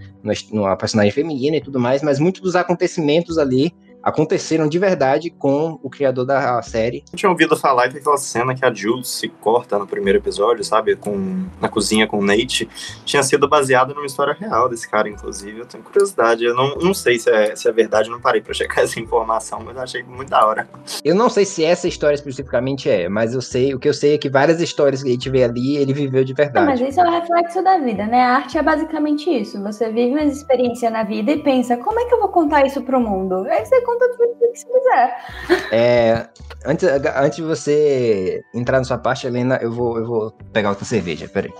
numa 0.51 0.75
personagem 0.75 1.11
feminina 1.11 1.57
e 1.57 1.61
tudo 1.61 1.79
mais, 1.79 2.01
mas 2.01 2.19
muitos 2.19 2.41
dos 2.41 2.55
acontecimentos 2.55 3.37
ali 3.37 3.73
aconteceram 4.03 4.67
de 4.67 4.77
verdade 4.77 5.29
com 5.29 5.79
o 5.81 5.89
criador 5.89 6.25
da 6.25 6.61
série. 6.61 7.03
Eu 7.11 7.17
tinha 7.17 7.29
ouvido 7.29 7.55
falar 7.55 7.89
que 7.89 7.97
aquela 7.97 8.17
cena 8.17 8.53
que 8.53 8.65
a 8.65 8.73
Jules 8.73 9.07
se 9.07 9.29
corta 9.29 9.79
no 9.79 9.87
primeiro 9.87 10.19
episódio, 10.19 10.63
sabe, 10.63 10.95
com 10.95 11.45
na 11.61 11.69
cozinha 11.69 12.05
com 12.05 12.19
o 12.19 12.23
Nate, 12.23 12.67
tinha 13.05 13.23
sido 13.23 13.47
baseada 13.47 13.93
numa 13.93 14.05
história 14.05 14.33
real 14.33 14.67
desse 14.67 14.89
cara, 14.89 15.07
inclusive. 15.07 15.59
Eu 15.59 15.65
tenho 15.65 15.83
curiosidade. 15.83 16.43
Eu 16.43 16.53
não, 16.53 16.75
não 16.75 16.93
sei 16.93 17.17
se 17.17 17.29
é, 17.29 17.55
se 17.55 17.67
é 17.67 17.71
verdade, 17.71 18.09
não 18.09 18.19
parei 18.19 18.41
para 18.41 18.53
checar 18.53 18.79
essa 18.83 18.99
informação, 18.99 19.61
mas 19.63 19.77
achei 19.77 20.03
muito 20.03 20.29
da 20.29 20.45
hora. 20.45 20.67
Eu 21.03 21.15
não 21.15 21.29
sei 21.29 21.45
se 21.45 21.63
essa 21.63 21.87
história 21.87 22.15
especificamente 22.15 22.89
é, 22.89 23.07
mas 23.07 23.33
eu 23.33 23.41
sei, 23.41 23.73
o 23.73 23.79
que 23.79 23.87
eu 23.87 23.93
sei 23.93 24.15
é 24.15 24.17
que 24.17 24.29
várias 24.29 24.59
histórias 24.59 25.01
que 25.01 25.09
a 25.09 25.11
gente 25.11 25.29
vê 25.29 25.43
ali, 25.43 25.77
ele 25.77 25.93
viveu 25.93 26.23
de 26.23 26.33
verdade. 26.33 26.65
mas 26.65 26.81
isso 26.81 26.99
é 26.99 27.07
o 27.07 27.11
reflexo 27.11 27.63
da 27.63 27.77
vida, 27.77 28.05
né? 28.05 28.21
A 28.21 28.35
arte 28.35 28.57
é 28.57 28.63
basicamente 28.63 29.29
isso. 29.29 29.61
Você 29.63 29.89
vive 29.91 30.11
uma 30.11 30.23
experiência 30.23 30.89
na 30.89 31.03
vida 31.03 31.31
e 31.31 31.41
pensa, 31.41 31.77
como 31.77 31.99
é 31.99 32.05
que 32.05 32.13
eu 32.13 32.19
vou 32.19 32.29
contar 32.29 32.65
isso 32.65 32.81
pro 32.81 32.99
mundo? 32.99 33.45
Aí 33.49 33.65
você 33.65 33.81
conta 33.93 34.17
tudo 34.17 34.35
que 34.35 34.57
você 34.57 34.65
quiser. 34.65 35.71
É, 35.71 36.27
antes, 36.65 36.87
antes 37.15 37.35
de 37.37 37.43
você 37.43 38.41
entrar 38.53 38.79
na 38.79 38.83
sua 38.83 38.97
parte, 38.97 39.27
Helena, 39.27 39.59
eu 39.61 39.71
vou, 39.71 39.97
eu 39.97 40.05
vou 40.05 40.31
pegar 40.51 40.69
outra 40.69 40.85
cerveja, 40.85 41.27
peraí. 41.27 41.53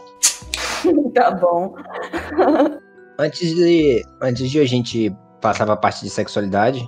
tá 1.14 1.32
bom. 1.32 1.76
Antes 3.18 3.56
de, 3.56 4.04
antes 4.22 4.50
de 4.50 4.60
a 4.60 4.66
gente 4.66 5.16
passar 5.42 5.66
para 5.66 5.74
a 5.74 5.78
parte 5.78 6.04
de 6.04 6.10
sexualidade, 6.10 6.88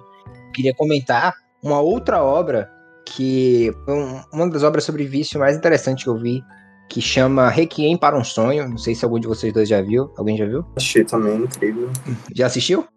queria 0.54 0.74
comentar 0.74 1.34
uma 1.64 1.80
outra 1.80 2.24
obra 2.24 2.72
que 3.06 3.72
um, 3.88 4.22
uma 4.34 4.50
das 4.50 4.64
obras 4.64 4.84
sobre 4.84 5.06
vício 5.06 5.40
mais 5.40 5.56
interessantes 5.56 6.04
que 6.04 6.10
eu 6.10 6.18
vi, 6.18 6.44
que 6.90 7.02
chama 7.02 7.50
Requiem 7.50 7.98
para 7.98 8.18
um 8.18 8.24
Sonho. 8.24 8.68
Não 8.68 8.78
sei 8.78 8.96
se 8.96 9.06
algum 9.06 9.20
de 9.20 9.28
vocês 9.28 9.54
dois 9.54 9.70
já 9.70 9.82
viu. 9.82 10.12
Alguém 10.18 10.38
já 10.38 10.46
viu? 10.46 10.66
Achei 10.76 11.04
também 11.04 11.44
incrível. 11.44 11.90
Já 12.34 12.48
assistiu? 12.48 12.88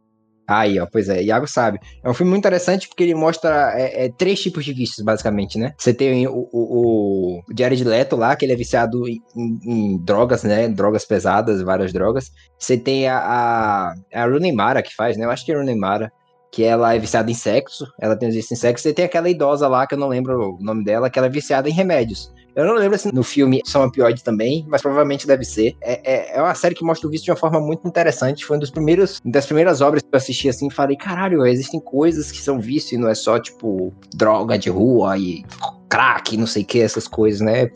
Aí, 0.48 0.80
ó, 0.80 0.86
pois 0.90 1.10
é, 1.10 1.22
Iago 1.22 1.46
sabe. 1.46 1.78
É 2.02 2.08
um 2.08 2.14
filme 2.14 2.30
muito 2.30 2.40
interessante 2.40 2.88
porque 2.88 3.02
ele 3.02 3.14
mostra 3.14 3.70
é, 3.78 4.06
é, 4.06 4.08
três 4.08 4.40
tipos 4.40 4.64
de 4.64 4.72
vícios, 4.72 5.04
basicamente, 5.04 5.58
né? 5.58 5.74
Você 5.76 5.92
tem 5.92 6.26
o, 6.26 6.48
o, 6.50 7.38
o 7.38 7.42
Jared 7.56 7.84
Leto 7.84 8.16
lá, 8.16 8.34
que 8.34 8.46
ele 8.46 8.54
é 8.54 8.56
viciado 8.56 9.06
em, 9.06 9.20
em, 9.36 9.98
drogas, 9.98 10.44
né? 10.44 10.66
Drogas 10.66 11.04
pesadas, 11.04 11.60
várias 11.60 11.92
drogas. 11.92 12.32
Você 12.58 12.78
tem 12.78 13.06
a, 13.06 13.18
a, 13.18 13.94
a 14.14 14.24
Rooney 14.24 14.50
Mara 14.50 14.82
que 14.82 14.94
faz, 14.94 15.18
né? 15.18 15.26
Eu 15.26 15.30
acho 15.30 15.44
que 15.44 15.52
é 15.52 15.54
a 15.54 15.58
Rooney 15.58 15.76
Mara, 15.76 16.10
que 16.50 16.64
ela 16.64 16.94
é 16.94 16.98
viciada 16.98 17.30
em 17.30 17.34
sexo, 17.34 17.86
ela 18.00 18.16
tem 18.16 18.30
vício 18.30 18.54
em 18.54 18.56
sexo. 18.56 18.84
Você 18.84 18.94
tem 18.94 19.04
aquela 19.04 19.28
idosa 19.28 19.68
lá, 19.68 19.86
que 19.86 19.94
eu 19.94 19.98
não 19.98 20.08
lembro 20.08 20.54
o 20.54 20.64
nome 20.64 20.82
dela, 20.82 21.10
que 21.10 21.18
ela 21.18 21.26
é 21.26 21.30
viciada 21.30 21.68
em 21.68 21.72
remédios. 21.72 22.32
Eu 22.58 22.66
não 22.66 22.74
lembro 22.74 22.98
se 22.98 23.14
no 23.14 23.22
filme 23.22 23.62
são 23.64 23.84
opioides 23.84 24.24
também, 24.24 24.66
mas 24.68 24.82
provavelmente 24.82 25.28
deve 25.28 25.44
ser. 25.44 25.76
É, 25.80 26.00
é, 26.12 26.36
é, 26.36 26.42
uma 26.42 26.56
série 26.56 26.74
que 26.74 26.82
mostra 26.82 27.06
o 27.06 27.10
vício 27.10 27.26
de 27.26 27.30
uma 27.30 27.36
forma 27.36 27.60
muito 27.60 27.86
interessante. 27.86 28.44
Foi 28.44 28.56
uma 28.56 28.60
dos 28.60 28.70
primeiros, 28.70 29.20
das 29.24 29.46
primeiras 29.46 29.80
obras 29.80 30.02
que 30.02 30.08
eu 30.12 30.16
assisti 30.16 30.48
assim, 30.48 30.68
falei, 30.68 30.96
caralho, 30.96 31.46
existem 31.46 31.78
coisas 31.78 32.32
que 32.32 32.38
são 32.38 32.58
vício 32.58 32.96
e 32.96 32.98
não 32.98 33.08
é 33.08 33.14
só, 33.14 33.38
tipo, 33.38 33.94
droga 34.12 34.58
de 34.58 34.70
rua 34.70 35.16
e 35.16 35.44
crack, 35.88 36.36
não 36.36 36.48
sei 36.48 36.64
o 36.64 36.66
que, 36.66 36.80
essas 36.80 37.06
coisas, 37.06 37.40
né? 37.40 37.70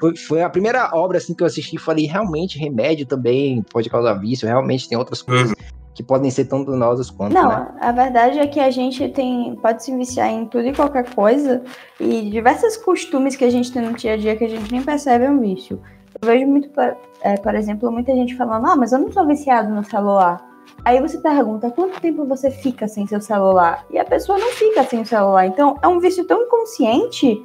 Foi, 0.00 0.16
foi 0.16 0.42
a 0.42 0.48
primeira 0.48 0.88
obra 0.94 1.18
assim 1.18 1.34
que 1.34 1.42
eu 1.42 1.46
assisti 1.46 1.76
e 1.76 1.78
falei, 1.78 2.06
realmente, 2.06 2.58
remédio 2.58 3.04
também 3.04 3.62
pode 3.70 3.90
causar 3.90 4.14
vício, 4.14 4.48
realmente 4.48 4.88
tem 4.88 4.96
outras 4.96 5.20
coisas. 5.20 5.50
Uhum 5.50 5.81
que 5.94 6.02
podem 6.02 6.30
ser 6.30 6.46
tão 6.46 6.64
danosas 6.64 7.10
quanto. 7.10 7.34
Não, 7.34 7.48
né? 7.48 7.74
a 7.80 7.92
verdade 7.92 8.38
é 8.38 8.46
que 8.46 8.60
a 8.60 8.70
gente 8.70 9.08
tem 9.08 9.56
pode 9.56 9.84
se 9.84 9.94
viciar 9.96 10.28
em 10.28 10.46
tudo 10.46 10.66
e 10.66 10.74
qualquer 10.74 11.14
coisa 11.14 11.62
e 12.00 12.30
diversos 12.30 12.76
costumes 12.76 13.36
que 13.36 13.44
a 13.44 13.50
gente 13.50 13.72
tem 13.72 13.82
no 13.82 13.92
dia 13.92 14.14
a 14.14 14.16
dia 14.16 14.36
que 14.36 14.44
a 14.44 14.48
gente 14.48 14.70
nem 14.72 14.82
percebe 14.82 15.24
é 15.24 15.30
um 15.30 15.40
vício. 15.40 15.80
Eu 16.20 16.26
vejo 16.26 16.46
muito, 16.46 16.70
é, 17.20 17.34
por 17.36 17.54
exemplo, 17.54 17.90
muita 17.90 18.12
gente 18.12 18.36
falando, 18.36 18.66
ah, 18.66 18.76
mas 18.76 18.92
eu 18.92 18.98
não 18.98 19.10
sou 19.10 19.26
viciado 19.26 19.70
no 19.70 19.84
celular. 19.84 20.40
Aí 20.84 21.00
você 21.00 21.18
pergunta, 21.18 21.70
quanto 21.70 22.00
tempo 22.00 22.24
você 22.26 22.50
fica 22.50 22.88
sem 22.88 23.06
seu 23.06 23.20
celular? 23.20 23.84
E 23.90 23.98
a 23.98 24.04
pessoa 24.04 24.38
não 24.38 24.50
fica 24.52 24.82
sem 24.84 25.02
o 25.02 25.06
celular. 25.06 25.46
Então 25.46 25.78
é 25.82 25.88
um 25.88 26.00
vício 26.00 26.24
tão 26.24 26.42
inconsciente 26.42 27.42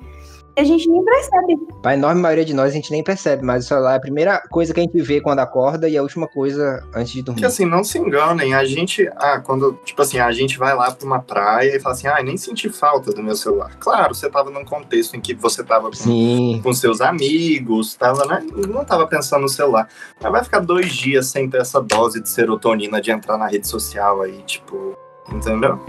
a 0.59 0.63
gente 0.63 0.89
nem 0.89 1.03
percebe. 1.03 1.67
A 1.83 1.93
enorme 1.93 2.19
maioria 2.19 2.43
de 2.43 2.53
nós 2.53 2.71
a 2.71 2.75
gente 2.75 2.91
nem 2.91 3.03
percebe, 3.03 3.45
mas 3.45 3.65
o 3.65 3.67
celular 3.67 3.93
é 3.93 3.97
a 3.97 3.99
primeira 3.99 4.39
coisa 4.49 4.73
que 4.73 4.79
a 4.79 4.83
gente 4.83 4.99
vê 5.01 5.21
quando 5.21 5.39
acorda 5.39 5.87
e 5.87 5.95
a 5.95 6.01
última 6.01 6.27
coisa 6.27 6.83
antes 6.95 7.11
de 7.11 7.21
dormir. 7.21 7.41
Porque 7.41 7.45
assim, 7.45 7.65
não 7.65 7.83
se 7.83 7.99
enganem, 7.99 8.55
a 8.55 8.65
gente, 8.65 9.07
ah, 9.17 9.39
quando, 9.39 9.73
tipo 9.85 10.01
assim, 10.01 10.17
a 10.17 10.31
gente 10.31 10.57
vai 10.57 10.75
lá 10.75 10.91
pra 10.91 11.05
uma 11.05 11.19
praia 11.19 11.75
e 11.75 11.79
fala 11.79 11.93
assim, 11.93 12.07
ah, 12.07 12.21
nem 12.23 12.35
senti 12.37 12.69
falta 12.69 13.11
do 13.11 13.21
meu 13.21 13.35
celular. 13.35 13.77
Claro, 13.79 14.15
você 14.15 14.29
tava 14.29 14.49
num 14.49 14.65
contexto 14.65 15.15
em 15.15 15.21
que 15.21 15.35
você 15.35 15.63
tava 15.63 15.91
com, 15.91 16.61
com 16.63 16.73
seus 16.73 17.01
amigos, 17.01 17.93
tava, 17.95 18.25
né, 18.25 18.43
não 18.67 18.83
tava 18.83 19.05
pensando 19.05 19.43
no 19.43 19.49
celular. 19.49 19.87
Mas 20.19 20.31
vai 20.31 20.43
ficar 20.43 20.59
dois 20.59 20.91
dias 20.91 21.27
sem 21.27 21.47
ter 21.47 21.61
essa 21.61 21.79
dose 21.79 22.19
de 22.19 22.29
serotonina 22.29 22.99
de 22.99 23.11
entrar 23.11 23.37
na 23.37 23.47
rede 23.47 23.67
social 23.67 24.21
aí, 24.21 24.41
tipo, 24.43 24.97
entendeu? 25.31 25.79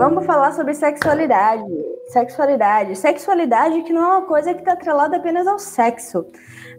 Vamos 0.00 0.24
falar 0.24 0.52
sobre 0.54 0.72
sexualidade. 0.72 1.62
Sexualidade. 2.10 2.96
Sexualidade 2.96 3.82
que 3.82 3.92
não 3.92 4.02
é 4.02 4.06
uma 4.18 4.26
coisa 4.26 4.52
que 4.52 4.60
está 4.60 4.72
atrelada 4.72 5.16
apenas 5.16 5.46
ao 5.46 5.58
sexo 5.58 6.26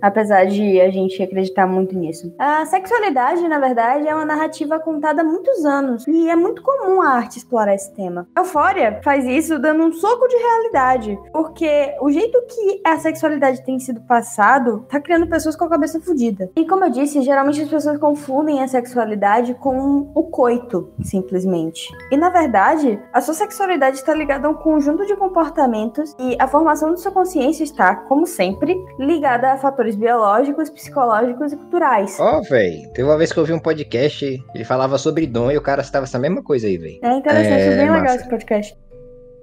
apesar 0.01 0.45
de 0.45 0.81
a 0.81 0.89
gente 0.89 1.21
acreditar 1.21 1.67
muito 1.67 1.95
nisso. 1.95 2.33
A 2.39 2.65
sexualidade, 2.65 3.47
na 3.47 3.59
verdade, 3.59 4.07
é 4.07 4.15
uma 4.15 4.25
narrativa 4.25 4.79
contada 4.79 5.21
há 5.21 5.25
muitos 5.25 5.63
anos 5.63 6.07
e 6.07 6.29
é 6.29 6.35
muito 6.35 6.61
comum 6.63 7.01
a 7.01 7.09
arte 7.09 7.37
explorar 7.37 7.75
esse 7.75 7.93
tema. 7.93 8.27
Eufória 8.35 8.99
faz 9.03 9.25
isso 9.25 9.59
dando 9.59 9.83
um 9.83 9.93
soco 9.93 10.27
de 10.27 10.35
realidade, 10.35 11.19
porque 11.31 11.93
o 12.01 12.09
jeito 12.09 12.41
que 12.47 12.81
a 12.83 12.97
sexualidade 12.97 13.63
tem 13.63 13.79
sido 13.79 14.01
passado 14.01 14.85
tá 14.89 14.99
criando 14.99 15.27
pessoas 15.27 15.55
com 15.55 15.65
a 15.65 15.69
cabeça 15.69 16.01
fodida. 16.01 16.49
E 16.55 16.65
como 16.65 16.85
eu 16.85 16.89
disse, 16.89 17.21
geralmente 17.21 17.61
as 17.61 17.69
pessoas 17.69 17.99
confundem 17.99 18.61
a 18.61 18.67
sexualidade 18.67 19.53
com 19.53 20.11
o 20.15 20.23
coito, 20.23 20.91
simplesmente. 21.03 21.89
E 22.11 22.17
na 22.17 22.29
verdade, 22.29 22.99
a 23.13 23.21
sua 23.21 23.33
sexualidade 23.33 23.97
está 23.97 24.13
ligada 24.13 24.47
a 24.47 24.51
um 24.51 24.55
conjunto 24.55 25.05
de 25.05 25.15
comportamentos 25.21 26.15
e 26.17 26.35
a 26.39 26.47
formação 26.47 26.95
de 26.95 26.99
sua 26.99 27.11
consciência 27.11 27.63
está, 27.63 27.95
como 27.95 28.25
sempre, 28.25 28.75
ligada 28.97 29.51
a 29.53 29.57
fatores 29.57 29.95
biológicos, 29.95 30.67
psicológicos 30.71 31.53
e 31.53 31.57
culturais. 31.57 32.17
Ó, 32.19 32.39
oh, 32.39 32.41
velho, 32.41 32.91
teve 32.93 33.03
uma 33.07 33.17
vez 33.17 33.31
que 33.31 33.37
eu 33.37 33.45
vi 33.45 33.53
um 33.53 33.59
podcast, 33.59 34.43
ele 34.55 34.65
falava 34.65 34.97
sobre 34.97 35.27
dom 35.27 35.51
e 35.51 35.57
o 35.57 35.61
cara 35.61 35.83
citava 35.83 36.05
essa 36.05 36.17
mesma 36.17 36.41
coisa 36.41 36.65
aí, 36.65 36.75
velho. 36.75 36.99
É 37.03 37.13
interessante, 37.13 37.61
é, 37.61 37.77
bem 37.77 37.87
massa. 37.87 38.01
legal 38.01 38.15
esse 38.15 38.29
podcast. 38.29 38.90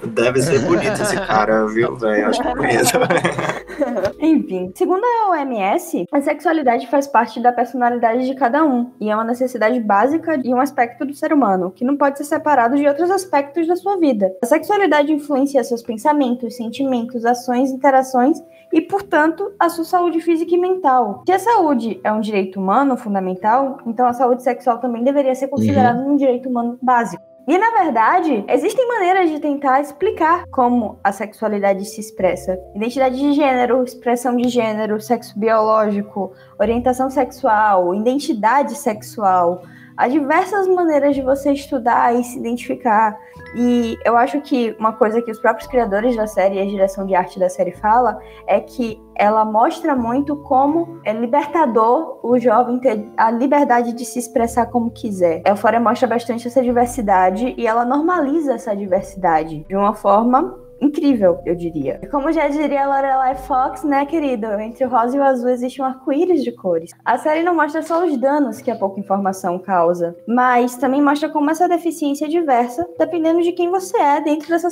Deve 0.06 0.40
ser 0.40 0.60
bonito 0.60 1.02
esse 1.02 1.16
cara, 1.16 1.66
viu, 1.66 1.96
velho? 1.96 2.28
Acho 2.28 2.42
que 2.42 2.54
conheço. 2.54 2.92
Enfim, 4.20 4.72
segundo 4.74 5.02
a 5.04 5.30
OMS, 5.30 6.06
a 6.10 6.20
sexualidade 6.20 6.86
faz 6.86 7.06
parte 7.06 7.40
da 7.40 7.52
personalidade 7.52 8.26
de 8.26 8.34
cada 8.34 8.64
um 8.64 8.92
e 9.00 9.10
é 9.10 9.14
uma 9.14 9.24
necessidade 9.24 9.80
básica 9.80 10.40
e 10.44 10.54
um 10.54 10.60
aspecto 10.60 11.04
do 11.04 11.14
ser 11.14 11.32
humano, 11.32 11.72
que 11.72 11.84
não 11.84 11.96
pode 11.96 12.18
ser 12.18 12.24
separado 12.24 12.76
de 12.76 12.86
outros 12.86 13.10
aspectos 13.10 13.66
da 13.66 13.76
sua 13.76 13.96
vida. 13.96 14.32
A 14.42 14.46
sexualidade 14.46 15.12
influencia 15.12 15.64
seus 15.64 15.82
pensamentos, 15.82 16.56
sentimentos, 16.56 17.24
ações, 17.24 17.70
interações 17.70 18.42
e, 18.72 18.80
portanto, 18.80 19.52
a 19.58 19.68
sua 19.68 19.84
saúde 19.84 20.20
física 20.20 20.54
e 20.54 20.58
mental. 20.58 21.22
Se 21.26 21.32
a 21.32 21.38
saúde 21.38 22.00
é 22.04 22.12
um 22.12 22.20
direito 22.20 22.60
humano 22.60 22.96
fundamental, 22.96 23.78
então 23.86 24.06
a 24.06 24.12
saúde 24.12 24.42
sexual 24.42 24.78
também 24.78 25.02
deveria 25.02 25.34
ser 25.34 25.48
considerada 25.48 26.00
uhum. 26.00 26.12
um 26.12 26.16
direito 26.16 26.48
humano 26.48 26.78
básico. 26.80 27.27
E 27.48 27.56
na 27.56 27.70
verdade, 27.70 28.44
existem 28.46 28.86
maneiras 28.86 29.30
de 29.30 29.40
tentar 29.40 29.80
explicar 29.80 30.44
como 30.50 31.00
a 31.02 31.10
sexualidade 31.10 31.82
se 31.86 31.98
expressa. 31.98 32.60
Identidade 32.74 33.16
de 33.16 33.32
gênero, 33.32 33.82
expressão 33.82 34.36
de 34.36 34.50
gênero, 34.50 35.00
sexo 35.00 35.38
biológico, 35.38 36.34
orientação 36.60 37.08
sexual, 37.08 37.94
identidade 37.94 38.74
sexual, 38.74 39.62
Há 39.98 40.06
diversas 40.06 40.68
maneiras 40.68 41.16
de 41.16 41.22
você 41.22 41.50
estudar 41.52 42.14
e 42.14 42.22
se 42.22 42.38
identificar. 42.38 43.18
E 43.56 43.98
eu 44.04 44.16
acho 44.16 44.40
que 44.40 44.76
uma 44.78 44.92
coisa 44.92 45.20
que 45.20 45.28
os 45.28 45.40
próprios 45.40 45.68
criadores 45.68 46.14
da 46.14 46.24
série 46.24 46.54
e 46.54 46.60
a 46.60 46.64
direção 46.64 47.04
de 47.04 47.16
arte 47.16 47.36
da 47.36 47.48
série 47.48 47.72
fala 47.72 48.16
é 48.46 48.60
que 48.60 49.02
ela 49.18 49.44
mostra 49.44 49.96
muito 49.96 50.36
como 50.36 51.00
é 51.04 51.12
libertador 51.12 52.20
o 52.22 52.38
jovem 52.38 52.78
ter 52.78 53.08
a 53.16 53.30
liberdade 53.30 53.92
de 53.92 54.04
se 54.04 54.18
expressar 54.18 54.66
como 54.66 54.90
quiser. 54.90 55.42
A 55.44 55.56
mostra 55.80 56.06
bastante 56.06 56.46
essa 56.46 56.62
diversidade 56.62 57.54
e 57.58 57.66
ela 57.66 57.84
normaliza 57.84 58.54
essa 58.54 58.74
diversidade 58.76 59.66
de 59.68 59.76
uma 59.76 59.92
forma 59.92 60.67
incrível, 60.80 61.40
eu 61.44 61.54
diria. 61.54 62.00
Como 62.10 62.32
já 62.32 62.48
diria 62.48 62.86
Lorelai 62.86 63.34
Fox, 63.34 63.84
né, 63.84 64.06
querido? 64.06 64.46
Entre 64.60 64.84
o 64.84 64.88
rosa 64.88 65.16
e 65.16 65.20
o 65.20 65.22
azul 65.22 65.48
existe 65.48 65.80
um 65.80 65.84
arco-íris 65.84 66.42
de 66.42 66.52
cores. 66.52 66.90
A 67.04 67.18
série 67.18 67.42
não 67.42 67.54
mostra 67.54 67.82
só 67.82 68.04
os 68.04 68.16
danos 68.16 68.60
que 68.60 68.70
a 68.70 68.76
pouca 68.76 69.00
informação 69.00 69.58
causa, 69.58 70.16
mas 70.26 70.76
também 70.76 71.02
mostra 71.02 71.28
como 71.28 71.50
essa 71.50 71.68
deficiência 71.68 72.26
é 72.26 72.28
diversa, 72.28 72.88
dependendo 72.98 73.42
de 73.42 73.52
quem 73.52 73.70
você 73.70 73.96
é 73.98 74.20
dentro 74.20 74.48
dessa, 74.48 74.68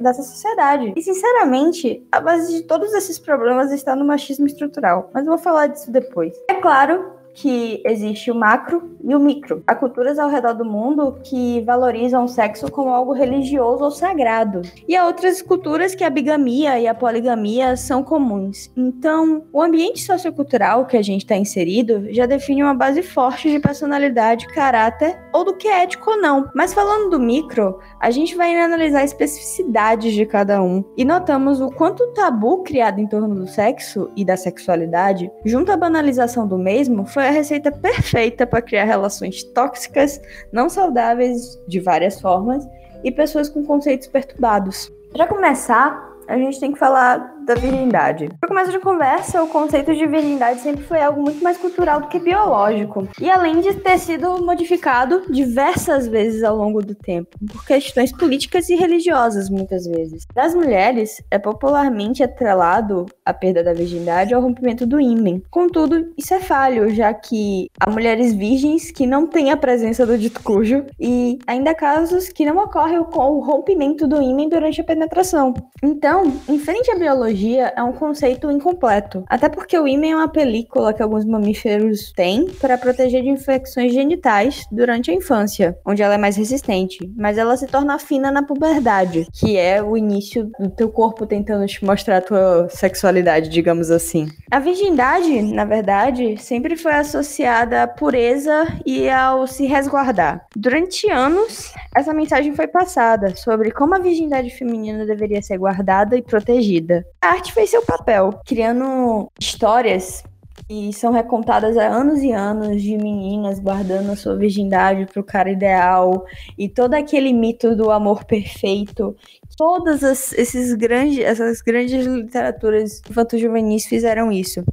dessa 0.00 0.22
sociedade. 0.22 0.92
E, 0.96 1.02
sinceramente, 1.02 2.06
a 2.10 2.20
base 2.20 2.52
de 2.54 2.62
todos 2.62 2.92
esses 2.92 3.18
problemas 3.18 3.72
está 3.72 3.94
no 3.94 4.04
machismo 4.04 4.46
estrutural. 4.46 5.10
Mas 5.12 5.24
vou 5.24 5.38
falar 5.38 5.68
disso 5.68 5.90
depois. 5.90 6.34
É 6.48 6.54
claro 6.54 7.19
que 7.34 7.82
existe 7.84 8.30
o 8.30 8.34
macro 8.34 8.90
e 9.02 9.14
o 9.14 9.18
micro. 9.18 9.62
Há 9.66 9.74
culturas 9.74 10.18
ao 10.18 10.28
redor 10.28 10.54
do 10.54 10.64
mundo 10.64 11.18
que 11.24 11.60
valorizam 11.62 12.24
o 12.24 12.28
sexo 12.28 12.70
como 12.70 12.90
algo 12.90 13.12
religioso 13.12 13.84
ou 13.84 13.90
sagrado. 13.90 14.62
E 14.88 14.96
há 14.96 15.06
outras 15.06 15.40
culturas 15.42 15.94
que 15.94 16.04
a 16.04 16.10
bigamia 16.10 16.78
e 16.78 16.86
a 16.86 16.94
poligamia 16.94 17.76
são 17.76 18.02
comuns. 18.02 18.70
Então, 18.76 19.44
o 19.52 19.62
ambiente 19.62 20.02
sociocultural 20.02 20.86
que 20.86 20.96
a 20.96 21.02
gente 21.02 21.22
está 21.22 21.36
inserido 21.36 22.06
já 22.10 22.26
define 22.26 22.62
uma 22.62 22.74
base 22.74 23.02
forte 23.02 23.50
de 23.50 23.58
personalidade, 23.58 24.46
caráter 24.48 25.18
ou 25.32 25.44
do 25.44 25.56
que 25.56 25.68
é 25.68 25.82
ético 25.82 26.10
ou 26.10 26.20
não. 26.20 26.50
Mas 26.54 26.74
falando 26.74 27.10
do 27.10 27.20
micro, 27.20 27.78
a 27.98 28.10
gente 28.10 28.36
vai 28.36 28.54
analisar 28.56 29.04
especificidades 29.04 30.12
de 30.12 30.26
cada 30.26 30.62
um 30.62 30.84
e 30.96 31.04
notamos 31.04 31.60
o 31.60 31.70
quanto 31.70 32.02
o 32.02 32.12
tabu 32.12 32.62
criado 32.62 33.00
em 33.00 33.06
torno 33.06 33.34
do 33.34 33.46
sexo 33.46 34.10
e 34.16 34.24
da 34.24 34.36
sexualidade, 34.36 35.30
junto 35.44 35.72
à 35.72 35.76
banalização 35.76 36.46
do 36.46 36.58
mesmo, 36.58 37.06
foi 37.06 37.19
a 37.28 37.30
receita 37.30 37.70
perfeita 37.70 38.46
para 38.46 38.62
criar 38.62 38.84
relações 38.84 39.42
tóxicas, 39.42 40.20
não 40.52 40.68
saudáveis 40.68 41.60
de 41.66 41.80
várias 41.80 42.20
formas 42.20 42.66
e 43.02 43.10
pessoas 43.10 43.48
com 43.48 43.64
conceitos 43.64 44.06
perturbados. 44.06 44.92
Para 45.12 45.26
começar, 45.26 46.10
a 46.28 46.36
gente 46.36 46.60
tem 46.60 46.72
que 46.72 46.78
falar 46.78 47.34
da 47.50 47.60
virgindade. 47.60 48.28
Para 48.38 48.48
começo 48.48 48.70
de 48.70 48.78
conversa, 48.78 49.42
o 49.42 49.48
conceito 49.48 49.92
de 49.92 50.06
virgindade 50.06 50.60
sempre 50.60 50.84
foi 50.84 51.02
algo 51.02 51.20
muito 51.20 51.42
mais 51.42 51.56
cultural 51.56 52.00
do 52.00 52.06
que 52.06 52.20
biológico. 52.20 53.08
E 53.20 53.28
além 53.28 53.60
de 53.60 53.74
ter 53.74 53.98
sido 53.98 54.44
modificado 54.44 55.24
diversas 55.28 56.06
vezes 56.06 56.44
ao 56.44 56.56
longo 56.56 56.80
do 56.80 56.94
tempo, 56.94 57.36
por 57.50 57.66
questões 57.66 58.12
políticas 58.12 58.68
e 58.68 58.76
religiosas, 58.76 59.50
muitas 59.50 59.84
vezes. 59.84 60.24
Das 60.32 60.54
mulheres, 60.54 61.20
é 61.28 61.38
popularmente 61.40 62.22
atrelado 62.22 63.06
a 63.24 63.34
perda 63.34 63.64
da 63.64 63.72
virgindade 63.72 64.32
ao 64.32 64.40
rompimento 64.40 64.86
do 64.86 65.00
ímen. 65.00 65.42
Contudo, 65.50 66.12
isso 66.16 66.32
é 66.32 66.38
falho, 66.38 66.88
já 66.94 67.12
que 67.12 67.68
há 67.80 67.90
mulheres 67.90 68.32
virgens 68.32 68.92
que 68.92 69.06
não 69.06 69.26
têm 69.26 69.50
a 69.50 69.56
presença 69.56 70.06
do 70.06 70.16
dito 70.16 70.40
cujo 70.42 70.84
e 71.00 71.38
ainda 71.48 71.72
há 71.72 71.74
casos 71.74 72.28
que 72.28 72.46
não 72.46 72.58
ocorrem 72.58 73.02
com 73.02 73.32
o 73.32 73.40
rompimento 73.40 74.06
do 74.06 74.22
ímen 74.22 74.48
durante 74.48 74.80
a 74.80 74.84
penetração. 74.84 75.52
Então, 75.82 76.32
em 76.48 76.58
frente 76.58 76.90
à 76.92 76.96
biologia, 76.96 77.39
é 77.58 77.82
um 77.82 77.92
conceito 77.92 78.50
incompleto. 78.50 79.24
Até 79.28 79.48
porque 79.48 79.78
o 79.78 79.86
ímã 79.86 80.06
é 80.06 80.16
uma 80.16 80.28
película 80.28 80.92
que 80.92 81.02
alguns 81.02 81.24
mamíferos 81.24 82.12
têm 82.12 82.46
para 82.46 82.78
proteger 82.78 83.22
de 83.22 83.28
infecções 83.28 83.92
genitais 83.92 84.64
durante 84.70 85.10
a 85.10 85.14
infância, 85.14 85.76
onde 85.84 86.02
ela 86.02 86.14
é 86.14 86.18
mais 86.18 86.36
resistente, 86.36 86.98
mas 87.16 87.38
ela 87.38 87.56
se 87.56 87.66
torna 87.66 87.98
fina 87.98 88.30
na 88.30 88.42
puberdade, 88.42 89.26
que 89.32 89.56
é 89.56 89.82
o 89.82 89.96
início 89.96 90.50
do 90.58 90.70
teu 90.70 90.88
corpo 90.88 91.26
tentando 91.26 91.66
te 91.66 91.84
mostrar 91.84 92.18
a 92.18 92.22
tua 92.22 92.68
sexualidade, 92.70 93.48
digamos 93.48 93.90
assim. 93.90 94.28
A 94.50 94.58
virgindade, 94.58 95.42
na 95.42 95.64
verdade, 95.64 96.36
sempre 96.38 96.76
foi 96.76 96.92
associada 96.92 97.82
à 97.82 97.86
pureza 97.86 98.66
e 98.84 99.08
ao 99.08 99.46
se 99.46 99.66
resguardar. 99.66 100.46
Durante 100.54 101.10
anos, 101.10 101.72
essa 101.94 102.12
mensagem 102.12 102.54
foi 102.54 102.66
passada 102.66 103.34
sobre 103.36 103.70
como 103.70 103.94
a 103.94 103.98
virgindade 103.98 104.50
feminina 104.50 105.06
deveria 105.06 105.42
ser 105.42 105.58
guardada 105.58 106.16
e 106.16 106.22
protegida. 106.22 107.04
A 107.22 107.32
arte 107.32 107.52
fez 107.52 107.68
seu 107.68 107.82
papel, 107.82 108.40
criando 108.46 109.30
histórias 109.38 110.24
que 110.68 110.92
são 110.92 111.12
recontadas 111.12 111.76
há 111.76 111.86
anos 111.86 112.22
e 112.22 112.32
anos 112.32 112.82
de 112.82 112.96
meninas 112.96 113.58
guardando 113.58 114.10
a 114.10 114.16
sua 114.16 114.36
virgindade 114.36 115.06
para 115.06 115.20
o 115.20 115.24
cara 115.24 115.50
ideal 115.50 116.24
e 116.58 116.68
todo 116.68 116.94
aquele 116.94 117.32
mito 117.32 117.74
do 117.74 117.90
amor 117.90 118.24
perfeito 118.24 119.16
todas 119.60 120.02
as, 120.02 120.32
esses 120.32 120.72
grandes, 120.72 121.18
essas 121.18 121.60
grandes 121.60 122.06
literaturas 122.06 123.02
infanto-juvenis 123.10 123.84
fizeram 123.84 124.32
isso. 124.32 124.64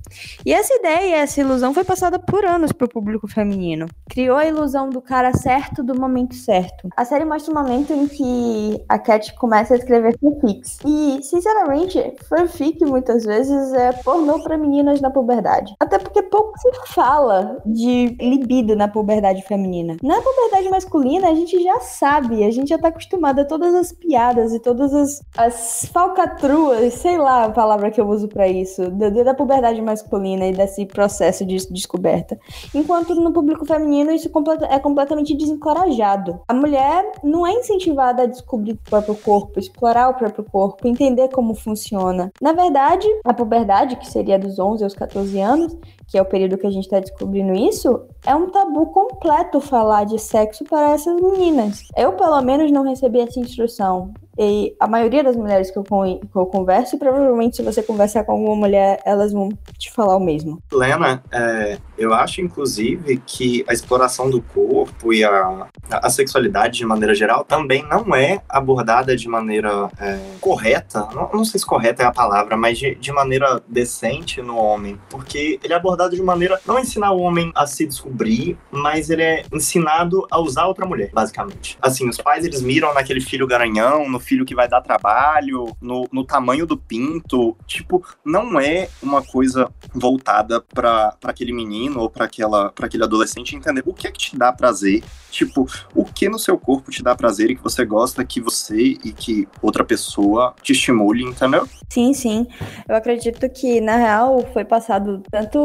E 0.45 0.53
essa 0.53 0.73
ideia, 0.75 1.17
essa 1.17 1.41
ilusão 1.41 1.73
foi 1.73 1.83
passada 1.83 2.17
por 2.17 2.45
anos 2.45 2.71
para 2.71 2.85
o 2.85 2.89
público 2.89 3.27
feminino. 3.27 3.85
Criou 4.09 4.37
a 4.37 4.45
ilusão 4.45 4.89
do 4.89 5.01
cara 5.01 5.33
certo 5.33 5.83
do 5.83 5.99
momento 5.99 6.35
certo. 6.35 6.87
A 6.95 7.03
série 7.03 7.25
mostra 7.25 7.51
um 7.51 7.61
momento 7.61 7.91
em 7.91 8.07
que 8.07 8.81
a 8.87 8.97
Cat 8.97 9.35
começa 9.35 9.73
a 9.73 9.77
escrever 9.77 10.17
fanfics. 10.19 10.77
E, 10.85 11.19
sinceramente, 11.21 11.99
fanfic 12.29 12.85
muitas 12.85 13.25
vezes 13.25 13.73
é 13.73 13.91
pornô 13.91 14.41
para 14.41 14.57
meninas 14.57 15.01
na 15.01 15.11
puberdade. 15.11 15.75
Até 15.79 15.99
porque 15.99 16.21
pouco 16.23 16.57
se 16.57 16.93
fala 16.93 17.61
de 17.65 18.17
libido 18.19 18.75
na 18.75 18.87
puberdade 18.87 19.43
feminina. 19.43 19.97
Na 20.01 20.21
puberdade 20.21 20.69
masculina, 20.69 21.29
a 21.29 21.35
gente 21.35 21.61
já 21.61 21.79
sabe, 21.81 22.43
a 22.43 22.51
gente 22.51 22.69
já 22.69 22.77
tá 22.77 22.87
acostumada 22.87 23.43
a 23.43 23.45
todas 23.45 23.75
as 23.75 23.91
piadas 23.91 24.53
e 24.53 24.59
todas 24.59 24.77
todas 24.77 24.93
as, 24.93 25.21
as 25.37 25.89
falcatruas, 25.91 26.93
sei 26.93 27.17
lá 27.17 27.45
a 27.45 27.49
palavra 27.49 27.89
que 27.91 27.99
eu 27.99 28.07
uso 28.07 28.27
para 28.27 28.47
isso, 28.47 28.89
da, 28.91 29.09
da 29.09 29.33
puberdade 29.33 29.81
masculina 29.81 30.45
e 30.47 30.53
desse 30.53 30.85
processo 30.85 31.45
de 31.45 31.57
descoberta. 31.71 32.39
Enquanto 32.73 33.15
no 33.15 33.33
público 33.33 33.65
feminino 33.65 34.11
isso 34.11 34.29
é 34.69 34.79
completamente 34.79 35.35
desencorajado. 35.35 36.39
A 36.47 36.53
mulher 36.53 37.11
não 37.23 37.45
é 37.45 37.51
incentivada 37.53 38.23
a 38.23 38.27
descobrir 38.27 38.73
o 38.73 38.89
próprio 38.89 39.15
corpo, 39.15 39.59
explorar 39.59 40.09
o 40.09 40.13
próprio 40.13 40.45
corpo, 40.45 40.87
entender 40.87 41.29
como 41.29 41.55
funciona. 41.55 42.31
Na 42.41 42.53
verdade, 42.53 43.07
a 43.25 43.33
puberdade, 43.33 43.95
que 43.95 44.07
seria 44.07 44.37
dos 44.37 44.59
11 44.59 44.83
aos 44.83 44.93
14 44.93 45.39
anos, 45.39 45.66
lados 45.67 45.96
que 46.07 46.17
é 46.17 46.21
o 46.21 46.25
período 46.25 46.57
que 46.57 46.65
a 46.65 46.71
gente 46.71 46.85
está 46.85 46.99
descobrindo 46.99 47.53
isso, 47.53 48.05
é 48.25 48.33
um 48.35 48.49
tabu 48.49 48.87
completo 48.87 49.59
falar 49.59 50.05
de 50.05 50.19
sexo 50.19 50.63
para 50.65 50.91
essas 50.91 51.19
meninas. 51.21 51.83
Eu, 51.95 52.13
pelo 52.13 52.41
menos, 52.41 52.71
não 52.71 52.83
recebi 52.83 53.19
essa 53.19 53.39
instrução. 53.39 54.13
E 54.39 54.75
a 54.79 54.87
maioria 54.87 55.23
das 55.23 55.35
mulheres 55.35 55.71
que 55.71 55.79
eu, 55.79 55.83
que 55.83 56.35
eu 56.35 56.45
converso, 56.45 56.97
provavelmente 56.99 57.55
se 57.55 57.63
você 57.63 57.81
conversar 57.81 58.23
com 58.23 58.33
alguma 58.33 58.55
mulher, 58.55 59.01
elas 59.03 59.33
vão 59.33 59.49
te 59.77 59.91
falar 59.91 60.15
o 60.15 60.19
mesmo. 60.19 60.61
Lena, 60.71 61.23
é, 61.31 61.79
eu 61.97 62.13
acho 62.13 62.39
inclusive 62.41 63.17
que 63.25 63.65
a 63.67 63.73
exploração 63.73 64.29
do 64.29 64.39
corpo 64.39 65.11
e 65.11 65.23
a, 65.23 65.67
a 65.89 66.09
sexualidade 66.09 66.77
de 66.77 66.85
maneira 66.85 67.15
geral 67.15 67.43
também 67.43 67.83
não 67.89 68.15
é 68.15 68.39
abordada 68.47 69.15
de 69.15 69.27
maneira 69.27 69.89
é, 69.99 70.19
correta, 70.39 71.07
não, 71.15 71.29
não, 71.33 71.45
sei 71.45 71.59
se 71.59 71.65
correta 71.65 72.03
é 72.03 72.05
a 72.05 72.11
palavra, 72.11 72.55
mas 72.55 72.77
de, 72.77 72.93
de 72.93 73.11
maneira 73.11 73.61
decente 73.67 74.41
no 74.41 74.57
homem, 74.57 74.99
porque 75.09 75.59
ele 75.63 75.73
é 75.73 75.79
abordado 75.97 76.15
de 76.15 76.21
maneira 76.21 76.61
não 76.65 76.77
ensinar 76.79 77.11
o 77.11 77.19
homem 77.19 77.51
a 77.55 77.65
se 77.65 77.85
descobrir, 77.85 78.57
mas 78.71 79.09
ele 79.09 79.23
é 79.23 79.43
ensinado 79.51 80.25
a 80.29 80.39
usar 80.39 80.67
outra 80.67 80.85
mulher, 80.85 81.09
basicamente. 81.11 81.77
Assim, 81.81 82.07
os 82.07 82.17
pais 82.17 82.45
eles 82.45 82.61
miram 82.61 82.93
naquele 82.93 83.19
filho 83.19 83.47
garanhão, 83.47 84.07
no 84.07 84.19
filho 84.19 84.45
que 84.45 84.53
vai 84.53 84.67
dar 84.67 84.81
trabalho, 84.81 85.75
no, 85.81 86.07
no 86.11 86.23
tamanho 86.23 86.65
do 86.65 86.77
pinto. 86.77 87.57
Tipo, 87.65 88.05
não 88.23 88.59
é 88.59 88.87
uma 89.01 89.23
coisa 89.23 89.69
voltada 89.93 90.61
para 90.61 91.15
aquele 91.23 91.51
menino 91.51 91.99
ou 91.99 92.09
para 92.09 92.25
aquele 92.25 93.03
adolescente 93.03 93.55
entender 93.55 93.81
o 93.85 93.93
que 93.93 94.07
é 94.07 94.11
que 94.11 94.19
te 94.19 94.37
dá 94.37 94.53
prazer. 94.53 95.03
Tipo, 95.31 95.67
o 95.93 96.05
que 96.05 96.29
no 96.29 96.39
seu 96.39 96.57
corpo 96.57 96.91
te 96.91 97.03
dá 97.03 97.15
prazer 97.15 97.51
e 97.51 97.55
que 97.55 97.63
você 97.63 97.83
gosta 97.85 98.23
que 98.23 98.39
você 98.39 98.77
e 98.77 99.11
que 99.11 99.47
outra 99.61 99.83
pessoa 99.83 100.53
te 100.61 100.71
estimule, 100.71 101.23
entendeu? 101.23 101.67
Sim, 101.89 102.13
sim. 102.13 102.47
Eu 102.87 102.95
acredito 102.95 103.49
que, 103.49 103.79
na 103.79 103.95
real, 103.95 104.45
foi 104.53 104.65
passado 104.65 105.21
tanto. 105.31 105.59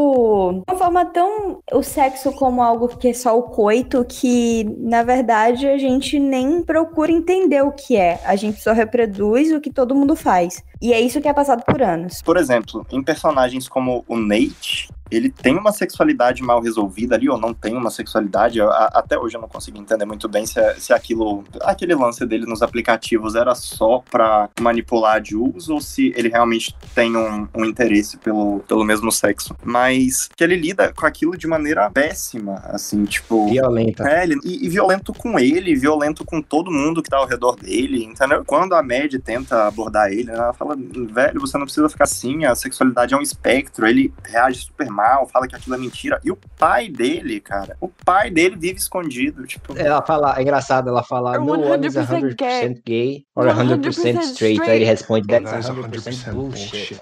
Uma 0.67 0.77
forma 0.77 1.05
tão. 1.05 1.59
o 1.71 1.83
sexo 1.83 2.31
como 2.33 2.61
algo 2.61 2.87
que 2.87 3.09
é 3.09 3.13
só 3.13 3.37
o 3.37 3.43
coito, 3.43 4.05
que, 4.05 4.63
na 4.79 5.03
verdade, 5.03 5.67
a 5.67 5.77
gente 5.77 6.19
nem 6.19 6.61
procura 6.63 7.11
entender 7.11 7.61
o 7.61 7.71
que 7.71 7.95
é. 7.95 8.19
A 8.25 8.35
gente 8.35 8.61
só 8.61 8.73
reproduz 8.73 9.51
o 9.51 9.61
que 9.61 9.71
todo 9.71 9.95
mundo 9.95 10.15
faz. 10.15 10.63
E 10.83 10.91
é 10.91 10.99
isso 10.99 11.21
que 11.21 11.29
é 11.29 11.33
passado 11.33 11.63
por 11.63 11.81
anos. 11.81 12.21
Por 12.21 12.35
exemplo, 12.35 12.85
em 12.91 13.01
personagens 13.01 13.69
como 13.69 14.03
o 14.05 14.17
Nate, 14.17 14.89
ele 15.15 15.29
tem 15.29 15.55
uma 15.57 15.71
sexualidade 15.71 16.41
mal 16.41 16.61
resolvida 16.61 17.15
ali, 17.15 17.29
ou 17.29 17.37
não 17.37 17.53
tem 17.53 17.75
uma 17.75 17.91
sexualidade. 17.91 18.57
Eu, 18.57 18.71
a, 18.71 18.85
até 18.93 19.17
hoje 19.17 19.37
eu 19.37 19.41
não 19.41 19.47
consigo 19.47 19.77
entender 19.77 20.05
muito 20.05 20.27
bem 20.27 20.45
se, 20.45 20.59
se 20.79 20.91
aquilo. 20.91 21.43
aquele 21.61 21.93
lance 21.93 22.25
dele 22.25 22.45
nos 22.45 22.61
aplicativos 22.61 23.35
era 23.35 23.53
só 23.53 24.03
pra 24.09 24.49
manipular 24.59 25.17
a 25.17 25.23
Jules, 25.23 25.69
ou 25.69 25.79
se 25.79 26.11
ele 26.15 26.29
realmente 26.29 26.75
tem 26.95 27.15
um, 27.15 27.47
um 27.53 27.65
interesse 27.65 28.17
pelo, 28.17 28.59
pelo 28.67 28.83
mesmo 28.83 29.11
sexo. 29.11 29.55
Mas 29.63 30.29
que 30.35 30.43
ele 30.43 30.55
lida 30.55 30.91
com 30.93 31.05
aquilo 31.05 31.37
de 31.37 31.47
maneira 31.47 31.89
péssima, 31.91 32.55
assim, 32.65 33.05
tipo. 33.05 33.49
Violenta. 33.49 34.09
É, 34.09 34.23
ele, 34.23 34.39
e, 34.43 34.65
e 34.65 34.69
violento 34.69 35.13
com 35.13 35.37
ele, 35.37 35.75
violento 35.75 36.25
com 36.25 36.41
todo 36.41 36.71
mundo 36.71 37.03
que 37.03 37.09
tá 37.09 37.17
ao 37.17 37.27
redor 37.27 37.55
dele, 37.55 38.03
entendeu? 38.03 38.43
Quando 38.45 38.73
a 38.73 38.81
Mad 38.81 39.13
tenta 39.23 39.67
abordar 39.67 40.11
ele, 40.11 40.31
ela 40.31 40.53
fala, 40.53 40.72
velho, 40.75 41.39
você 41.39 41.57
não 41.57 41.65
precisa 41.65 41.89
ficar 41.89 42.05
assim, 42.05 42.45
a 42.45 42.55
sexualidade 42.55 43.13
é 43.13 43.17
um 43.17 43.21
espectro, 43.21 43.85
ele 43.85 44.13
reage 44.25 44.65
super 44.65 44.89
mal 44.89 45.03
mal, 45.03 45.27
fala 45.27 45.47
que 45.47 45.55
aquilo 45.55 45.75
é 45.75 45.77
mentira. 45.77 46.19
E 46.23 46.31
o 46.31 46.37
pai 46.57 46.89
dele, 46.89 47.39
cara, 47.39 47.75
o 47.79 47.87
pai 47.87 48.29
dele 48.29 48.55
vive 48.55 48.79
escondido, 48.79 49.45
tipo... 49.45 49.77
Ela 49.77 50.01
fala, 50.01 50.35
é 50.37 50.41
engraçado, 50.41 50.89
ela 50.89 51.03
fala, 51.03 51.37
no 51.37 51.59
one 51.59 51.87
is 51.87 51.95
100% 51.95 52.35
gay, 52.35 52.81
gay 52.85 53.25
or 53.35 53.45
100%, 53.45 53.91
100 53.91 54.19
straight. 54.21 54.61
Aí 54.61 54.77
ele 54.77 54.85
responde, 54.85 55.27
that's 55.27 55.51
100%, 55.51 56.33
bullshit. 56.33 57.01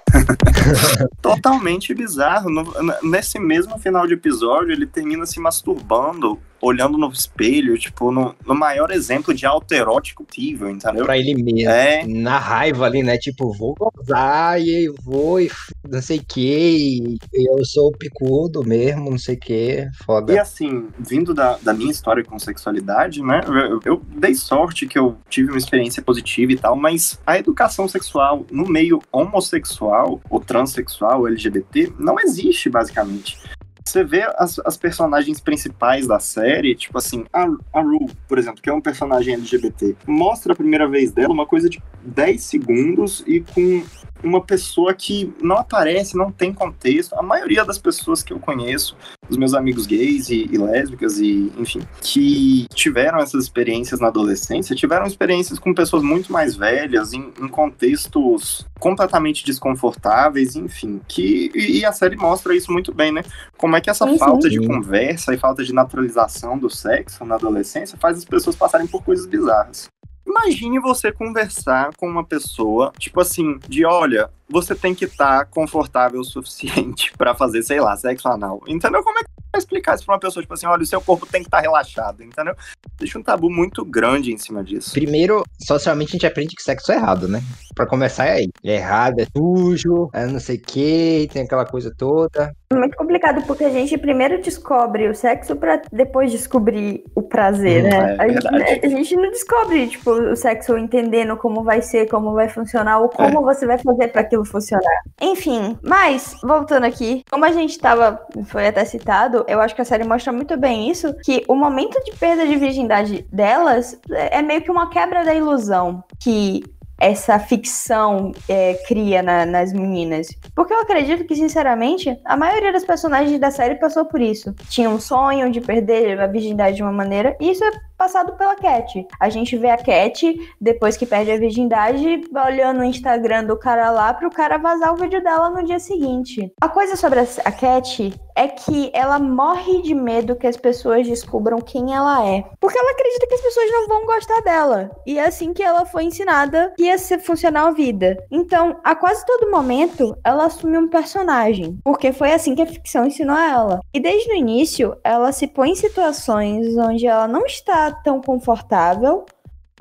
Totalmente 1.22 1.94
bizarro. 1.94 2.50
No, 2.50 2.72
nesse 3.02 3.38
mesmo 3.38 3.78
final 3.78 4.06
de 4.06 4.14
episódio, 4.14 4.72
ele 4.72 4.86
termina 4.86 5.24
se 5.26 5.38
masturbando 5.40 6.38
olhando 6.62 6.96
no 6.96 7.10
espelho, 7.10 7.76
tipo, 7.76 8.12
no, 8.12 8.34
no 8.46 8.54
maior 8.54 8.92
exemplo 8.92 9.34
de 9.34 9.44
autoerótico 9.44 10.24
possível, 10.24 10.70
entendeu? 10.70 11.04
Pra 11.04 11.18
ele 11.18 11.34
mesmo. 11.34 11.68
É. 11.68 12.06
Na 12.06 12.38
raiva 12.38 12.86
ali, 12.86 13.02
né? 13.02 13.18
Tipo, 13.18 13.52
vou 13.52 13.74
gozar 13.74 14.60
e 14.60 14.88
vou 15.02 15.40
e 15.40 15.50
não 15.88 16.00
sei 16.00 16.18
o 16.18 16.24
que. 16.24 17.18
Eu 17.32 17.64
sou 17.64 17.90
picudo 17.90 18.62
mesmo, 18.64 19.10
não 19.10 19.18
sei 19.18 19.34
o 19.34 19.40
que. 19.40 19.88
Foda. 20.06 20.32
E 20.32 20.38
assim, 20.38 20.88
vindo 20.98 21.34
da, 21.34 21.58
da 21.60 21.74
minha 21.74 21.90
história 21.90 22.24
com 22.24 22.38
sexualidade, 22.38 23.22
né? 23.22 23.40
Eu, 23.46 23.80
eu 23.84 24.02
dei 24.16 24.34
sorte 24.34 24.86
que 24.86 24.98
eu 24.98 25.16
tive 25.28 25.50
uma 25.50 25.58
experiência 25.58 26.02
positiva 26.02 26.52
e 26.52 26.56
tal, 26.56 26.76
mas 26.76 27.18
a 27.26 27.36
educação 27.36 27.88
sexual 27.88 28.46
no 28.50 28.68
meio 28.68 29.02
homossexual, 29.10 30.20
ou 30.30 30.40
transexual, 30.40 31.26
LGBT, 31.26 31.92
não 31.98 32.20
existe, 32.20 32.70
basicamente. 32.70 33.36
Você 33.84 34.04
vê 34.04 34.22
as, 34.36 34.58
as, 34.60 34.76
personagens 34.76 35.40
principais 35.40 36.06
da 36.06 36.18
série, 36.18 36.74
tipo 36.74 36.96
assim, 36.98 37.24
a, 37.32 37.46
a 37.72 37.80
Rue, 37.80 38.10
por 38.28 38.38
exemplo, 38.38 38.62
que 38.62 38.70
é 38.70 38.72
um 38.72 38.80
personagem 38.80 39.34
LGBT, 39.34 39.96
mostra 40.06 40.52
a 40.52 40.56
primeira 40.56 40.88
vez 40.88 41.12
dela 41.12 41.32
uma 41.32 41.46
coisa 41.46 41.68
de 41.68 41.82
10 42.04 42.42
segundos 42.42 43.24
e 43.26 43.40
com 43.40 43.84
uma 44.22 44.40
pessoa 44.40 44.94
que 44.94 45.32
não 45.40 45.56
aparece, 45.56 46.16
não 46.16 46.30
tem 46.30 46.52
contexto. 46.52 47.14
A 47.14 47.22
maioria 47.22 47.64
das 47.64 47.78
pessoas 47.78 48.22
que 48.22 48.32
eu 48.32 48.38
conheço, 48.38 48.96
os 49.28 49.36
meus 49.36 49.54
amigos 49.54 49.86
gays 49.86 50.28
e, 50.28 50.48
e, 50.50 50.58
lésbicas 50.58 51.18
e, 51.18 51.52
enfim, 51.58 51.80
que 52.00 52.66
tiveram 52.74 53.18
essas 53.18 53.44
experiências 53.44 54.00
na 54.00 54.08
adolescência, 54.08 54.76
tiveram 54.76 55.06
experiências 55.06 55.58
com 55.58 55.74
pessoas 55.74 56.02
muito 56.02 56.32
mais 56.32 56.56
velhas, 56.56 57.12
em, 57.12 57.32
em 57.40 57.48
contextos 57.48 58.66
completamente 58.78 59.44
desconfortáveis, 59.44 60.56
enfim, 60.56 61.00
que 61.06 61.50
e, 61.54 61.78
e, 61.78 61.84
a 61.84 61.92
série 61.92 62.16
mostra 62.16 62.54
isso 62.54 62.72
muito 62.72 62.92
bem, 62.92 63.12
né? 63.12 63.22
Como 63.56 63.76
é 63.76 63.80
que 63.80 63.88
essa 63.88 64.06
sim, 64.06 64.18
falta 64.18 64.50
sim. 64.50 64.58
de 64.58 64.66
conversa 64.66 65.32
e 65.32 65.38
falta 65.38 65.62
de 65.62 65.72
naturalização 65.72 66.58
do 66.58 66.68
sexo 66.68 67.24
na 67.24 67.36
adolescência 67.36 67.96
faz 67.98 68.18
as 68.18 68.24
pessoas 68.24 68.56
passarem 68.56 68.86
por 68.86 69.02
coisas 69.02 69.26
bizarras. 69.26 69.90
Imagine 70.32 70.80
você 70.80 71.12
conversar 71.12 71.94
com 71.96 72.08
uma 72.08 72.24
pessoa, 72.24 72.90
tipo 72.98 73.20
assim, 73.20 73.58
de 73.68 73.84
olha, 73.84 74.30
você 74.48 74.74
tem 74.74 74.94
que 74.94 75.04
estar 75.04 75.40
tá 75.40 75.44
confortável 75.44 76.20
o 76.20 76.24
suficiente 76.24 77.12
para 77.18 77.34
fazer, 77.34 77.62
sei 77.62 77.80
lá, 77.80 77.94
sexo 77.96 78.28
anal. 78.28 78.62
Entendeu? 78.66 79.02
Como 79.02 79.18
é 79.18 79.22
que 79.22 79.41
explicar 79.58 79.94
isso 79.94 80.04
pra 80.04 80.14
uma 80.14 80.20
pessoa, 80.20 80.42
tipo 80.42 80.54
assim, 80.54 80.66
olha, 80.66 80.82
o 80.82 80.86
seu 80.86 81.00
corpo 81.00 81.26
tem 81.26 81.42
que 81.42 81.48
estar 81.48 81.58
tá 81.58 81.62
relaxado, 81.62 82.22
entendeu? 82.22 82.54
Deixa 82.98 83.18
um 83.18 83.22
tabu 83.22 83.50
muito 83.50 83.84
grande 83.84 84.32
em 84.32 84.38
cima 84.38 84.62
disso. 84.62 84.92
Primeiro, 84.92 85.42
socialmente 85.60 86.10
a 86.10 86.12
gente 86.12 86.26
aprende 86.26 86.56
que 86.56 86.62
sexo 86.62 86.92
é 86.92 86.96
errado, 86.96 87.28
né? 87.28 87.42
Pra 87.74 87.86
começar 87.86 88.26
é 88.26 88.32
aí. 88.32 88.48
É 88.64 88.74
errado, 88.74 89.20
é 89.20 89.26
sujo, 89.36 90.10
é 90.12 90.26
não 90.26 90.40
sei 90.40 90.56
o 90.56 90.60
que, 90.60 91.28
tem 91.32 91.42
aquela 91.42 91.64
coisa 91.64 91.92
toda. 91.96 92.52
É 92.70 92.74
muito 92.74 92.96
complicado, 92.96 93.42
porque 93.46 93.64
a 93.64 93.70
gente 93.70 93.96
primeiro 93.98 94.40
descobre 94.40 95.08
o 95.08 95.14
sexo 95.14 95.54
para 95.56 95.82
depois 95.92 96.30
descobrir 96.30 97.04
o 97.14 97.22
prazer, 97.22 97.84
hum, 97.84 97.88
né? 97.88 98.16
É 98.18 98.22
a, 98.22 98.28
gente, 98.28 98.86
a, 98.86 98.88
gente, 98.88 99.16
não 99.16 99.30
descobre, 99.30 99.86
tipo, 99.88 100.10
o 100.10 100.36
sexo 100.36 100.76
entendendo 100.78 101.36
como 101.36 101.62
vai 101.62 101.82
ser, 101.82 102.08
como 102.08 102.32
vai 102.32 102.48
funcionar, 102.48 103.00
ou 103.00 103.08
como 103.08 103.40
é. 103.40 103.54
você 103.54 103.66
vai 103.66 103.78
fazer 103.78 104.08
para 104.08 104.22
aquilo 104.22 104.44
funcionar. 104.44 105.02
Enfim, 105.20 105.78
mas, 105.82 106.36
voltando 106.42 106.84
aqui, 106.84 107.24
como 107.30 107.44
a 107.44 107.52
gente 107.52 107.78
tava, 107.78 108.20
foi 108.46 108.66
até 108.66 108.84
citado, 108.84 109.41
eu 109.48 109.60
acho 109.60 109.74
que 109.74 109.82
a 109.82 109.84
série 109.84 110.04
mostra 110.04 110.32
muito 110.32 110.56
bem 110.56 110.90
isso, 110.90 111.14
que 111.24 111.44
o 111.48 111.54
momento 111.54 112.02
de 112.04 112.12
perda 112.12 112.46
de 112.46 112.56
virgindade 112.56 113.26
delas 113.32 113.98
é 114.10 114.42
meio 114.42 114.62
que 114.62 114.70
uma 114.70 114.90
quebra 114.90 115.24
da 115.24 115.34
ilusão 115.34 116.02
que 116.20 116.62
essa 117.02 117.36
ficção 117.36 118.30
é, 118.48 118.74
cria 118.86 119.22
na, 119.22 119.44
nas 119.44 119.72
meninas. 119.72 120.28
Porque 120.54 120.72
eu 120.72 120.80
acredito 120.80 121.24
que, 121.24 121.34
sinceramente, 121.34 122.16
a 122.24 122.36
maioria 122.36 122.72
das 122.72 122.84
personagens 122.84 123.40
da 123.40 123.50
série 123.50 123.74
passou 123.74 124.04
por 124.04 124.20
isso. 124.20 124.54
Tinha 124.68 124.88
um 124.88 125.00
sonho 125.00 125.50
de 125.50 125.60
perder 125.60 126.20
a 126.20 126.28
virgindade 126.28 126.76
de 126.76 126.82
uma 126.82 126.92
maneira, 126.92 127.36
e 127.40 127.50
isso 127.50 127.64
é 127.64 127.72
passado 128.02 128.32
pela 128.32 128.56
Cat. 128.56 129.06
A 129.20 129.28
gente 129.28 129.56
vê 129.56 129.70
a 129.70 129.76
Cat, 129.76 130.36
depois 130.60 130.96
que 130.96 131.06
perde 131.06 131.30
a 131.30 131.38
virgindade, 131.38 132.22
olhando 132.44 132.80
o 132.80 132.84
Instagram 132.84 133.44
do 133.44 133.56
cara 133.56 133.92
lá 133.92 134.12
pro 134.12 134.28
cara 134.28 134.58
vazar 134.58 134.92
o 134.92 134.96
vídeo 134.96 135.22
dela 135.22 135.50
no 135.50 135.64
dia 135.64 135.78
seguinte. 135.78 136.52
A 136.60 136.68
coisa 136.68 136.96
sobre 136.96 137.20
a 137.20 137.52
Cat 137.52 138.12
é 138.36 138.48
que 138.48 138.90
ela 138.94 139.18
morre 139.18 139.82
de 139.82 139.94
medo 139.94 140.34
que 140.34 140.46
as 140.46 140.56
pessoas 140.56 141.06
descubram 141.06 141.60
quem 141.60 141.94
ela 141.94 142.26
é. 142.26 142.44
Porque 142.60 142.78
ela 142.78 142.90
acredita 142.90 143.26
que 143.26 143.34
as 143.34 143.40
pessoas 143.40 143.70
não 143.70 143.88
vão 143.88 144.06
gostar 144.06 144.40
dela. 144.40 144.90
E 145.06 145.18
é 145.18 145.26
assim 145.26 145.52
que 145.52 145.62
ela 145.62 145.84
foi 145.84 146.04
ensinada 146.04 146.72
que 146.76 146.84
ia 146.84 146.98
ser 146.98 147.20
funcionar 147.20 147.68
a 147.68 147.70
vida. 147.70 148.16
Então, 148.30 148.80
a 148.82 148.94
quase 148.94 149.24
todo 149.26 149.50
momento, 149.50 150.16
ela 150.24 150.46
assume 150.46 150.78
um 150.78 150.88
personagem. 150.88 151.78
Porque 151.84 152.12
foi 152.12 152.32
assim 152.32 152.54
que 152.54 152.62
a 152.62 152.66
ficção 152.66 153.06
ensinou 153.06 153.36
a 153.36 153.50
ela. 153.50 153.80
E 153.94 154.00
desde 154.00 154.32
o 154.32 154.36
início, 154.36 154.96
ela 155.04 155.30
se 155.30 155.46
põe 155.46 155.70
em 155.70 155.76
situações 155.76 156.76
onde 156.76 157.06
ela 157.06 157.28
não 157.28 157.44
está 157.44 157.91
tão 157.92 158.20
confortável 158.20 159.24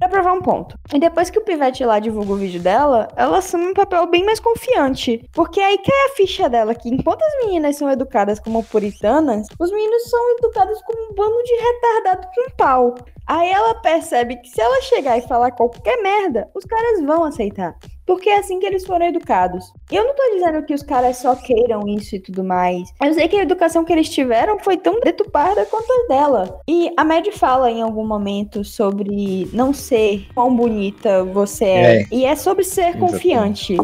para 0.01 0.09
provar 0.09 0.33
um 0.33 0.41
ponto. 0.41 0.75
E 0.91 0.99
depois 0.99 1.29
que 1.29 1.37
o 1.37 1.43
Pivete 1.43 1.85
lá 1.85 1.99
divulgou 1.99 2.35
o 2.35 2.39
vídeo 2.39 2.59
dela, 2.59 3.07
ela 3.15 3.37
assume 3.37 3.67
um 3.67 3.73
papel 3.73 4.07
bem 4.07 4.25
mais 4.25 4.39
confiante. 4.39 5.29
Porque 5.31 5.59
aí 5.59 5.77
cai 5.77 6.05
a 6.07 6.15
ficha 6.15 6.49
dela 6.49 6.73
que 6.73 6.89
enquanto 6.89 7.21
as 7.21 7.45
meninas 7.45 7.75
são 7.75 7.89
educadas 7.89 8.39
como 8.39 8.63
puritanas, 8.63 9.47
os 9.59 9.71
meninos 9.71 10.09
são 10.09 10.31
educados 10.37 10.81
como 10.81 11.11
um 11.11 11.13
bando 11.13 11.43
de 11.43 11.53
retardado 11.53 12.27
com 12.33 12.55
pau. 12.57 12.95
Aí 13.27 13.51
ela 13.51 13.75
percebe 13.75 14.37
que 14.37 14.49
se 14.49 14.59
ela 14.59 14.81
chegar 14.81 15.17
e 15.17 15.27
falar 15.27 15.51
qualquer 15.51 16.01
merda, 16.01 16.49
os 16.55 16.65
caras 16.65 17.03
vão 17.03 17.23
aceitar. 17.23 17.75
Porque 18.05 18.29
é 18.29 18.39
assim 18.39 18.59
que 18.59 18.65
eles 18.65 18.85
foram 18.85 19.05
educados. 19.05 19.71
E 19.91 19.95
eu 19.95 20.03
não 20.03 20.15
tô 20.15 20.23
dizendo 20.33 20.63
que 20.65 20.73
os 20.73 20.83
caras 20.83 21.17
só 21.17 21.35
queiram 21.35 21.87
isso 21.87 22.15
e 22.15 22.19
tudo 22.19 22.43
mais. 22.43 22.89
Eu 23.01 23.13
sei 23.13 23.27
que 23.27 23.37
a 23.37 23.43
educação 23.43 23.83
que 23.83 23.93
eles 23.93 24.09
tiveram 24.09 24.59
foi 24.59 24.77
tão 24.77 24.99
detupada 24.99 25.65
quanto 25.65 25.91
a 25.91 26.07
dela. 26.07 26.59
E 26.67 26.91
a 26.97 27.03
Mad 27.03 27.27
fala 27.31 27.69
em 27.69 27.81
algum 27.81 28.05
momento 28.05 28.63
sobre 28.63 29.49
não 29.53 29.73
ser 29.73 30.27
quão 30.33 30.55
bonita 30.55 31.23
você 31.23 31.65
é. 31.65 32.01
é. 32.01 32.05
E 32.11 32.25
é 32.25 32.35
sobre 32.35 32.63
ser 32.63 32.97
confiante. 32.97 33.77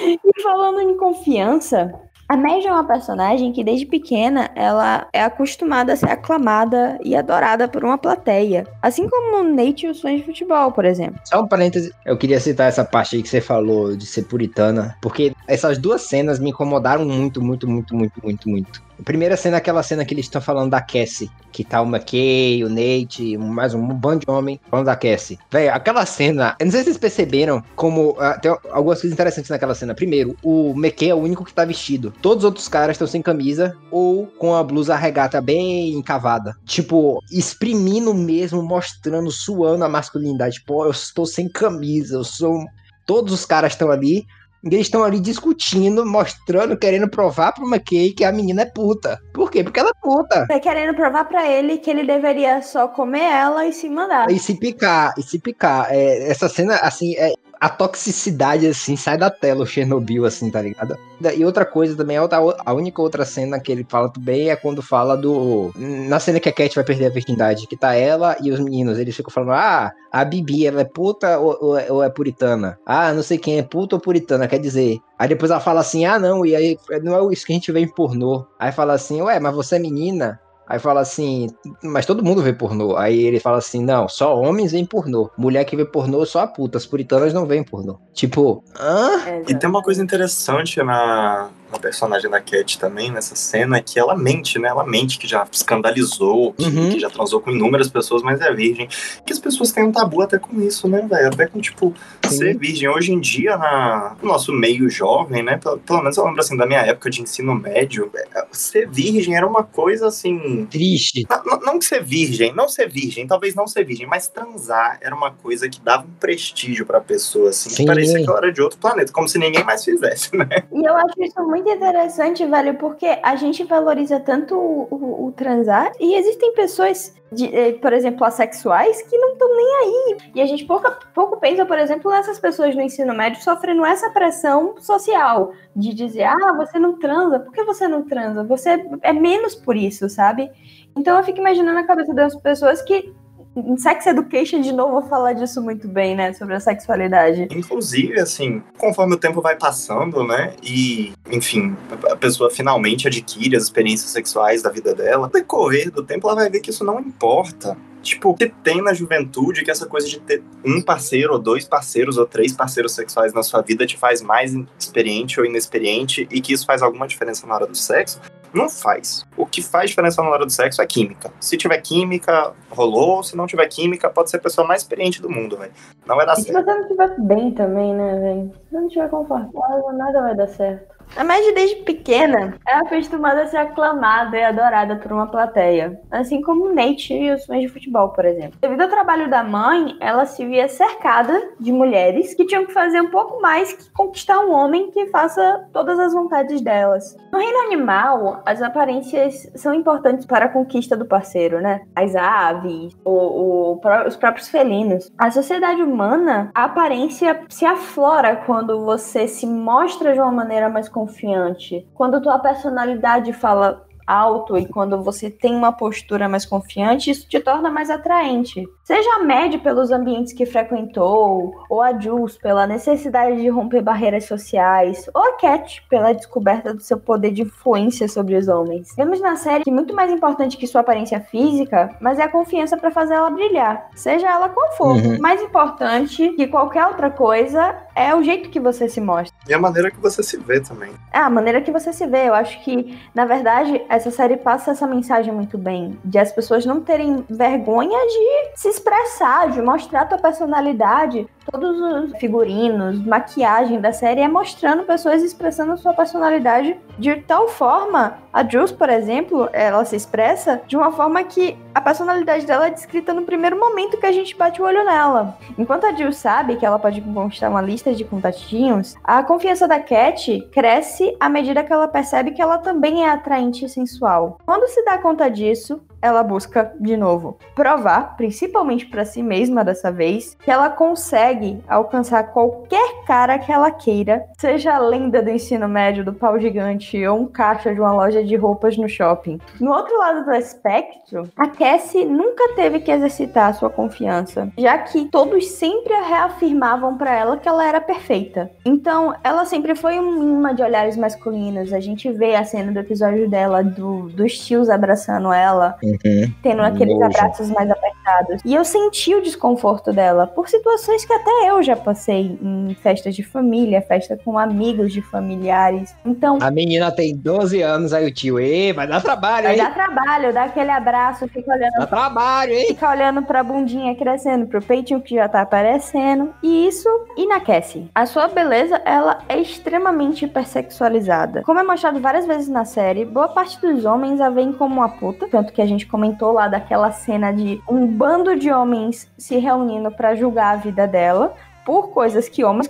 E 0.00 0.42
falando 0.42 0.80
em 0.80 0.96
confiança, 0.96 1.94
a 2.34 2.36
Meg 2.36 2.66
é 2.66 2.72
uma 2.72 2.84
personagem 2.84 3.52
que 3.52 3.62
desde 3.62 3.86
pequena 3.86 4.50
ela 4.56 5.06
é 5.12 5.22
acostumada 5.22 5.92
a 5.92 5.96
ser 5.96 6.10
aclamada 6.10 6.98
e 7.04 7.14
adorada 7.14 7.68
por 7.68 7.84
uma 7.84 7.96
plateia. 7.96 8.66
Assim 8.82 9.08
como 9.08 9.38
o 9.38 9.44
Nate 9.44 9.86
e 9.86 9.88
os 9.88 10.00
fãs 10.00 10.16
de 10.16 10.24
futebol, 10.24 10.72
por 10.72 10.84
exemplo. 10.84 11.20
Só 11.24 11.40
um 11.40 11.46
parêntese, 11.46 11.92
eu 12.04 12.18
queria 12.18 12.40
citar 12.40 12.68
essa 12.68 12.84
parte 12.84 13.14
aí 13.14 13.22
que 13.22 13.28
você 13.28 13.40
falou 13.40 13.96
de 13.96 14.04
ser 14.04 14.24
puritana, 14.24 14.96
porque 15.00 15.32
essas 15.46 15.78
duas 15.78 16.02
cenas 16.02 16.40
me 16.40 16.50
incomodaram 16.50 17.04
muito, 17.04 17.40
muito, 17.40 17.68
muito, 17.70 17.94
muito, 17.94 18.20
muito, 18.20 18.48
muito. 18.48 18.82
Primeira 19.02 19.36
cena 19.36 19.56
é 19.56 19.58
aquela 19.58 19.82
cena 19.82 20.04
que 20.04 20.14
eles 20.14 20.26
estão 20.26 20.40
falando 20.40 20.70
da 20.70 20.80
Cassie, 20.80 21.30
que 21.50 21.64
tá 21.64 21.80
o 21.80 21.86
McKay, 21.86 22.64
o 22.64 22.68
Nate, 22.68 23.36
mais 23.36 23.74
um 23.74 23.86
bando 23.88 24.24
de 24.24 24.30
homem 24.30 24.60
falando 24.70 24.86
da 24.86 24.96
Cassie. 24.96 25.38
Véi, 25.50 25.68
aquela 25.68 26.06
cena, 26.06 26.56
eu 26.60 26.66
não 26.66 26.70
sei 26.70 26.80
se 26.80 26.84
vocês 26.86 26.98
perceberam 26.98 27.62
como 27.74 28.10
uh, 28.10 28.40
tem 28.40 28.50
algumas 28.70 29.00
coisas 29.00 29.12
interessantes 29.12 29.50
naquela 29.50 29.74
cena. 29.74 29.94
Primeiro, 29.94 30.36
o 30.42 30.72
McKay 30.76 31.10
é 31.10 31.14
o 31.14 31.18
único 31.18 31.44
que 31.44 31.52
tá 31.52 31.64
vestido. 31.64 32.12
Todos 32.22 32.44
os 32.44 32.44
outros 32.44 32.68
caras 32.68 32.94
estão 32.94 33.06
sem 33.06 33.22
camisa 33.22 33.76
ou 33.90 34.26
com 34.26 34.54
a 34.54 34.62
blusa 34.62 34.94
regata 34.94 35.40
bem 35.40 35.92
encavada. 35.92 36.54
Tipo, 36.64 37.22
exprimindo 37.30 38.14
mesmo, 38.14 38.62
mostrando, 38.62 39.30
suando 39.30 39.84
a 39.84 39.88
masculinidade. 39.88 40.62
Pô, 40.64 40.84
eu 40.84 40.90
estou 40.90 41.26
sem 41.26 41.48
camisa, 41.48 42.16
eu 42.16 42.24
sou. 42.24 42.64
Todos 43.06 43.34
os 43.34 43.44
caras 43.44 43.72
estão 43.72 43.90
ali 43.90 44.24
eles 44.64 44.86
estão 44.86 45.04
ali 45.04 45.20
discutindo, 45.20 46.06
mostrando, 46.06 46.76
querendo 46.76 47.08
provar 47.08 47.52
pro 47.52 47.66
McKay 47.66 48.12
que 48.12 48.24
a 48.24 48.32
menina 48.32 48.62
é 48.62 48.66
puta. 48.66 49.20
Por 49.32 49.50
quê? 49.50 49.62
Porque 49.62 49.80
ela 49.80 49.90
é 49.90 50.00
puta. 50.00 50.46
Tá 50.46 50.58
querendo 50.58 50.94
provar 50.94 51.24
para 51.24 51.48
ele 51.48 51.78
que 51.78 51.90
ele 51.90 52.04
deveria 52.04 52.62
só 52.62 52.88
comer 52.88 53.24
ela 53.24 53.66
e 53.66 53.72
se 53.72 53.88
mandar. 53.88 54.30
E 54.30 54.38
se 54.38 54.58
picar, 54.58 55.14
e 55.18 55.22
se 55.22 55.38
picar. 55.38 55.88
É, 55.90 56.30
essa 56.30 56.48
cena, 56.48 56.76
assim, 56.76 57.14
é, 57.16 57.32
a 57.64 57.68
toxicidade, 57.70 58.66
assim, 58.66 58.94
sai 58.94 59.16
da 59.16 59.30
tela, 59.30 59.62
o 59.62 59.66
Chernobyl, 59.66 60.26
assim, 60.26 60.50
tá 60.50 60.60
ligado? 60.60 60.98
E 61.34 61.42
outra 61.46 61.64
coisa 61.64 61.96
também, 61.96 62.18
a, 62.18 62.72
única 62.74 63.00
outra 63.00 63.24
cena 63.24 63.58
que 63.58 63.72
ele 63.72 63.86
fala 63.88 64.10
também 64.10 64.50
é 64.50 64.56
quando 64.56 64.82
fala 64.82 65.16
do. 65.16 65.72
Na 65.74 66.20
cena 66.20 66.38
que 66.38 66.48
a 66.50 66.52
Cat 66.52 66.74
vai 66.74 66.84
perder 66.84 67.06
a 67.06 67.08
virgindade, 67.08 67.66
que 67.66 67.74
tá 67.74 67.94
ela 67.94 68.36
e 68.42 68.50
os 68.50 68.60
meninos, 68.60 68.98
eles 68.98 69.16
ficam 69.16 69.32
falando, 69.32 69.52
ah, 69.52 69.90
a 70.12 70.24
Bibi, 70.26 70.66
ela 70.66 70.82
é 70.82 70.84
puta 70.84 71.38
ou, 71.38 71.56
ou, 71.58 71.94
ou 71.94 72.02
é 72.02 72.10
puritana? 72.10 72.78
Ah, 72.84 73.14
não 73.14 73.22
sei 73.22 73.38
quem 73.38 73.56
é 73.56 73.62
puta 73.62 73.96
ou 73.96 74.00
puritana, 74.00 74.46
quer 74.46 74.58
dizer. 74.58 74.98
Aí 75.18 75.28
depois 75.28 75.50
ela 75.50 75.60
fala 75.60 75.80
assim, 75.80 76.04
ah, 76.04 76.18
não, 76.18 76.44
e 76.44 76.54
aí 76.54 76.76
não 77.02 77.16
é 77.16 77.32
isso 77.32 77.46
que 77.46 77.52
a 77.52 77.56
gente 77.56 77.72
vê 77.72 77.80
em 77.80 77.88
pornô. 77.88 78.44
Aí 78.58 78.72
fala 78.72 78.92
assim, 78.92 79.22
ué, 79.22 79.40
mas 79.40 79.54
você 79.54 79.76
é 79.76 79.78
menina? 79.78 80.38
Aí 80.66 80.78
fala 80.78 81.00
assim, 81.00 81.48
mas 81.82 82.06
todo 82.06 82.24
mundo 82.24 82.42
vê 82.42 82.52
pornô. 82.52 82.96
Aí 82.96 83.20
ele 83.20 83.38
fala 83.38 83.58
assim, 83.58 83.84
não, 83.84 84.08
só 84.08 84.38
homens 84.38 84.72
veem 84.72 84.86
pornô. 84.86 85.30
Mulher 85.36 85.64
que 85.64 85.76
vê 85.76 85.84
pornô 85.84 86.24
só 86.24 86.40
a 86.40 86.46
puta. 86.46 86.78
As 86.78 86.86
puritanas 86.86 87.34
não 87.34 87.46
veem 87.46 87.62
pornô. 87.62 87.98
Tipo, 88.12 88.64
hã? 88.78 89.42
E 89.48 89.54
tem 89.54 89.68
uma 89.68 89.82
coisa 89.82 90.02
interessante 90.02 90.82
na, 90.82 91.50
na 91.74 91.78
personagem 91.78 92.30
da 92.30 92.40
Cat 92.40 92.78
também, 92.78 93.10
nessa 93.10 93.34
cena, 93.34 93.78
é 93.78 93.82
que 93.82 93.98
ela 93.98 94.16
mente, 94.16 94.58
né? 94.58 94.68
Ela 94.68 94.84
mente 94.84 95.18
que 95.18 95.26
já 95.26 95.46
escandalizou, 95.50 96.52
que, 96.54 96.64
uhum. 96.64 96.90
que, 96.90 97.00
já 97.00 97.10
transou 97.10 97.40
com 97.40 97.50
inúmeras 97.50 97.88
pessoas, 97.88 98.22
mas 98.22 98.40
é 98.40 98.52
virgem. 98.52 98.88
Que 99.26 99.32
as 99.32 99.38
pessoas 99.38 99.72
têm 99.72 99.84
um 99.84 99.92
tabu 99.92 100.22
até 100.22 100.38
com 100.38 100.60
isso, 100.60 100.88
né, 100.88 101.06
velho? 101.08 101.28
Até 101.28 101.46
com, 101.46 101.60
tipo, 101.60 101.92
Sim. 102.26 102.36
ser 102.36 102.56
virgem. 102.56 102.88
Hoje 102.88 103.12
em 103.12 103.20
dia, 103.20 103.56
na, 103.56 104.16
no 104.22 104.28
nosso 104.28 104.52
meio 104.52 104.88
jovem, 104.88 105.42
né? 105.42 105.58
Pelo, 105.58 105.78
pelo, 105.78 106.02
menos 106.02 106.16
eu 106.16 106.24
lembro, 106.24 106.40
assim, 106.40 106.56
da 106.56 106.66
minha 106.66 106.80
época 106.80 107.10
de 107.10 107.22
ensino 107.22 107.54
médio, 107.54 108.10
é, 108.14 108.46
ser 108.52 108.88
virgem 108.88 109.36
era 109.36 109.46
uma 109.46 109.64
coisa, 109.64 110.06
assim... 110.06 110.66
Triste. 110.70 111.26
Não, 111.44 111.60
não 111.60 111.80
ser 111.80 112.02
virgem, 112.02 112.54
não 112.54 112.68
ser 112.68 112.88
virgem, 112.88 113.26
talvez 113.26 113.54
não 113.54 113.66
ser 113.66 113.84
virgem, 113.84 114.06
mas 114.06 114.28
transar 114.28 114.98
era 115.00 115.14
uma 115.14 115.32
coisa 115.32 115.68
que 115.68 115.80
dava 115.80 116.04
um 116.04 116.14
prestígio 116.20 116.86
pra 116.86 117.00
pessoa, 117.00 117.50
assim, 117.50 117.70
Sim. 117.70 117.76
que 117.76 117.86
parecia 117.86 118.22
que 118.22 118.28
ela 118.28 118.38
era 118.38 118.52
de 118.52 118.62
outro 118.62 118.78
planeta, 118.78 119.12
como 119.12 119.28
se 119.28 119.38
ninguém 119.38 119.64
mais 119.64 119.84
fizesse, 119.84 120.36
né? 120.36 120.46
E 120.72 120.84
eu 120.84 120.96
acho 120.96 121.22
isso 121.22 121.42
muito 121.42 121.63
interessante, 121.68 122.44
velho, 122.44 122.74
porque 122.74 123.18
a 123.22 123.36
gente 123.36 123.64
valoriza 123.64 124.20
tanto 124.20 124.54
o, 124.54 124.88
o, 124.90 125.26
o 125.26 125.32
transar 125.32 125.92
e 125.98 126.14
existem 126.14 126.54
pessoas, 126.54 127.14
de, 127.32 127.54
eh, 127.54 127.72
por 127.72 127.92
exemplo, 127.92 128.24
assexuais, 128.24 129.02
que 129.02 129.16
não 129.16 129.32
estão 129.32 129.56
nem 129.56 129.76
aí. 129.76 130.16
E 130.34 130.40
a 130.40 130.46
gente 130.46 130.64
pouco, 130.64 130.90
pouco 131.14 131.38
pensa, 131.38 131.64
por 131.64 131.78
exemplo, 131.78 132.10
nessas 132.10 132.38
pessoas 132.38 132.74
no 132.74 132.82
ensino 132.82 133.14
médio 133.14 133.42
sofrendo 133.42 133.84
essa 133.84 134.10
pressão 134.10 134.74
social 134.80 135.52
de 135.74 135.92
dizer, 135.94 136.24
ah, 136.24 136.52
você 136.56 136.78
não 136.78 136.98
transa, 136.98 137.40
por 137.40 137.52
que 137.52 137.64
você 137.64 137.88
não 137.88 138.02
transa? 138.02 138.44
Você 138.44 138.84
é 139.02 139.12
menos 139.12 139.54
por 139.54 139.76
isso, 139.76 140.08
sabe? 140.08 140.50
Então 140.96 141.16
eu 141.16 141.24
fico 141.24 141.38
imaginando 141.38 141.78
a 141.78 141.86
cabeça 141.86 142.14
das 142.14 142.34
pessoas 142.36 142.82
que 142.82 143.12
em 143.56 143.76
Sex 143.76 144.06
Education, 144.06 144.60
de 144.60 144.72
novo, 144.72 145.00
vou 145.00 145.08
falar 145.08 145.32
disso 145.32 145.62
muito 145.62 145.86
bem, 145.86 146.16
né? 146.16 146.32
Sobre 146.32 146.54
a 146.54 146.60
sexualidade. 146.60 147.48
Inclusive, 147.50 148.18
assim, 148.18 148.62
conforme 148.78 149.14
o 149.14 149.18
tempo 149.18 149.40
vai 149.40 149.56
passando, 149.56 150.24
né? 150.24 150.54
E, 150.62 151.12
enfim, 151.30 151.76
a 152.10 152.16
pessoa 152.16 152.50
finalmente 152.50 153.06
adquire 153.06 153.56
as 153.56 153.64
experiências 153.64 154.10
sexuais 154.10 154.62
da 154.62 154.70
vida 154.70 154.94
dela, 154.94 155.26
no 155.26 155.32
decorrer 155.32 155.90
do 155.90 156.02
tempo 156.02 156.28
ela 156.28 156.36
vai 156.36 156.50
ver 156.50 156.60
que 156.60 156.70
isso 156.70 156.84
não 156.84 156.98
importa. 156.98 157.76
Tipo, 158.02 158.36
você 158.36 158.52
tem 158.62 158.82
na 158.82 158.92
juventude 158.92 159.64
que 159.64 159.70
essa 159.70 159.86
coisa 159.86 160.06
de 160.06 160.20
ter 160.20 160.42
um 160.62 160.82
parceiro, 160.82 161.32
ou 161.32 161.38
dois 161.38 161.64
parceiros, 161.64 162.18
ou 162.18 162.26
três 162.26 162.52
parceiros 162.52 162.92
sexuais 162.92 163.32
na 163.32 163.42
sua 163.42 163.62
vida 163.62 163.86
te 163.86 163.96
faz 163.96 164.20
mais 164.20 164.54
experiente 164.78 165.40
ou 165.40 165.46
inexperiente 165.46 166.28
e 166.30 166.40
que 166.40 166.52
isso 166.52 166.66
faz 166.66 166.82
alguma 166.82 167.08
diferença 167.08 167.46
na 167.46 167.54
hora 167.54 167.66
do 167.66 167.76
sexo, 167.76 168.20
não 168.54 168.68
faz. 168.68 169.26
O 169.36 169.44
que 169.44 169.62
faz 169.62 169.90
diferença 169.90 170.22
na 170.22 170.30
hora 170.30 170.46
do 170.46 170.52
sexo 170.52 170.80
é 170.80 170.86
química. 170.86 171.30
Se 171.40 171.56
tiver 171.56 171.78
química, 171.78 172.52
rolou. 172.70 173.22
Se 173.22 173.36
não 173.36 173.46
tiver 173.46 173.66
química, 173.66 174.08
pode 174.08 174.30
ser 174.30 174.36
a 174.36 174.40
pessoa 174.40 174.66
mais 174.66 174.82
experiente 174.82 175.20
do 175.20 175.28
mundo, 175.28 175.56
velho. 175.56 175.72
Não 176.06 176.16
vai 176.16 176.24
dar 176.24 176.34
e 176.34 176.42
certo. 176.42 176.46
Se 176.46 176.52
você 176.52 176.74
não 176.74 176.82
estiver 176.82 177.20
bem 177.20 177.50
também, 177.52 177.94
né, 177.94 178.20
velho? 178.20 178.52
Se 178.68 178.74
não 178.74 178.86
estiver 178.86 179.08
confortável, 179.10 179.92
nada 179.92 180.22
vai 180.22 180.36
dar 180.36 180.48
certo. 180.48 180.93
A 181.16 181.22
Mad, 181.22 181.42
desde 181.54 181.76
pequena, 181.82 182.54
é 182.66 182.74
acostumada 182.74 183.42
a 183.42 183.46
ser 183.46 183.58
aclamada 183.58 184.36
e 184.36 184.42
adorada 184.42 184.96
por 184.96 185.12
uma 185.12 185.26
plateia, 185.26 186.00
assim 186.10 186.42
como 186.42 186.66
o 186.66 186.74
Nate 186.74 187.14
e 187.14 187.30
os 187.30 187.46
fãs 187.46 187.60
de 187.60 187.68
futebol, 187.68 188.08
por 188.08 188.24
exemplo. 188.24 188.58
Devido 188.60 188.80
ao 188.80 188.88
trabalho 188.88 189.30
da 189.30 189.44
mãe, 189.44 189.96
ela 190.00 190.26
se 190.26 190.44
via 190.44 190.68
cercada 190.68 191.50
de 191.60 191.72
mulheres 191.72 192.34
que 192.34 192.44
tinham 192.44 192.66
que 192.66 192.72
fazer 192.72 193.00
um 193.00 193.10
pouco 193.10 193.40
mais 193.40 193.72
que 193.72 193.90
conquistar 193.92 194.40
um 194.40 194.52
homem 194.52 194.90
que 194.90 195.06
faça 195.06 195.68
todas 195.72 195.98
as 196.00 196.12
vontades 196.12 196.60
delas. 196.60 197.16
No 197.32 197.38
reino 197.38 197.58
animal, 197.66 198.42
as 198.44 198.60
aparências 198.60 199.50
são 199.54 199.72
importantes 199.72 200.26
para 200.26 200.46
a 200.46 200.48
conquista 200.48 200.96
do 200.96 201.06
parceiro, 201.06 201.60
né? 201.60 201.82
As 201.94 202.16
aves, 202.16 202.92
o, 203.04 203.10
o, 203.10 203.80
os 204.06 204.16
próprios 204.16 204.48
felinos. 204.48 205.12
A 205.16 205.30
sociedade 205.30 205.82
humana, 205.82 206.50
a 206.54 206.64
aparência 206.64 207.40
se 207.48 207.64
aflora 207.64 208.36
quando 208.46 208.84
você 208.84 209.28
se 209.28 209.46
mostra 209.46 210.12
de 210.12 210.20
uma 210.20 210.32
maneira 210.32 210.68
mais 210.68 210.88
confiante, 211.04 211.86
quando 211.94 212.20
tua 212.20 212.38
personalidade 212.38 213.32
fala 213.32 213.84
alto 214.06 214.58
e 214.58 214.66
quando 214.66 215.02
você 215.02 215.30
tem 215.30 215.54
uma 215.54 215.72
postura 215.72 216.28
mais 216.28 216.44
confiante, 216.44 217.10
isso 217.10 217.28
te 217.28 217.40
torna 217.40 217.70
mais 217.70 217.90
atraente. 217.90 218.66
Seja 218.84 219.08
a 219.14 219.24
Mad 219.24 219.56
pelos 219.62 219.90
ambientes 219.90 220.32
que 220.32 220.44
frequentou, 220.44 221.54
ou 221.70 221.80
a 221.80 221.98
Jules 221.98 222.36
pela 222.36 222.66
necessidade 222.66 223.40
de 223.40 223.48
romper 223.48 223.80
barreiras 223.80 224.24
sociais, 224.26 225.08
ou 225.14 225.22
a 225.22 225.32
Cat 225.38 225.82
pela 225.88 226.12
descoberta 226.12 226.74
do 226.74 226.82
seu 226.82 226.98
poder 226.98 227.30
de 227.30 227.42
influência 227.42 228.06
sobre 228.08 228.36
os 228.36 228.46
homens. 228.46 228.94
Vemos 228.94 229.20
na 229.20 229.36
série 229.36 229.64
que 229.64 229.70
muito 229.70 229.94
mais 229.94 230.12
importante 230.12 230.58
que 230.58 230.66
sua 230.66 230.82
aparência 230.82 231.20
física, 231.20 231.96
mas 232.00 232.18
é 232.18 232.24
a 232.24 232.28
confiança 232.30 232.76
para 232.76 232.90
fazer 232.90 233.14
ela 233.14 233.30
brilhar, 233.30 233.88
seja 233.94 234.28
ela 234.28 234.50
qual 234.50 234.72
for. 234.72 234.96
Uhum. 234.96 235.18
Mais 235.18 235.40
importante 235.40 236.28
que 236.30 236.46
qualquer 236.46 236.86
outra 236.86 237.10
coisa 237.10 237.74
é 237.94 238.14
o 238.14 238.22
jeito 238.22 238.50
que 238.50 238.60
você 238.60 238.88
se 238.88 239.00
mostra. 239.00 239.36
E 239.48 239.54
a 239.54 239.58
maneira 239.58 239.90
que 239.90 240.00
você 240.00 240.22
se 240.22 240.36
vê 240.36 240.60
também. 240.60 240.92
É, 241.12 241.18
a 241.18 241.30
maneira 241.30 241.60
que 241.60 241.70
você 241.70 241.92
se 241.92 242.06
vê. 242.06 242.28
Eu 242.28 242.34
acho 242.34 242.62
que, 242.64 242.98
na 243.14 243.24
verdade, 243.24 243.82
essa 243.88 244.10
série 244.10 244.36
passa 244.36 244.72
essa 244.72 244.86
mensagem 244.86 245.32
muito 245.32 245.56
bem. 245.56 245.98
De 246.04 246.18
as 246.18 246.32
pessoas 246.32 246.66
não 246.66 246.80
terem 246.80 247.24
vergonha 247.28 247.98
de 248.06 248.58
se 248.60 248.68
expressar, 248.68 249.50
de 249.50 249.62
mostrar 249.62 250.02
a 250.02 250.06
tua 250.06 250.18
personalidade. 250.18 251.26
Todos 251.50 251.78
os 251.80 252.18
figurinos, 252.18 252.98
maquiagem 253.04 253.80
da 253.80 253.92
série 253.92 254.22
é 254.22 254.28
mostrando 254.28 254.84
pessoas 254.84 255.22
expressando 255.22 255.76
sua 255.76 255.92
personalidade 255.92 256.76
de 256.98 257.16
tal 257.16 257.48
forma. 257.48 258.18
A 258.32 258.42
Jules, 258.42 258.72
por 258.72 258.88
exemplo, 258.88 259.48
ela 259.52 259.84
se 259.84 259.94
expressa 259.94 260.62
de 260.66 260.76
uma 260.76 260.90
forma 260.90 261.22
que 261.22 261.56
a 261.74 261.80
personalidade 261.80 262.46
dela 262.46 262.68
é 262.68 262.70
descrita 262.70 263.12
no 263.12 263.22
primeiro 263.22 263.58
momento 263.58 263.98
que 263.98 264.06
a 264.06 264.12
gente 264.12 264.36
bate 264.36 264.62
o 264.62 264.64
olho 264.64 264.84
nela. 264.84 265.36
Enquanto 265.58 265.84
a 265.84 265.92
Jill 265.92 266.12
sabe 266.12 266.56
que 266.56 266.64
ela 266.64 266.78
pode 266.78 267.00
conquistar 267.00 267.50
uma 267.50 267.60
lista 267.60 267.92
de 267.92 268.04
contatinhos, 268.04 268.94
a 269.04 269.22
confiança 269.22 269.68
da 269.68 269.80
Cat 269.80 270.48
cresce 270.52 271.16
à 271.20 271.28
medida 271.28 271.62
que 271.62 271.72
ela 271.72 271.88
percebe 271.88 272.30
que 272.30 272.40
ela 272.40 272.58
também 272.58 273.04
é 273.04 273.10
atraente 273.10 273.64
e 273.64 273.68
sensual. 273.68 274.38
Quando 274.46 274.68
se 274.68 274.84
dá 274.84 274.98
conta 274.98 275.28
disso, 275.28 275.80
ela 276.04 276.22
busca, 276.22 276.70
de 276.78 276.96
novo, 276.96 277.38
provar, 277.54 278.14
principalmente 278.16 278.84
para 278.84 279.06
si 279.06 279.22
mesma 279.22 279.64
dessa 279.64 279.90
vez, 279.90 280.36
que 280.42 280.50
ela 280.50 280.68
consegue 280.68 281.62
alcançar 281.66 282.24
qualquer 282.24 283.04
cara 283.06 283.38
que 283.38 283.50
ela 283.50 283.70
queira, 283.70 284.26
seja 284.38 284.74
a 284.74 284.78
lenda 284.78 285.22
do 285.22 285.30
ensino 285.30 285.66
médio 285.66 286.04
do 286.04 286.12
pau 286.12 286.38
gigante 286.38 287.04
ou 287.06 287.20
um 287.20 287.26
caixa 287.26 287.72
de 287.72 287.80
uma 287.80 287.92
loja 287.92 288.22
de 288.22 288.36
roupas 288.36 288.76
no 288.76 288.88
shopping. 288.88 289.38
No 289.58 289.72
outro 289.72 289.96
lado 289.98 290.26
do 290.26 290.32
espectro, 290.32 291.28
a 291.36 291.48
Cassie 291.48 292.04
nunca 292.04 292.54
teve 292.54 292.80
que 292.80 292.90
exercitar 292.90 293.48
a 293.48 293.52
sua 293.54 293.70
confiança, 293.70 294.52
já 294.58 294.76
que 294.76 295.06
todos 295.06 295.52
sempre 295.52 295.94
reafirmavam 295.94 296.98
para 296.98 297.14
ela 297.14 297.36
que 297.38 297.48
ela 297.48 297.66
era 297.66 297.80
perfeita. 297.80 298.50
Então, 298.64 299.14
ela 299.24 299.46
sempre 299.46 299.74
foi 299.74 299.98
um 299.98 300.22
imã 300.36 300.54
de 300.54 300.62
olhares 300.62 300.96
masculinos. 300.96 301.72
A 301.72 301.80
gente 301.80 302.10
vê 302.12 302.34
a 302.34 302.44
cena 302.44 302.72
do 302.72 302.78
episódio 302.78 303.28
dela 303.28 303.62
do, 303.62 304.10
dos 304.10 304.38
tios 304.38 304.68
abraçando 304.68 305.32
ela. 305.32 305.76
Uhum. 306.04 306.32
Tendo 306.42 306.62
aqueles 306.62 306.94
Nojo. 306.98 307.06
abraços 307.06 307.50
mais 307.50 307.70
apertados. 307.70 308.42
E 308.44 308.54
eu 308.54 308.64
senti 308.64 309.14
o 309.14 309.22
desconforto 309.22 309.92
dela 309.92 310.26
por 310.26 310.48
situações 310.48 311.04
que 311.04 311.12
até 311.12 311.50
eu 311.50 311.62
já 311.62 311.76
passei 311.76 312.38
em 312.42 312.74
festas 312.82 313.14
de 313.14 313.22
família, 313.22 313.82
festa 313.82 314.18
com 314.24 314.38
amigos 314.38 314.92
de 314.92 315.02
familiares. 315.02 315.94
Então. 316.04 316.38
A 316.40 316.50
menina 316.50 316.90
tem 316.90 317.16
12 317.16 317.62
anos, 317.62 317.92
aí 317.92 318.06
o 318.06 318.12
tio, 318.12 318.38
e 318.38 318.72
vai 318.72 318.86
dar 318.86 319.00
trabalho, 319.00 319.44
Vai 319.44 319.54
hein? 319.58 319.62
dar 319.62 319.74
trabalho, 319.74 320.32
dá 320.32 320.44
aquele 320.44 320.70
abraço, 320.70 321.28
fica 321.28 321.52
olhando. 321.52 321.72
Dá 321.78 321.86
trabalho, 321.86 322.52
hein? 322.52 322.66
Fica 322.68 322.90
olhando 322.90 323.22
pra 323.22 323.42
bundinha 323.42 323.94
crescendo, 323.94 324.46
pro 324.46 324.62
peitinho 324.62 325.00
que 325.00 325.14
já 325.14 325.28
tá 325.28 325.42
aparecendo. 325.42 326.34
E 326.42 326.66
isso 326.66 326.88
inaquece. 327.16 327.88
A 327.94 328.06
sua 328.06 328.28
beleza, 328.28 328.80
ela 328.84 329.18
é 329.28 329.38
extremamente 329.38 330.24
hipersexualizada. 330.24 331.42
Como 331.42 331.58
é 331.58 331.62
mostrado 331.62 332.00
várias 332.00 332.26
vezes 332.26 332.48
na 332.48 332.64
série, 332.64 333.04
boa 333.04 333.28
parte 333.28 333.60
dos 333.60 333.84
homens 333.84 334.20
a 334.20 334.30
veem 334.30 334.52
como 334.52 334.76
uma 334.76 334.88
puta, 334.88 335.26
tanto 335.28 335.52
que 335.52 335.62
a 335.62 335.66
gente 335.66 335.83
gente 335.84 335.86
comentou 335.86 336.32
lá 336.32 336.48
daquela 336.48 336.90
cena 336.90 337.30
de 337.30 337.62
um 337.68 337.86
bando 337.86 338.34
de 338.36 338.50
homens 338.50 339.10
se 339.18 339.36
reunindo 339.36 339.90
para 339.90 340.14
julgar 340.14 340.54
a 340.54 340.56
vida 340.56 340.86
dela 340.86 341.34
por 341.64 341.90
coisas 341.90 342.28
que 342.28 342.44
homens 342.44 342.68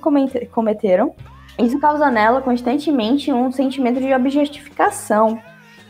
cometeram. 0.51 1.15
Isso 1.59 1.79
causa 1.79 2.11
nela 2.11 2.43
constantemente 2.43 3.33
um 3.33 3.51
sentimento 3.53 4.01
de 4.01 4.13
objetificação 4.13 5.41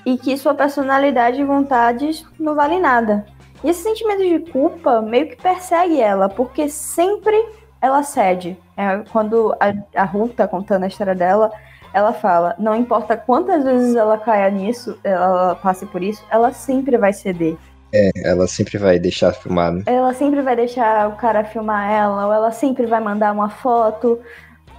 e 0.04 0.18
que 0.18 0.36
sua 0.36 0.54
personalidade 0.54 1.40
e 1.40 1.44
vontades 1.44 2.26
não 2.38 2.54
valem 2.54 2.80
nada. 2.80 3.24
E 3.62 3.70
esse 3.70 3.82
sentimento 3.82 4.22
de 4.22 4.50
culpa 4.52 5.00
meio 5.00 5.28
que 5.30 5.36
persegue 5.36 5.98
ela, 5.98 6.28
porque 6.28 6.68
sempre 6.68 7.36
ela 7.80 8.02
cede. 8.02 8.58
É, 8.76 8.98
quando 9.10 9.54
a, 9.58 10.02
a 10.02 10.04
Ruth 10.04 10.34
tá 10.34 10.46
contando 10.46 10.84
a 10.84 10.88
história 10.88 11.14
dela, 11.14 11.50
ela 11.94 12.12
fala: 12.12 12.54
não 12.58 12.74
importa 12.74 13.16
quantas 13.16 13.64
vezes 13.64 13.94
ela 13.94 14.18
caia 14.18 14.50
nisso, 14.50 14.98
ela 15.04 15.54
passe 15.54 15.86
por 15.86 16.02
isso, 16.02 16.22
ela 16.30 16.52
sempre 16.52 16.98
vai 16.98 17.12
ceder. 17.12 17.56
É, 17.94 18.10
ela 18.24 18.48
sempre 18.48 18.76
vai 18.76 18.98
deixar 18.98 19.32
filmado. 19.32 19.84
Ela 19.86 20.12
sempre 20.12 20.42
vai 20.42 20.56
deixar 20.56 21.08
o 21.08 21.12
cara 21.12 21.44
filmar 21.44 21.88
ela, 21.88 22.26
ou 22.26 22.32
ela 22.32 22.50
sempre 22.50 22.86
vai 22.86 23.00
mandar 23.00 23.32
uma 23.32 23.48
foto. 23.48 24.18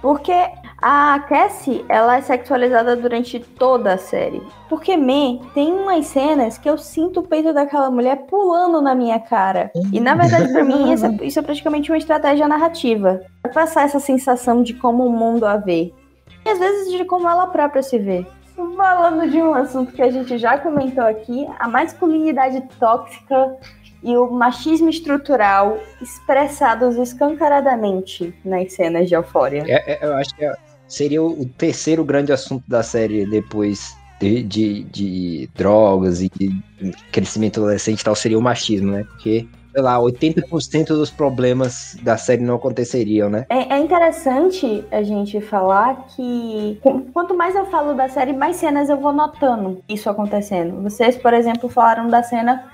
Porque 0.02 0.34
a 0.82 1.18
Cassie, 1.26 1.82
ela 1.88 2.18
é 2.18 2.20
sexualizada 2.20 2.94
durante 2.94 3.40
toda 3.40 3.94
a 3.94 3.98
série. 3.98 4.42
Porque, 4.68 4.94
me 4.94 5.40
tem 5.54 5.72
umas 5.72 6.06
cenas 6.06 6.58
que 6.58 6.68
eu 6.68 6.76
sinto 6.76 7.20
o 7.20 7.22
peito 7.22 7.54
daquela 7.54 7.90
mulher 7.90 8.26
pulando 8.28 8.82
na 8.82 8.94
minha 8.94 9.18
cara. 9.18 9.70
E, 9.90 9.98
na 9.98 10.14
verdade, 10.14 10.52
pra 10.52 10.62
mim, 10.62 10.92
isso 10.92 11.06
é, 11.06 11.16
isso 11.22 11.38
é 11.38 11.42
praticamente 11.42 11.90
uma 11.90 11.96
estratégia 11.96 12.46
narrativa. 12.46 13.22
Pra 13.42 13.50
passar 13.50 13.84
essa 13.84 13.98
sensação 13.98 14.62
de 14.62 14.74
como 14.74 15.06
o 15.06 15.10
mundo 15.10 15.46
a 15.46 15.56
vê. 15.56 15.92
E, 16.46 16.48
às 16.48 16.58
vezes, 16.60 16.92
de 16.92 17.04
como 17.04 17.28
ela 17.28 17.48
própria 17.48 17.82
se 17.82 17.98
vê. 17.98 18.24
Falando 18.54 19.28
de 19.28 19.38
um 19.38 19.52
assunto 19.52 19.92
que 19.92 20.00
a 20.00 20.10
gente 20.10 20.38
já 20.38 20.56
comentou 20.58 21.04
aqui, 21.04 21.46
a 21.58 21.68
masculinidade 21.68 22.62
tóxica 22.78 23.56
e 24.02 24.16
o 24.16 24.30
machismo 24.30 24.88
estrutural 24.88 25.78
expressados 26.00 26.96
escancaradamente 26.96 28.32
nas 28.44 28.72
cenas 28.72 29.08
de 29.08 29.14
Eufória. 29.14 29.64
É, 29.66 29.92
é, 29.92 30.06
eu 30.06 30.14
acho 30.14 30.34
que 30.36 30.48
seria 30.86 31.20
o 31.20 31.44
terceiro 31.58 32.04
grande 32.04 32.32
assunto 32.32 32.62
da 32.68 32.82
série 32.82 33.26
depois 33.26 33.96
de, 34.20 34.42
de, 34.44 34.84
de 34.84 35.50
drogas 35.54 36.22
e 36.22 36.30
de 36.30 36.62
crescimento 37.10 37.60
adolescente 37.60 38.00
e 38.00 38.04
tal, 38.04 38.14
seria 38.14 38.38
o 38.38 38.42
machismo, 38.42 38.92
né? 38.92 39.04
Porque 39.04 39.46
sei 39.76 39.82
lá, 39.82 39.98
80% 39.98 40.86
dos 40.86 41.10
problemas 41.10 41.98
da 42.02 42.16
série 42.16 42.42
não 42.42 42.54
aconteceriam, 42.54 43.28
né? 43.28 43.44
É, 43.50 43.74
é, 43.74 43.78
interessante 43.78 44.82
a 44.90 45.02
gente 45.02 45.38
falar 45.42 46.06
que 46.16 46.80
quanto 47.12 47.36
mais 47.36 47.54
eu 47.54 47.66
falo 47.66 47.92
da 47.92 48.08
série, 48.08 48.32
mais 48.32 48.56
cenas 48.56 48.88
eu 48.88 48.96
vou 48.96 49.12
notando 49.12 49.82
isso 49.86 50.08
acontecendo. 50.08 50.82
Vocês, 50.82 51.14
por 51.18 51.34
exemplo, 51.34 51.68
falaram 51.68 52.08
da 52.08 52.22
cena 52.22 52.64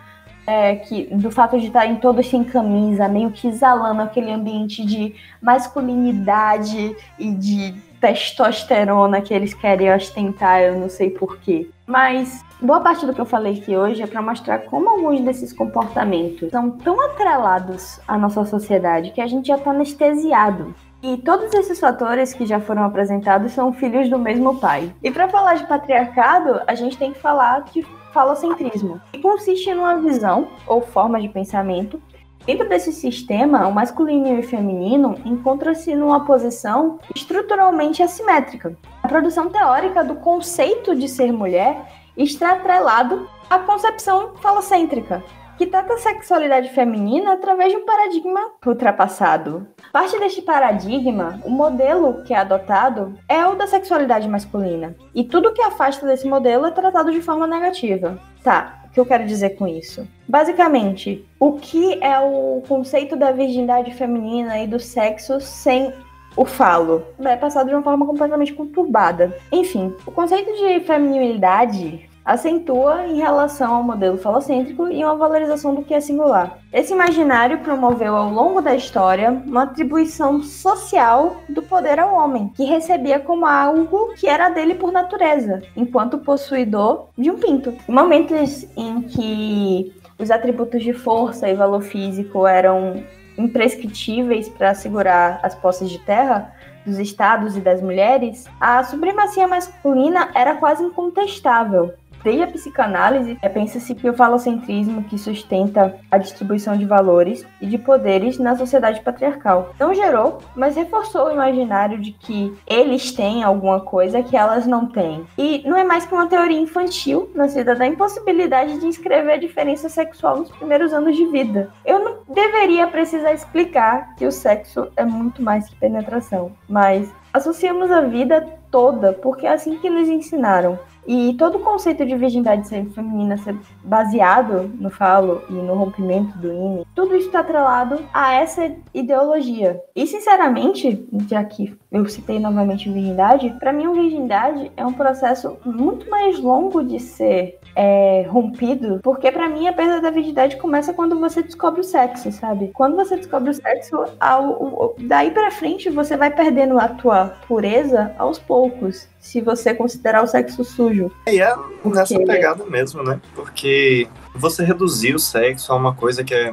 é, 0.47 0.77
que 0.77 1.13
do 1.13 1.29
fato 1.33 1.59
de 1.59 1.67
estarem 1.67 1.97
todos 1.97 2.29
sem 2.29 2.45
camisa, 2.45 3.09
meio 3.09 3.33
que 3.33 3.49
exalando 3.49 4.01
aquele 4.01 4.31
ambiente 4.31 4.87
de 4.87 5.17
masculinidade 5.41 6.95
e 7.19 7.33
de 7.33 7.75
testosterona 8.03 9.21
que 9.21 9.33
eles 9.33 9.55
querem 9.55 9.95
ostentar, 9.95 10.61
eu 10.61 10.77
não 10.77 10.89
sei 10.89 11.09
porquê. 11.09 11.71
Mas 11.87 12.45
boa 12.61 12.81
parte 12.81 13.07
do 13.07 13.15
que 13.15 13.21
eu 13.21 13.25
falei 13.25 13.59
aqui 13.59 13.77
hoje 13.77 14.03
é 14.03 14.07
para 14.09 14.21
mostrar 14.21 14.59
como 14.63 14.91
alguns 14.91 15.21
desses 15.21 15.53
comportamentos 15.53 16.51
são 16.51 16.73
tão 16.73 17.01
atrelados 17.01 18.01
à 18.09 18.19
nossa 18.19 18.45
sociedade 18.45 19.13
que 19.13 19.21
a 19.21 19.27
gente 19.29 19.47
já 19.47 19.57
está 19.57 19.71
anestesiado. 19.71 20.75
E 21.01 21.17
todos 21.17 21.55
esses 21.55 21.79
fatores 21.79 22.35
que 22.35 22.45
já 22.45 22.61
foram 22.61 22.83
apresentados 22.85 23.53
são 23.53 23.73
filhos 23.73 24.09
do 24.09 24.19
mesmo 24.19 24.59
pai. 24.59 24.93
E 25.03 25.11
para 25.11 25.29
falar 25.29 25.55
de 25.55 25.67
patriarcado, 25.67 26.61
a 26.67 26.75
gente 26.75 26.99
tem 26.99 27.13
que 27.13 27.21
falar 27.21 27.63
de 27.73 27.87
falocentrismo, 28.13 29.01
que 29.13 29.21
consiste 29.21 29.73
numa 29.73 29.97
visão 29.97 30.49
ou 30.67 30.81
forma 30.81 31.21
de 31.21 31.29
pensamento 31.29 32.01
Dentro 32.45 32.69
desse 32.69 32.93
sistema, 32.93 33.69
o 33.69 33.73
masculino 33.73 34.27
e 34.27 34.41
o 34.41 34.43
feminino 34.43 35.15
encontram-se 35.25 35.95
numa 35.95 36.25
posição 36.25 36.99
estruturalmente 37.15 38.03
assimétrica. 38.03 38.77
A 39.01 39.07
produção 39.07 39.49
teórica 39.49 40.03
do 40.03 40.17
conceito 40.17 40.95
de 40.97 41.09
ser 41.09 41.33
mulher 41.33 41.77
está 42.17 42.53
atrelado 42.53 43.29
à 43.49 43.61
concepção 43.61 44.35
falocêntrica, 44.37 45.23
que 45.57 45.67
trata 45.67 45.95
a 45.95 45.99
sexualidade 45.99 46.71
feminina 46.71 47.35
através 47.35 47.71
de 47.71 47.79
um 47.79 47.85
paradigma 47.85 48.41
ultrapassado. 48.67 49.69
Parte 49.93 50.19
deste 50.19 50.43
paradigma, 50.43 51.41
o 51.45 51.51
modelo 51.51 52.25
que 52.25 52.35
é 52.35 52.39
adotado 52.39 53.15
é 53.29 53.47
o 53.47 53.55
da 53.55 53.69
sexualidade 53.69 54.29
masculina, 54.29 54.97
e 55.15 55.23
tudo 55.23 55.53
que 55.53 55.63
afasta 55.63 56.05
desse 56.07 56.27
modelo 56.27 56.67
é 56.67 56.73
tratado 56.73 57.13
de 57.13 57.23
forma 57.23 57.47
negativa. 57.47 58.19
Tá, 58.43 58.82
que 58.93 59.01
eu 59.01 59.07
quero 59.07 59.27
dizer 59.27 59.51
com 59.51 59.67
isso? 59.67 60.07
Basicamente, 60.29 61.25
o 61.41 61.53
que 61.53 62.03
é 62.03 62.19
o 62.21 62.63
conceito 62.69 63.17
da 63.17 63.33
virgindade 63.33 63.93
feminina 63.95 64.59
e 64.59 64.67
do 64.67 64.79
sexo 64.79 65.41
sem 65.41 65.93
o 66.37 66.45
falo? 66.45 67.05
É 67.21 67.37
passado 67.37 67.69
de 67.69 67.75
uma 67.75 67.83
forma 67.83 68.07
completamente 68.07 68.53
conturbada. 68.53 69.37
Enfim, 69.51 69.95
o 70.07 70.11
conceito 70.11 70.53
de 70.53 70.81
feminilidade 70.81 72.09
acentua 72.25 73.07
em 73.07 73.17
relação 73.17 73.75
ao 73.75 73.83
modelo 73.83 74.17
falocêntrico 74.17 74.89
e 74.89 75.05
uma 75.05 75.17
valorização 75.17 75.75
do 75.75 75.83
que 75.83 75.95
é 75.95 76.01
singular. 76.01 76.59
Esse 76.73 76.93
imaginário 76.93 77.59
promoveu 77.59 78.15
ao 78.15 78.31
longo 78.31 78.61
da 78.61 78.75
história 78.75 79.31
uma 79.31 79.65
atribuição 79.65 80.43
social 80.43 81.37
do 81.49 81.63
poder 81.63 81.99
ao 81.99 82.15
homem, 82.15 82.53
que 82.57 82.65
recebia 82.65 83.19
como 83.19 83.47
algo 83.47 84.15
que 84.15 84.29
era 84.29 84.49
dele 84.49 84.75
por 84.75 84.93
natureza, 84.93 85.63
enquanto 85.77 86.19
possuidor 86.19 87.09
de 87.19 87.31
um 87.31 87.39
pinto. 87.39 87.75
Momentos 87.89 88.67
em 88.77 89.03
que 89.03 89.93
os 90.19 90.31
atributos 90.31 90.83
de 90.83 90.93
força 90.93 91.49
e 91.49 91.55
valor 91.55 91.83
físico 91.83 92.47
eram 92.47 93.03
imprescritíveis 93.37 94.49
para 94.49 94.71
assegurar 94.71 95.41
as 95.43 95.55
posses 95.55 95.91
de 95.91 95.99
terra, 95.99 96.55
dos 96.85 96.99
estados 96.99 97.57
e 97.57 97.61
das 97.61 97.81
mulheres, 97.81 98.47
a 98.61 98.83
supremacia 98.83 99.47
masculina 99.47 100.31
era 100.35 100.57
quase 100.57 100.83
incontestável. 100.83 101.95
Desde 102.23 102.43
a 102.43 102.47
psicanálise, 102.47 103.39
é, 103.43 103.49
pensa-se 103.49 103.95
que 103.95 104.09
o 104.09 104.15
falocentrismo 104.15 105.05
que 105.05 105.19
sustenta 105.19 105.97
a 106.11 106.19
distribuição 106.19 106.77
de 106.77 106.85
valores 106.85 107.45
e 107.61 107.67
de 107.67 107.79
poderes 107.79 108.39
na 108.39 108.57
sociedade 108.57 109.01
patriarcal 109.01 109.73
não 109.79 109.95
gerou, 109.95 110.39
mas 110.55 110.77
reforçou 110.77 111.27
o 111.27 111.33
imaginário 111.33 111.99
de 111.99 112.13
que 112.13 112.57
eles 112.67 113.13
têm 113.13 113.43
alguma 113.43 113.81
coisa 113.81 114.23
que 114.23 114.37
elas 114.37 114.67
não 114.67 114.87
têm. 114.87 115.27
E 115.37 115.63
não 115.67 115.77
é 115.77 115.85
mais 115.85 116.07
que 116.07 116.15
uma 116.15 116.27
teoria 116.27 116.61
infantil 116.61 117.31
nascida 117.35 117.75
da 117.75 117.87
impossibilidade 117.87 118.79
de 118.79 118.87
inscrever 118.87 119.35
a 119.35 119.39
diferença 119.39 119.89
sexual 119.89 120.39
nos 120.39 120.51
primeiros 120.51 120.93
anos 120.93 121.17
de 121.17 121.27
vida. 121.27 121.71
Eu 121.85 121.99
não 121.99 122.17
deveria 122.29 122.87
precisar 122.87 123.33
explicar 123.33 124.15
que 124.17 124.27
o 124.27 124.33
sexo 124.33 124.89
é 124.97 125.05
muito 125.05 125.43
mais 125.43 125.69
que 125.69 125.77
penetração, 125.77 126.53
mas 126.69 127.13
associamos 127.33 127.91
a 127.91 128.01
vida 128.03 128.47
toda 128.71 129.13
porque 129.13 129.47
é 129.47 129.53
assim 129.53 129.79
que 129.79 129.91
nos 129.91 130.09
ensinaram. 130.09 130.79
E 131.07 131.35
todo 131.35 131.57
o 131.57 131.61
conceito 131.61 132.05
de 132.07 132.17
virgindade 132.17 132.69
feminina 132.91 133.37
ser 133.37 133.57
baseado 133.83 134.71
no 134.79 134.91
falo 134.91 135.43
e 135.49 135.53
no 135.53 135.75
rompimento 135.75 136.37
do 136.39 136.53
ímã, 136.53 136.85
tudo 136.95 137.17
isso 137.17 137.27
está 137.27 137.41
atrelado 137.41 138.01
a 138.13 138.35
essa 138.35 138.71
ideologia. 138.95 139.81
E 139.97 140.07
sinceramente, 140.07 141.07
já 141.29 141.43
que 141.45 141.75
eu 141.91 142.09
citei 142.09 142.39
novamente 142.39 142.91
virgindade, 142.91 143.51
para 143.59 143.73
mim, 143.73 143.87
a 143.87 143.93
virgindade 143.93 144.71
é 144.77 144.87
um 144.87 144.93
processo 144.93 145.57
muito 145.65 146.09
mais 146.09 146.39
longo 146.39 146.83
de 146.83 147.01
ser 147.01 147.59
é, 147.75 148.27
rompido, 148.29 149.01
porque 149.03 149.31
para 149.31 149.49
mim 149.49 149.67
a 149.67 149.73
perda 149.73 150.01
da 150.01 150.11
virgindade 150.11 150.57
começa 150.57 150.93
quando 150.93 151.19
você 151.19 151.43
descobre 151.43 151.81
o 151.81 151.85
sexo, 151.85 152.31
sabe? 152.33 152.71
Quando 152.75 152.97
você 152.97 153.17
descobre 153.17 153.51
o 153.51 153.55
sexo, 153.55 154.05
ao, 154.21 154.95
daí 154.99 155.31
para 155.31 155.51
frente 155.51 155.91
você 155.91 156.17
vai 156.17 156.31
perdendo 156.31 156.79
a 156.79 156.89
tua 156.89 157.35
pureza 157.47 158.15
aos 158.19 158.39
poucos, 158.39 159.09
se 159.23 159.41
você 159.41 159.73
considerar 159.73 160.25
o 160.25 160.27
sexo 160.27 160.65
sujo. 160.65 161.11
E 161.29 161.41
é 161.41 161.55
nessa 161.85 162.19
pegada 162.19 162.67
mesmo, 162.67 163.05
né? 163.05 163.21
Porque 163.35 164.09
você 164.35 164.65
reduzir 164.65 165.15
o 165.15 165.19
sexo 165.19 165.73
a 165.73 165.77
uma 165.77 165.95
coisa 165.95 166.25
que 166.25 166.35
é 166.35 166.53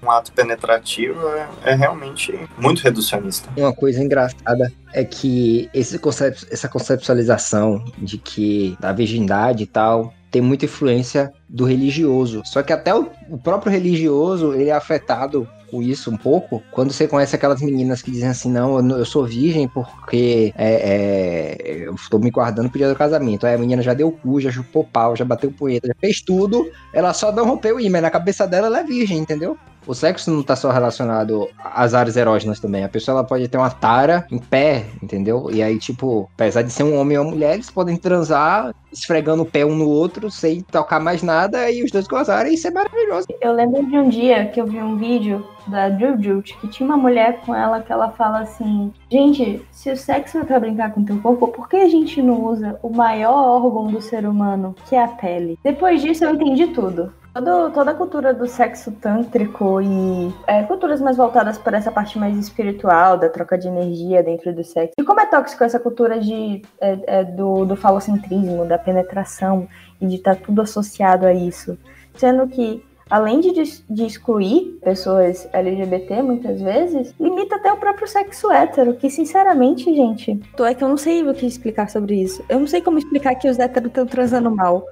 um 0.00 0.08
ato 0.08 0.30
penetrativo 0.30 1.18
é, 1.28 1.48
é, 1.64 1.74
realmente 1.74 2.38
muito 2.56 2.82
reducionista. 2.82 3.50
Uma 3.56 3.72
coisa 3.72 4.00
engraçada 4.00 4.72
é 4.92 5.04
que 5.04 5.68
esse 5.74 5.98
concept, 5.98 6.46
essa 6.52 6.68
conceptualização 6.68 7.84
de 7.98 8.16
que 8.16 8.78
a 8.80 8.92
virgindade 8.92 9.64
e 9.64 9.66
tal 9.66 10.14
tem 10.30 10.40
muita 10.40 10.66
influência 10.66 11.32
do 11.48 11.64
religioso. 11.64 12.42
Só 12.44 12.62
que 12.62 12.72
até 12.72 12.94
o, 12.94 13.10
o 13.28 13.38
próprio 13.38 13.72
religioso, 13.72 14.54
ele 14.54 14.68
é 14.68 14.72
afetado 14.72 15.48
com 15.70 15.82
isso 15.82 16.10
um 16.10 16.16
pouco, 16.16 16.62
quando 16.70 16.92
você 16.92 17.06
conhece 17.06 17.34
aquelas 17.34 17.60
meninas 17.60 18.02
que 18.02 18.10
dizem 18.10 18.28
assim, 18.28 18.50
não, 18.50 18.78
eu, 18.90 19.04
sou 19.04 19.24
virgem 19.24 19.68
porque 19.68 20.52
é, 20.56 21.56
é, 21.56 21.86
eu 21.86 21.94
estou 21.94 22.20
me 22.20 22.30
guardando 22.30 22.68
pro 22.68 22.78
dia 22.78 22.88
do 22.88 22.96
casamento. 22.96 23.46
Aí 23.46 23.54
a 23.54 23.58
menina 23.58 23.82
já 23.82 23.94
deu 23.94 24.10
cu, 24.10 24.40
já 24.40 24.50
chupou 24.50 24.84
pau, 24.84 25.16
já 25.16 25.24
bateu 25.24 25.50
punheta, 25.52 25.88
já 25.88 25.94
fez 26.00 26.20
tudo, 26.20 26.70
ela 26.92 27.12
só 27.12 27.32
não 27.32 27.46
rompeu 27.46 27.76
o 27.76 27.80
ímã, 27.80 28.00
na 28.00 28.10
cabeça 28.10 28.46
dela 28.46 28.66
ela 28.66 28.80
é 28.80 28.84
virgem, 28.84 29.18
entendeu? 29.18 29.56
O 29.88 29.94
sexo 29.94 30.30
não 30.30 30.42
tá 30.42 30.54
só 30.54 30.70
relacionado 30.70 31.48
às 31.64 31.94
áreas 31.94 32.16
erógenas 32.16 32.60
também. 32.60 32.84
A 32.84 32.88
pessoa 32.88 33.18
ela 33.18 33.26
pode 33.26 33.48
ter 33.48 33.56
uma 33.56 33.70
tara 33.70 34.26
em 34.30 34.38
pé, 34.38 34.84
entendeu? 35.02 35.48
E 35.50 35.62
aí, 35.62 35.78
tipo, 35.78 36.28
apesar 36.34 36.60
de 36.60 36.70
ser 36.70 36.82
um 36.82 36.94
homem 37.00 37.16
ou 37.16 37.24
uma 37.24 37.30
mulher, 37.30 37.54
eles 37.54 37.70
podem 37.70 37.96
transar 37.96 38.74
esfregando 38.92 39.42
o 39.42 39.46
pé 39.46 39.64
um 39.64 39.74
no 39.74 39.88
outro 39.88 40.30
sem 40.30 40.60
tocar 40.60 41.00
mais 41.00 41.22
nada 41.22 41.70
e 41.70 41.82
os 41.82 41.90
dois 41.90 42.06
gozarem. 42.06 42.52
Isso 42.52 42.68
é 42.68 42.70
maravilhoso. 42.70 43.26
Eu 43.40 43.52
lembro 43.52 43.84
de 43.86 43.98
um 43.98 44.08
dia 44.08 44.46
que 44.46 44.60
eu 44.60 44.66
vi 44.66 44.78
um 44.78 44.96
vídeo 44.96 45.46
da 45.66 45.90
Jujut 45.90 46.56
que 46.58 46.68
tinha 46.68 46.86
uma 46.86 46.96
mulher 46.96 47.40
com 47.44 47.54
ela 47.54 47.80
que 47.80 47.92
ela 47.92 48.10
fala 48.10 48.40
assim: 48.40 48.92
Gente, 49.10 49.62
se 49.70 49.90
o 49.90 49.96
sexo 49.96 50.38
é 50.38 50.44
pra 50.44 50.60
brincar 50.60 50.92
com 50.92 51.04
teu 51.04 51.18
corpo, 51.20 51.48
por 51.48 51.68
que 51.68 51.76
a 51.76 51.88
gente 51.88 52.20
não 52.20 52.44
usa 52.44 52.78
o 52.82 52.90
maior 52.90 53.62
órgão 53.62 53.86
do 53.86 54.00
ser 54.00 54.26
humano, 54.26 54.74
que 54.86 54.94
é 54.94 55.02
a 55.02 55.08
pele? 55.08 55.58
Depois 55.64 56.02
disso 56.02 56.24
eu 56.24 56.34
entendi 56.34 56.66
tudo. 56.68 57.12
Todo, 57.38 57.70
toda 57.70 57.92
a 57.92 57.94
cultura 57.94 58.34
do 58.34 58.48
sexo 58.48 58.90
tântrico 58.90 59.80
e 59.80 60.34
é, 60.46 60.64
culturas 60.64 61.00
mais 61.00 61.16
voltadas 61.16 61.56
para 61.56 61.78
essa 61.78 61.92
parte 61.92 62.18
mais 62.18 62.36
espiritual, 62.36 63.16
da 63.16 63.28
troca 63.28 63.56
de 63.56 63.68
energia 63.68 64.24
dentro 64.24 64.52
do 64.52 64.64
sexo. 64.64 64.94
E 64.98 65.04
como 65.04 65.20
é 65.20 65.26
tóxico 65.26 65.62
essa 65.62 65.78
cultura 65.78 66.18
de, 66.18 66.62
é, 66.80 66.98
é, 67.06 67.24
do, 67.24 67.64
do 67.64 67.76
falocentrismo, 67.76 68.66
da 68.66 68.76
penetração 68.76 69.68
e 70.00 70.06
de 70.08 70.16
estar 70.16 70.34
tá 70.34 70.42
tudo 70.44 70.62
associado 70.62 71.26
a 71.26 71.32
isso. 71.32 71.78
Sendo 72.16 72.48
que 72.48 72.84
além 73.10 73.40
de, 73.40 73.52
de 73.88 74.04
excluir 74.04 74.78
pessoas 74.82 75.48
LGBT 75.52 76.22
muitas 76.22 76.60
vezes, 76.60 77.14
limita 77.18 77.56
até 77.56 77.72
o 77.72 77.76
próprio 77.76 78.06
sexo 78.06 78.50
hétero, 78.50 78.94
que 78.94 79.08
sinceramente, 79.08 79.84
gente, 79.94 80.40
é 80.58 80.74
que 80.74 80.84
eu 80.84 80.88
não 80.88 80.96
sei 80.96 81.22
o 81.22 81.34
que 81.34 81.46
explicar 81.46 81.88
sobre 81.88 82.20
isso. 82.20 82.44
Eu 82.48 82.60
não 82.60 82.66
sei 82.66 82.82
como 82.82 82.98
explicar 82.98 83.34
que 83.36 83.48
os 83.48 83.58
héteros 83.58 83.88
estão 83.88 84.06
transando 84.06 84.50
mal. 84.50 84.84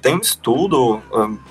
Tenho 0.00 0.16
um 0.16 0.20
estudo 0.20 0.96
é, 0.96 1.49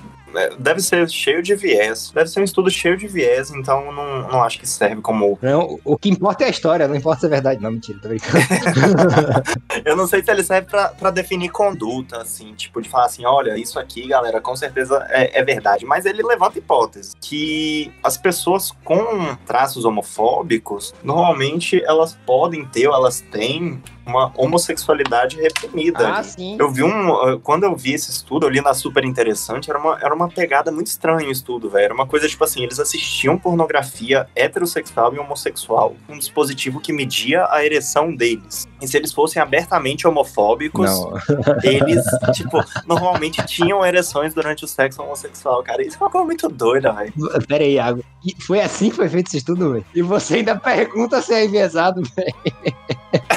deve 0.58 0.80
ser 0.80 1.08
cheio 1.08 1.42
de 1.42 1.54
viés. 1.54 2.10
Deve 2.14 2.28
ser 2.28 2.40
um 2.40 2.44
estudo 2.44 2.70
cheio 2.70 2.96
de 2.96 3.06
viés, 3.06 3.50
então 3.50 3.92
não, 3.92 4.28
não 4.28 4.42
acho 4.42 4.58
que 4.58 4.66
serve 4.66 5.00
como. 5.00 5.38
Não, 5.42 5.78
o 5.84 5.96
que 5.96 6.08
importa 6.08 6.44
é 6.44 6.46
a 6.46 6.50
história, 6.50 6.88
não 6.88 6.94
importa 6.94 7.20
se 7.20 7.26
é 7.26 7.28
verdade. 7.28 7.62
Não, 7.62 7.70
mentira, 7.70 7.98
tô 8.00 8.08
brincando. 8.08 8.38
eu 9.84 9.96
não 9.96 10.06
sei 10.06 10.22
se 10.22 10.30
ele 10.30 10.42
serve 10.42 10.68
pra, 10.68 10.88
pra 10.88 11.10
definir 11.10 11.50
conduta, 11.50 12.18
assim, 12.18 12.54
tipo, 12.54 12.80
de 12.80 12.88
falar 12.88 13.06
assim: 13.06 13.24
olha, 13.24 13.56
isso 13.56 13.78
aqui, 13.78 14.08
galera, 14.08 14.40
com 14.40 14.54
certeza 14.56 15.06
é, 15.10 15.40
é 15.40 15.44
verdade. 15.44 15.84
Mas 15.84 16.06
ele 16.06 16.22
levanta 16.22 16.58
hipótese 16.58 17.14
que 17.20 17.92
as 18.02 18.16
pessoas 18.16 18.72
com 18.84 19.36
traços 19.46 19.84
homofóbicos, 19.84 20.94
normalmente 21.02 21.82
elas 21.84 22.18
podem 22.26 22.64
ter 22.64 22.88
ou 22.88 22.94
elas 22.94 23.20
têm 23.20 23.82
uma 24.10 24.32
homossexualidade 24.36 25.36
reprimida. 25.40 26.16
Ah, 26.16 26.22
sim. 26.22 26.56
Eu 26.58 26.70
vi 26.70 26.82
um. 26.82 27.38
Quando 27.40 27.64
eu 27.64 27.74
vi 27.74 27.94
esse 27.94 28.10
estudo, 28.10 28.46
eu 28.46 28.50
li 28.50 28.60
na 28.60 28.74
super 28.74 29.04
interessante, 29.04 29.70
era 29.70 29.78
uma, 29.78 29.98
era 30.00 30.14
uma 30.14 30.28
pegada 30.28 30.70
muito 30.70 30.88
estranha 30.88 31.28
o 31.28 31.32
estudo, 31.32 31.70
velho. 31.70 31.84
Era 31.84 31.94
uma 31.94 32.06
coisa 32.06 32.28
tipo 32.28 32.42
assim: 32.44 32.62
eles 32.62 32.78
assistiam 32.78 33.38
pornografia 33.38 34.26
heterossexual 34.34 35.14
e 35.14 35.18
homossexual, 35.18 35.94
um 36.08 36.18
dispositivo 36.18 36.80
que 36.80 36.92
media 36.92 37.46
a 37.50 37.64
ereção 37.64 38.14
deles. 38.14 38.68
E 38.80 38.88
se 38.88 38.96
eles 38.96 39.12
fossem 39.12 39.40
abertamente 39.40 40.06
homofóbicos, 40.06 40.90
eles, 41.62 42.04
tipo, 42.32 42.62
normalmente 42.86 43.44
tinham 43.46 43.84
ereções 43.84 44.34
durante 44.34 44.64
o 44.64 44.68
sexo 44.68 45.02
homossexual, 45.02 45.62
cara. 45.62 45.82
Isso 45.82 45.96
é 45.96 46.00
uma 46.00 46.10
coisa 46.10 46.26
muito 46.26 46.48
doida, 46.48 46.92
velho. 46.92 47.12
Pera 47.46 47.64
aí, 47.64 47.74
Iago. 47.74 48.02
Foi 48.46 48.60
assim 48.60 48.90
que 48.90 48.96
foi 48.96 49.08
feito 49.08 49.28
esse 49.28 49.38
estudo, 49.38 49.72
velho? 49.72 49.84
E 49.94 50.02
você 50.02 50.36
ainda 50.36 50.56
pergunta 50.56 51.20
se 51.20 51.32
é 51.34 51.44
enviesado, 51.44 52.02
velho. 52.16 52.34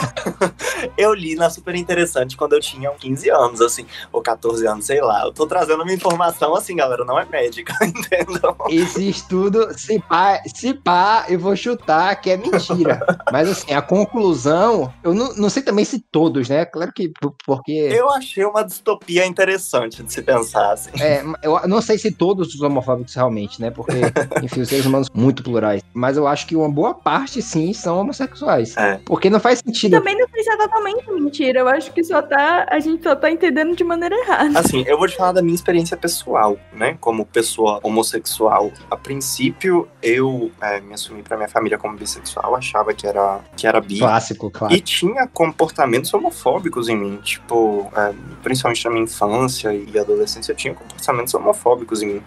eu 0.98 1.14
li 1.14 1.36
na 1.36 1.50
Super 1.50 1.76
Interessante 1.76 2.36
quando 2.38 2.54
eu 2.54 2.60
tinha 2.60 2.90
15 2.92 3.30
anos, 3.30 3.62
assim, 3.62 3.86
ou 4.12 4.22
14 4.22 4.66
anos, 4.68 4.86
sei 4.86 5.02
lá. 5.02 5.24
Eu 5.24 5.34
tô 5.34 5.46
trazendo 5.46 5.84
uma 5.84 5.94
informação 5.94 6.56
assim, 6.56 6.76
galera, 6.76 7.06
não 7.06 7.20
é 7.20 7.26
médica, 7.26 7.74
entendeu? 7.86 8.56
Esse 8.70 9.10
estudo, 9.10 9.68
se 9.78 10.00
pá, 10.00 10.42
se 10.46 10.74
pá, 10.74 11.26
eu 11.30 11.40
vou 11.40 11.56
chutar 11.56 12.16
que 12.22 12.30
é 12.30 12.38
mentira. 12.38 13.06
Mas 13.32 13.50
assim, 13.50 13.74
a 13.74 13.82
conclusão, 13.82 14.94
eu 15.04 15.14
não, 15.14 15.34
não 15.36 15.50
sei 15.50 15.64
também 15.64 15.86
se 15.86 16.00
todos, 16.00 16.50
né? 16.50 16.66
Claro 16.66 16.92
que 16.94 17.12
porque. 17.46 17.72
Eu 17.72 18.10
achei 18.12 18.46
uma 18.46 18.64
distopia 18.64 19.26
interessante 19.26 20.04
de 20.04 20.12
se 20.12 20.22
pensar, 20.22 20.74
assim. 20.74 20.92
É, 21.00 21.24
eu 21.44 21.68
não 21.68 21.82
sei 21.82 21.98
se 21.98 22.12
todos 22.12 22.54
os 22.54 22.62
homofóbicos 22.62 23.14
realmente, 23.14 23.62
né? 23.62 23.72
Porque, 23.72 23.94
enfim, 24.44 24.62
os 24.62 24.70
seres 24.70 24.86
humanos 24.86 25.10
muito 25.14 25.44
plurais. 25.44 25.82
Mas 25.94 26.18
eu 26.18 26.28
acho 26.28 26.48
que 26.48 26.56
uma 26.56 26.70
boa 26.70 26.94
parte, 26.94 27.42
sim, 27.42 27.74
são 27.74 28.00
homossexuais. 28.00 28.76
É. 28.78 29.00
Porque 29.06 29.30
não 29.30 29.40
faz 29.40 29.60
sentido. 29.60 29.83
Também 29.90 30.18
não 30.18 30.28
sei 30.30 30.44
se 30.44 30.50
é 30.50 30.58
totalmente 30.58 31.12
mentira. 31.12 31.60
Eu 31.60 31.68
acho 31.68 31.92
que 31.92 32.04
só 32.04 32.22
tá. 32.22 32.66
A 32.70 32.80
gente 32.80 33.04
só 33.04 33.16
tá 33.16 33.30
entendendo 33.30 33.76
de 33.76 33.84
maneira 33.84 34.16
errada. 34.16 34.60
Assim, 34.60 34.84
eu 34.88 34.98
vou 34.98 35.08
te 35.08 35.16
falar 35.16 35.34
da 35.34 35.42
minha 35.42 35.56
experiência 35.56 35.96
pessoal, 35.98 36.58
né? 36.72 36.98
Como 37.00 37.26
pessoa 37.26 37.80
homossexual. 37.84 38.72
A 38.90 38.98
princípio, 38.98 39.88
eu 40.02 40.52
é, 40.62 40.80
me 40.82 40.94
assumi 40.94 41.24
pra 41.24 41.38
minha 41.38 41.50
família 41.50 41.78
como 41.78 41.98
bissexual, 41.98 42.56
achava 42.56 42.94
que 42.94 43.08
era, 43.08 43.42
que 43.56 43.68
era 43.68 43.80
bi. 43.80 44.00
Clássico, 44.00 44.50
claro. 44.50 44.74
E 44.74 44.80
tinha 44.80 45.28
comportamentos 45.28 46.14
homofóbicos 46.14 46.90
em 46.90 46.98
mim. 46.98 47.18
Tipo, 47.24 47.92
é, 47.96 48.14
principalmente 48.42 48.86
na 48.86 48.92
minha 48.92 49.04
infância 49.04 49.74
e 49.74 49.98
adolescência, 49.98 50.52
eu 50.52 50.56
tinha 50.56 50.74
comportamentos 50.74 51.34
homofóbicos 51.34 52.02
em 52.02 52.08
mim. 52.08 52.24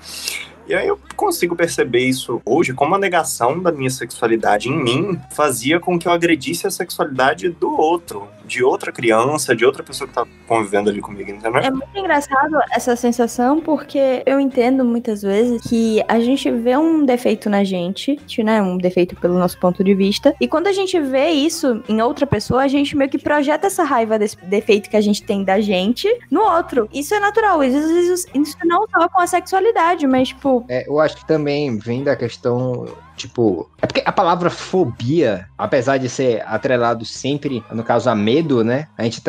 E 0.68 0.74
aí 0.74 0.88
eu 0.88 0.98
consigo 1.14 1.54
perceber 1.54 2.00
isso 2.00 2.42
hoje 2.44 2.72
como 2.72 2.94
a 2.94 2.98
negação 2.98 3.60
da 3.60 3.70
minha 3.70 3.90
sexualidade 3.90 4.68
em 4.68 4.76
mim 4.76 5.20
fazia 5.30 5.78
com 5.78 5.98
que 5.98 6.08
eu 6.08 6.12
agredisse 6.12 6.66
a 6.66 6.70
sexualidade 6.70 7.48
do 7.48 7.70
outro, 7.70 8.26
de 8.46 8.62
outra 8.62 8.92
criança, 8.92 9.54
de 9.54 9.64
outra 9.64 9.82
pessoa 9.82 10.06
que 10.08 10.14
tá 10.14 10.26
convivendo 10.46 10.90
ali 10.90 11.00
comigo, 11.00 11.30
entendeu? 11.30 11.60
É 11.60 11.70
muito 11.70 11.96
engraçado 11.96 12.58
essa 12.72 12.94
sensação, 12.96 13.60
porque 13.60 14.22
eu 14.24 14.38
entendo 14.38 14.84
muitas 14.84 15.22
vezes 15.22 15.62
que 15.62 16.02
a 16.08 16.20
gente 16.20 16.50
vê 16.50 16.76
um 16.76 17.04
defeito 17.04 17.50
na 17.50 17.64
gente, 17.64 18.18
né? 18.42 18.62
Um 18.62 18.78
defeito 18.78 19.16
pelo 19.16 19.38
nosso 19.38 19.58
ponto 19.58 19.82
de 19.82 19.94
vista, 19.94 20.34
e 20.40 20.46
quando 20.46 20.68
a 20.68 20.72
gente 20.72 20.98
vê 21.00 21.30
isso 21.30 21.82
em 21.88 22.00
outra 22.00 22.26
pessoa, 22.26 22.62
a 22.62 22.68
gente 22.68 22.96
meio 22.96 23.10
que 23.10 23.18
projeta 23.18 23.66
essa 23.66 23.84
raiva 23.84 24.18
desse 24.18 24.36
defeito 24.44 24.88
que 24.88 24.96
a 24.96 25.00
gente 25.00 25.22
tem 25.22 25.44
da 25.44 25.60
gente 25.60 26.08
no 26.30 26.40
outro. 26.42 26.88
Isso 26.92 27.14
é 27.14 27.20
natural, 27.20 27.60
às 27.60 27.72
vezes 27.72 28.26
isso 28.34 28.56
não 28.64 28.86
só 28.88 29.08
com 29.08 29.20
a 29.20 29.26
sexualidade, 29.26 30.06
mas, 30.06 30.28
tipo, 30.28 30.64
é, 30.68 30.88
eu 30.88 31.00
acho 31.00 31.16
que 31.16 31.26
também 31.26 31.78
vem 31.78 32.04
da 32.04 32.14
questão 32.16 32.86
Tipo, 33.16 33.68
é 33.80 33.86
porque 33.86 34.02
a 34.04 34.12
palavra 34.12 34.50
fobia, 34.50 35.48
apesar 35.56 35.96
de 35.96 36.08
ser 36.08 36.42
atrelado 36.46 37.04
sempre, 37.04 37.64
no 37.72 37.82
caso, 37.82 38.10
a 38.10 38.14
medo, 38.14 38.62
né? 38.62 38.88
A 38.96 39.04
gente 39.04 39.22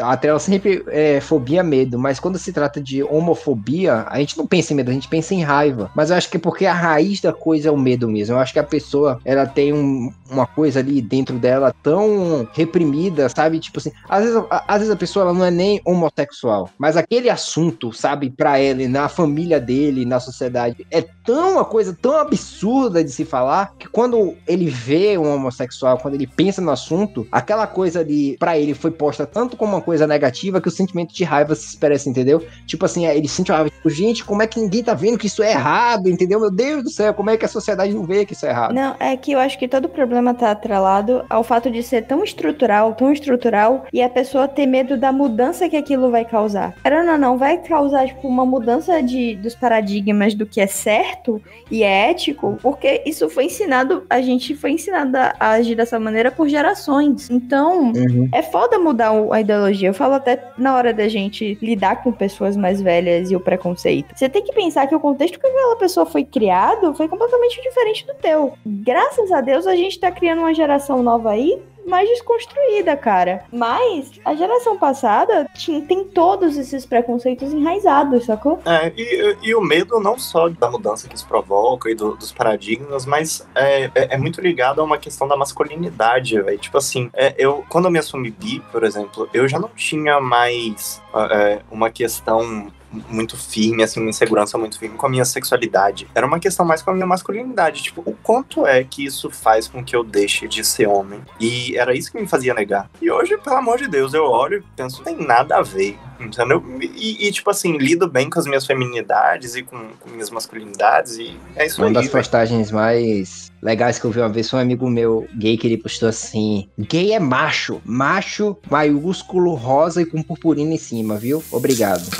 atrela 0.00 0.38
sempre 0.38 0.84
é, 0.88 1.20
fobia 1.20 1.60
a 1.60 1.64
medo, 1.64 1.98
mas 1.98 2.18
quando 2.18 2.38
se 2.38 2.52
trata 2.52 2.80
de 2.80 3.02
homofobia, 3.02 4.04
a 4.08 4.18
gente 4.18 4.36
não 4.36 4.46
pensa 4.46 4.72
em 4.72 4.76
medo, 4.76 4.90
a 4.90 4.94
gente 4.94 5.08
pensa 5.08 5.34
em 5.34 5.42
raiva. 5.42 5.90
Mas 5.94 6.10
eu 6.10 6.16
acho 6.16 6.28
que 6.28 6.36
é 6.36 6.40
porque 6.40 6.66
a 6.66 6.74
raiz 6.74 7.20
da 7.20 7.32
coisa 7.32 7.68
é 7.68 7.72
o 7.72 7.76
medo 7.76 8.08
mesmo. 8.08 8.34
Eu 8.34 8.40
acho 8.40 8.52
que 8.52 8.58
a 8.58 8.64
pessoa, 8.64 9.20
ela 9.24 9.46
tem 9.46 9.72
um, 9.72 10.12
uma 10.28 10.46
coisa 10.46 10.80
ali 10.80 11.00
dentro 11.00 11.38
dela 11.38 11.74
tão 11.82 12.48
reprimida, 12.52 13.28
sabe? 13.28 13.60
Tipo 13.60 13.78
assim, 13.78 13.92
às 14.08 14.24
vezes, 14.24 14.42
às 14.50 14.78
vezes 14.78 14.90
a 14.90 14.96
pessoa 14.96 15.24
ela 15.24 15.34
não 15.34 15.44
é 15.44 15.50
nem 15.50 15.80
homossexual, 15.84 16.70
mas 16.78 16.96
aquele 16.96 17.30
assunto, 17.30 17.92
sabe, 17.92 18.30
pra 18.30 18.58
ela, 18.58 18.88
na 18.88 19.08
família 19.08 19.60
dele, 19.60 20.04
na 20.04 20.18
sociedade, 20.18 20.86
é 20.90 21.02
tão 21.24 21.52
uma 21.52 21.64
coisa 21.64 21.96
tão 22.00 22.16
absurda 22.16 23.04
de 23.04 23.11
se 23.12 23.24
falar 23.24 23.74
que 23.78 23.88
quando 23.88 24.34
ele 24.46 24.68
vê 24.68 25.16
um 25.18 25.32
homossexual, 25.32 25.98
quando 25.98 26.14
ele 26.14 26.26
pensa 26.26 26.60
no 26.60 26.70
assunto, 26.70 27.26
aquela 27.30 27.66
coisa 27.66 28.00
ali, 28.00 28.36
para 28.38 28.58
ele, 28.58 28.74
foi 28.74 28.90
posta 28.90 29.26
tanto 29.26 29.56
como 29.56 29.72
uma 29.72 29.80
coisa 29.80 30.06
negativa 30.06 30.60
que 30.60 30.68
o 30.68 30.70
sentimento 30.70 31.14
de 31.14 31.24
raiva 31.24 31.54
se 31.54 31.66
expressa, 31.66 32.08
entendeu? 32.08 32.44
Tipo 32.66 32.84
assim, 32.84 33.06
ele 33.06 33.28
sente 33.28 33.52
raiva, 33.52 33.70
tipo, 33.70 33.90
gente, 33.90 34.24
como 34.24 34.42
é 34.42 34.46
que 34.46 34.60
ninguém 34.60 34.82
tá 34.82 34.94
vendo 34.94 35.18
que 35.18 35.26
isso 35.26 35.42
é 35.42 35.52
errado, 35.52 36.08
entendeu? 36.08 36.40
Meu 36.40 36.50
Deus 36.50 36.82
do 36.82 36.90
céu, 36.90 37.14
como 37.14 37.30
é 37.30 37.36
que 37.36 37.44
a 37.44 37.48
sociedade 37.48 37.94
não 37.94 38.04
vê 38.04 38.24
que 38.24 38.32
isso 38.32 38.46
é 38.46 38.50
errado? 38.50 38.74
Não, 38.74 38.96
é 38.98 39.16
que 39.16 39.32
eu 39.32 39.38
acho 39.38 39.58
que 39.58 39.68
todo 39.68 39.88
problema 39.88 40.34
tá 40.34 40.50
atrelado 40.50 41.24
ao 41.28 41.44
fato 41.44 41.70
de 41.70 41.82
ser 41.82 42.02
tão 42.06 42.24
estrutural, 42.24 42.94
tão 42.94 43.12
estrutural, 43.12 43.86
e 43.92 44.02
a 44.02 44.08
pessoa 44.08 44.48
ter 44.48 44.66
medo 44.66 44.96
da 44.96 45.12
mudança 45.12 45.68
que 45.68 45.76
aquilo 45.76 46.10
vai 46.10 46.24
causar. 46.24 46.74
Era 46.84 47.02
não, 47.02 47.18
não, 47.18 47.38
vai 47.38 47.58
causar, 47.58 48.06
tipo, 48.06 48.26
uma 48.26 48.46
mudança 48.46 49.02
de, 49.02 49.36
dos 49.36 49.54
paradigmas 49.54 50.34
do 50.34 50.46
que 50.46 50.60
é 50.60 50.66
certo 50.66 51.40
e 51.70 51.82
é 51.82 52.10
ético, 52.10 52.58
porque 52.62 53.01
isso 53.04 53.28
foi 53.28 53.46
ensinado, 53.46 54.04
a 54.08 54.20
gente 54.20 54.54
foi 54.54 54.72
ensinado 54.72 55.16
a 55.16 55.50
agir 55.50 55.74
dessa 55.74 55.98
maneira 55.98 56.30
por 56.30 56.48
gerações. 56.48 57.30
Então, 57.30 57.92
uhum. 57.92 58.28
é 58.32 58.42
foda 58.42 58.78
mudar 58.78 59.12
a 59.30 59.40
ideologia. 59.40 59.88
Eu 59.88 59.94
falo 59.94 60.14
até 60.14 60.42
na 60.58 60.74
hora 60.74 60.92
da 60.92 61.08
gente 61.08 61.58
lidar 61.60 62.02
com 62.02 62.12
pessoas 62.12 62.56
mais 62.56 62.80
velhas 62.80 63.30
e 63.30 63.36
o 63.36 63.40
preconceito. 63.40 64.14
Você 64.14 64.28
tem 64.28 64.42
que 64.42 64.52
pensar 64.52 64.86
que 64.86 64.94
o 64.94 65.00
contexto 65.00 65.38
que 65.38 65.46
aquela 65.46 65.76
pessoa 65.76 66.06
foi 66.06 66.24
criado 66.24 66.94
foi 66.94 67.08
completamente 67.08 67.60
diferente 67.62 68.06
do 68.06 68.14
teu. 68.14 68.54
Graças 68.64 69.30
a 69.32 69.40
Deus, 69.40 69.66
a 69.66 69.76
gente 69.76 69.98
tá 69.98 70.10
criando 70.10 70.40
uma 70.40 70.54
geração 70.54 71.02
nova 71.02 71.30
aí 71.30 71.60
mais 71.86 72.08
desconstruída, 72.08 72.96
cara. 72.96 73.44
Mas 73.52 74.12
a 74.24 74.34
geração 74.34 74.78
passada 74.78 75.48
tinha, 75.54 75.80
tem 75.82 76.04
todos 76.04 76.56
esses 76.56 76.86
preconceitos 76.86 77.52
enraizados, 77.52 78.24
sacou? 78.24 78.60
É, 78.64 78.92
e, 78.96 79.36
e 79.42 79.54
o 79.54 79.60
medo 79.60 80.00
não 80.00 80.18
só 80.18 80.48
da 80.48 80.70
mudança 80.70 81.08
que 81.08 81.14
isso 81.14 81.26
provoca 81.26 81.90
e 81.90 81.94
do, 81.94 82.16
dos 82.16 82.32
paradigmas, 82.32 83.06
mas 83.06 83.46
é, 83.54 83.84
é, 83.94 84.14
é, 84.14 84.18
muito 84.18 84.40
ligado 84.40 84.80
a 84.80 84.84
uma 84.84 84.98
questão 84.98 85.26
da 85.26 85.36
masculinidade, 85.36 86.40
velho. 86.40 86.58
Tipo 86.58 86.78
assim, 86.78 87.10
é, 87.12 87.34
eu, 87.38 87.64
quando 87.68 87.86
eu 87.86 87.90
me 87.90 87.98
assumi 87.98 88.30
bi, 88.30 88.60
por 88.70 88.84
exemplo, 88.84 89.28
eu 89.32 89.48
já 89.48 89.58
não 89.58 89.68
tinha 89.68 90.20
mais 90.20 91.02
é, 91.30 91.60
uma 91.70 91.90
questão 91.90 92.70
muito 93.08 93.36
firme, 93.36 93.82
assim, 93.82 94.00
uma 94.00 94.10
insegurança 94.10 94.58
muito 94.58 94.78
firme 94.78 94.96
com 94.96 95.06
a 95.06 95.08
minha 95.08 95.24
sexualidade. 95.24 96.08
Era 96.14 96.26
uma 96.26 96.38
questão 96.38 96.64
mais 96.64 96.82
com 96.82 96.90
a 96.90 96.94
minha 96.94 97.06
masculinidade. 97.06 97.82
Tipo, 97.82 98.02
o 98.04 98.12
quanto 98.22 98.66
é 98.66 98.84
que 98.84 99.04
isso 99.04 99.30
faz 99.30 99.68
com 99.68 99.82
que 99.82 99.96
eu 99.96 100.04
deixe 100.04 100.46
de 100.46 100.64
ser 100.64 100.86
homem? 100.86 101.20
E 101.40 101.76
era 101.76 101.94
isso 101.94 102.12
que 102.12 102.20
me 102.20 102.28
fazia 102.28 102.54
negar. 102.54 102.90
E 103.00 103.10
hoje, 103.10 103.36
pelo 103.38 103.56
amor 103.56 103.78
de 103.78 103.88
Deus, 103.88 104.14
eu 104.14 104.24
olho 104.24 104.58
e 104.58 104.64
penso, 104.76 104.98
não 104.98 105.04
tem 105.04 105.26
nada 105.26 105.56
a 105.56 105.62
ver. 105.62 105.98
Entendeu? 106.20 106.62
E, 106.80 107.26
e, 107.26 107.32
tipo 107.32 107.50
assim, 107.50 107.76
lido 107.78 108.08
bem 108.08 108.30
com 108.30 108.38
as 108.38 108.46
minhas 108.46 108.64
feminidades 108.64 109.56
e 109.56 109.62
com, 109.62 109.88
com 109.98 110.10
minhas 110.10 110.30
masculinidades. 110.30 111.16
E 111.16 111.36
é 111.56 111.66
isso 111.66 111.80
uma 111.80 111.88
aí. 111.88 111.92
Uma 111.92 112.00
das 112.00 112.10
postagens 112.10 112.70
mais 112.70 113.51
legais 113.62 113.98
que 113.98 114.04
eu 114.04 114.10
vi 114.10 114.18
uma 114.18 114.28
vez 114.28 114.50
foi 114.50 114.58
um 114.58 114.62
amigo 114.62 114.90
meu 114.90 115.26
gay 115.36 115.56
que 115.56 115.66
ele 115.66 115.76
postou 115.78 116.08
assim: 116.08 116.68
gay 116.78 117.12
é 117.12 117.20
macho, 117.20 117.80
macho 117.84 118.56
maiúsculo, 118.68 119.54
rosa 119.54 120.02
e 120.02 120.06
com 120.06 120.22
purpurina 120.22 120.74
em 120.74 120.78
cima, 120.78 121.16
viu? 121.16 121.42
Obrigado. 121.52 122.02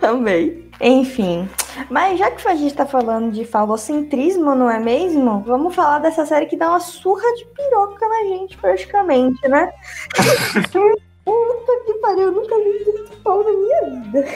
Também. 0.00 0.64
Enfim. 0.80 1.46
Mas 1.90 2.18
já 2.18 2.30
que 2.30 2.48
a 2.48 2.54
gente 2.54 2.74
tá 2.74 2.86
falando 2.86 3.30
de 3.32 3.44
falocentrismo, 3.44 4.54
não 4.54 4.70
é 4.70 4.78
mesmo? 4.80 5.42
Vamos 5.46 5.74
falar 5.74 5.98
dessa 5.98 6.24
série 6.24 6.46
que 6.46 6.56
dá 6.56 6.70
uma 6.70 6.80
surra 6.80 7.30
de 7.36 7.44
piroca 7.44 8.08
na 8.08 8.22
gente, 8.34 8.56
praticamente, 8.56 9.46
né? 9.46 9.70
Puta 11.24 11.84
que 11.86 11.94
pariu, 11.94 12.22
eu 12.24 12.32
nunca 12.32 12.56
vi 12.58 12.84
tanto 12.84 13.16
pau 13.22 13.44
na 13.44 13.52
minha 13.52 14.00
vida. 14.00 14.26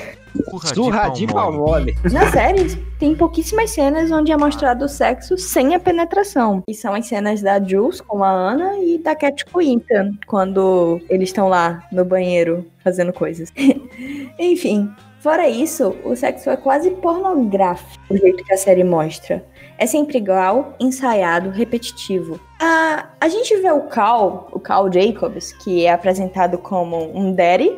Surra 0.74 1.08
de 1.10 1.26
pau 1.26 1.52
mole. 1.52 1.94
Na 2.12 2.30
série, 2.30 2.76
tem 2.98 3.14
pouquíssimas 3.14 3.70
cenas 3.70 4.10
onde 4.10 4.32
é 4.32 4.36
mostrado 4.36 4.84
o 4.84 4.88
sexo 4.88 5.38
sem 5.38 5.74
a 5.74 5.80
penetração. 5.80 6.62
E 6.68 6.74
são 6.74 6.94
as 6.94 7.06
cenas 7.06 7.40
da 7.40 7.62
Jules 7.62 8.00
com 8.00 8.22
a 8.22 8.30
Ana 8.30 8.78
e 8.78 8.98
da 8.98 9.14
Cat 9.14 9.44
Ethan, 9.60 10.12
quando 10.26 11.00
eles 11.08 11.28
estão 11.28 11.48
lá 11.48 11.86
no 11.90 12.04
banheiro 12.04 12.66
fazendo 12.82 13.12
coisas. 13.12 13.52
Enfim, 14.38 14.90
fora 15.20 15.48
isso, 15.48 15.94
o 16.04 16.16
sexo 16.16 16.50
é 16.50 16.56
quase 16.56 16.90
pornográfico, 16.90 18.02
o 18.10 18.16
jeito 18.16 18.44
que 18.44 18.52
a 18.52 18.56
série 18.56 18.84
mostra. 18.84 19.44
É 19.76 19.86
sempre 19.86 20.18
igual, 20.18 20.74
ensaiado, 20.78 21.50
repetitivo. 21.50 22.38
A, 22.60 23.06
a 23.20 23.28
gente 23.28 23.56
vê 23.56 23.70
o 23.72 23.82
Cal, 23.82 24.48
o 24.52 24.60
Cal 24.60 24.90
Jacobs, 24.92 25.52
que 25.52 25.84
é 25.84 25.92
apresentado 25.92 26.58
como 26.58 27.10
um 27.16 27.32
daddy, 27.32 27.70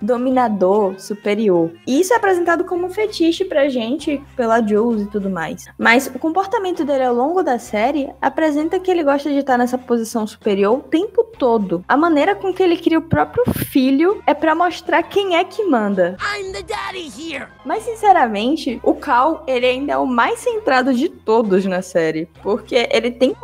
dominador, 0.00 0.98
superior. 0.98 1.70
E 1.86 2.00
isso 2.00 2.12
é 2.12 2.16
apresentado 2.16 2.64
como 2.64 2.86
um 2.86 2.90
fetiche 2.90 3.44
pra 3.44 3.68
gente, 3.68 4.22
pela 4.36 4.60
Jules 4.60 5.02
e 5.02 5.10
tudo 5.10 5.30
mais. 5.30 5.66
Mas 5.78 6.06
o 6.06 6.18
comportamento 6.18 6.84
dele 6.84 7.04
ao 7.04 7.14
longo 7.14 7.42
da 7.42 7.58
série 7.58 8.10
apresenta 8.20 8.80
que 8.80 8.90
ele 8.90 9.04
gosta 9.04 9.30
de 9.30 9.38
estar 9.38 9.58
nessa 9.58 9.78
posição 9.78 10.26
superior 10.26 10.78
o 10.78 10.82
tempo 10.82 11.24
todo. 11.24 11.84
A 11.88 11.96
maneira 11.96 12.34
com 12.34 12.52
que 12.52 12.62
ele 12.62 12.76
cria 12.76 12.98
o 12.98 13.02
próprio 13.02 13.44
filho 13.54 14.22
é 14.26 14.34
para 14.34 14.54
mostrar 14.54 15.02
quem 15.02 15.36
é 15.36 15.44
que 15.44 15.64
manda. 15.64 16.16
I'm 16.20 16.52
the 16.52 16.62
daddy 16.62 17.10
here. 17.18 17.46
Mas 17.64 17.84
sinceramente, 17.84 18.80
o 18.82 18.94
Cal, 18.94 19.44
ele 19.46 19.66
ainda 19.66 19.92
é 19.92 19.96
o 19.96 20.06
mais 20.06 20.40
centrado 20.40 20.92
de 20.92 21.08
todos 21.08 21.64
na 21.64 21.82
série, 21.82 22.28
porque 22.42 22.88
ele 22.90 23.10
tem 23.10 23.34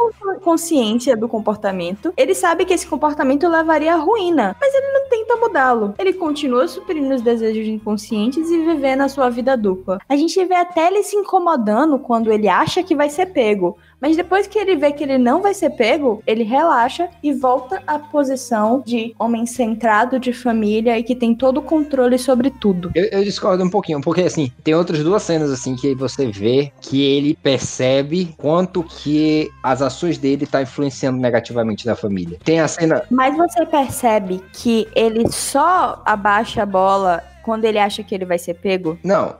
consciência 0.47 1.17
do 1.17 1.29
comportamento, 1.29 2.13
ele 2.17 2.35
sabe 2.35 2.65
que 2.65 2.73
esse 2.73 2.87
comportamento 2.87 3.49
levaria 3.49 3.95
à 3.95 3.97
ruína, 3.97 4.57
mas 4.61 4.75
ele 4.75 4.93
não 4.93 5.09
tenta 5.09 5.37
mudá-lo. 5.37 5.95
Ele 5.99 6.13
continua 6.13 6.46
suprindo 6.69 7.15
os 7.15 7.23
desejos 7.23 7.67
inconscientes 7.67 8.51
e 8.51 8.59
vivendo 8.65 9.03
a 9.03 9.09
sua 9.09 9.29
vida 9.29 9.57
dupla. 9.57 9.99
A 10.09 10.17
gente 10.17 10.45
vê 10.45 10.55
até 10.55 10.89
ele 10.89 11.03
se 11.03 11.17
incomodando 11.17 11.99
quando 11.99 12.33
ele 12.33 12.49
acha 12.49 12.83
que 12.83 12.95
vai 12.95 13.11
ser 13.11 13.27
pego, 13.27 13.77
mas 14.01 14.17
depois 14.17 14.47
que 14.47 14.59
ele 14.59 14.77
vê 14.77 14.93
que 14.93 15.05
ele 15.05 15.19
não 15.19 15.43
vai 15.43 15.55
ser 15.55 15.71
pego, 15.71 16.23
ele 16.27 16.43
relaxa 16.43 17.09
e 17.23 17.33
volta 17.33 17.83
à 17.87 17.99
posição 17.99 18.83
de 18.85 19.15
homem 19.19 19.47
centrado, 19.47 20.19
de 20.19 20.33
família 20.33 20.99
e 20.99 21.03
que 21.03 21.15
tem 21.15 21.35
todo 21.35 21.59
o 21.59 21.63
controle 21.63 22.19
sobre 22.19 22.51
tudo. 22.51 22.91
Eu, 22.95 23.05
eu 23.07 23.25
discordo 23.25 23.65
um 23.65 23.71
pouquinho, 23.71 24.01
porque 24.01 24.23
assim, 24.23 24.53
tem 24.63 24.75
outras 24.75 25.03
duas 25.03 25.23
cenas 25.23 25.51
assim 25.51 25.75
que 25.75 25.95
você 25.95 26.27
vê 26.27 26.73
que 26.81 27.03
ele 27.03 27.35
percebe 27.35 28.35
quanto 28.37 28.83
que 28.83 29.51
as 29.63 29.83
ações 29.83 30.19
dele 30.19 30.47
tá 30.47 30.63
influenciando 30.63 31.19
negativamente 31.19 31.87
na 31.87 31.97
família. 31.97 32.39
Tem 32.45 32.61
a 32.61 32.69
cena. 32.69 33.03
Mas 33.11 33.37
você 33.37 33.65
percebe 33.65 34.43
que 34.53 34.87
ele 34.95 35.31
só 35.31 36.03
abaixa 36.05 36.63
a 36.63 36.67
bola 36.67 37.23
quando 37.47 37.65
ele 37.65 37.79
acha 37.79 38.03
que 38.03 38.13
ele 38.13 38.25
vai 38.25 38.39
ser 38.39 38.55
pego? 38.55 38.99
Não, 39.05 39.37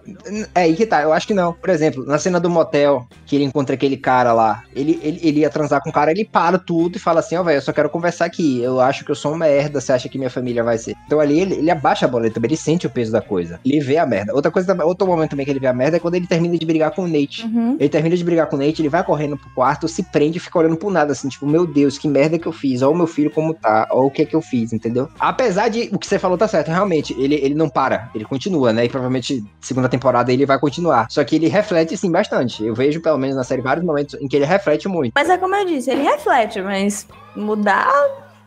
é 0.55 0.61
aí 0.61 0.77
que 0.77 0.87
tá, 0.87 1.03
eu 1.03 1.13
acho 1.13 1.27
que 1.27 1.35
não. 1.35 1.53
Por 1.53 1.71
exemplo, 1.71 2.07
na 2.07 2.19
cena 2.19 2.39
do 2.39 2.49
motel, 2.49 3.05
que 3.27 3.35
ele 3.35 3.45
encontra 3.45 3.75
aquele 3.75 3.97
cara 3.97 4.33
lá, 4.33 4.63
ele, 4.75 5.01
ele, 5.03 5.19
ele 5.21 5.41
ia 5.41 5.51
transar 5.51 5.83
com 5.83 5.91
o 5.91 5.93
cara, 5.93 6.13
ele 6.13 6.25
para 6.25 6.57
tudo 6.57 6.97
e 6.97 7.01
fala 7.01 7.19
assim, 7.19 7.37
ó, 7.37 7.41
oh, 7.41 7.45
velho, 7.45 7.57
eu 7.57 7.63
só 7.63 7.73
quero 7.73 7.91
conversar 7.91 8.27
aqui, 8.27 8.63
eu 8.63 8.81
acho 8.81 9.05
que 9.05 9.11
eu 9.11 9.15
sou 9.17 9.33
um 9.33 9.37
merda, 9.37 9.81
você 9.81 9.93
acha 9.93 10.09
que 10.09 10.19
minha 10.19 10.31
família 10.31 10.63
vai 10.63 10.79
ser. 10.79 10.95
Então 11.05 11.19
ali 11.19 11.41
ele, 11.41 11.55
ele 11.57 11.71
abaixa 11.71 12.07
a 12.07 12.09
bola, 12.09 12.27
ele 12.27 12.35
também 12.35 12.49
ele 12.49 12.57
sente 12.57 12.87
o 12.87 12.91
peso 12.91 13.11
da 13.11 13.21
coisa. 13.21 13.59
Ele 13.65 13.81
vê 13.81 13.99
a 13.99 14.07
merda. 14.07 14.33
Outra 14.33 14.53
coisa, 14.53 14.85
outro 14.85 15.05
momento 15.05 15.31
também 15.31 15.45
que 15.45 15.51
ele 15.51 15.59
vê 15.59 15.67
a 15.67 15.73
merda 15.73 15.97
é 15.97 16.01
quando 16.01 16.15
ele 16.15 16.29
termina 16.29 16.57
de 16.57 16.65
brigar 16.65 16.93
com 16.93 17.03
o 17.03 17.09
Nate. 17.09 17.45
Uhum. 17.45 17.77
Ele 17.81 17.89
termina 17.89 18.17
de 18.17 18.23
brigar 18.23 18.47
com 18.47 18.55
o 18.55 18.59
Nate, 18.59 18.83
ele 18.83 18.89
vai 18.89 19.03
correndo 19.03 19.37
pro 19.37 19.51
quarto, 19.51 19.89
se 19.89 20.05
prende 20.05 20.39
e 20.39 20.41
fica 20.41 20.59
olhando 20.59 20.77
pro 20.77 20.91
nada, 20.91 21.11
assim, 21.11 21.29
tipo, 21.29 21.45
meu 21.45 21.67
Deus, 21.67 21.99
que 21.99 22.07
merda 22.07 22.39
que 22.39 22.47
eu 22.47 22.53
fiz, 22.53 22.83
ó 22.83 22.91
o 22.91 22.95
meu 22.95 23.07
filho 23.09 23.33
como 23.33 23.53
tá, 23.53 23.89
ó 23.91 24.03
o 24.03 24.11
que 24.11 24.23
é 24.23 24.25
que 24.25 24.37
eu 24.37 24.41
fiz, 24.41 24.73
entendeu? 24.73 25.09
Apesar 25.19 25.69
de 25.69 25.89
o 25.93 25.99
que 25.99 26.07
você 26.07 26.19
falou 26.19 26.39
tá 26.39 26.47
certo, 26.47 26.69
realmente, 26.69 27.15
ele, 27.19 27.35
ele 27.35 27.55
não 27.55 27.69
para, 27.69 27.96
ele 28.15 28.25
continua, 28.25 28.73
né? 28.73 28.85
E 28.85 28.89
provavelmente 28.89 29.45
segunda 29.61 29.89
temporada 29.89 30.33
ele 30.33 30.47
vai 30.47 30.59
continuar. 30.59 31.07
Só 31.11 31.23
que 31.25 31.37
ele 31.37 31.49
reflete 31.49 31.97
sim 31.97 32.11
bastante. 32.11 32.65
Eu 32.65 32.75
vejo 32.75 33.01
pelo 33.01 33.19
menos 33.19 33.37
na 33.37 33.45
série 33.45 33.63
vários 33.63 33.85
momentos 33.85 34.15
em 34.21 34.29
que 34.29 34.37
ele 34.37 34.45
reflete 34.45 34.89
muito. 34.89 35.13
Mas 35.15 35.29
é 35.29 35.39
como 35.39 35.55
eu 35.55 35.67
disse, 35.67 35.91
ele 35.91 36.03
reflete, 36.03 36.61
mas 36.61 37.07
mudar, 37.35 37.91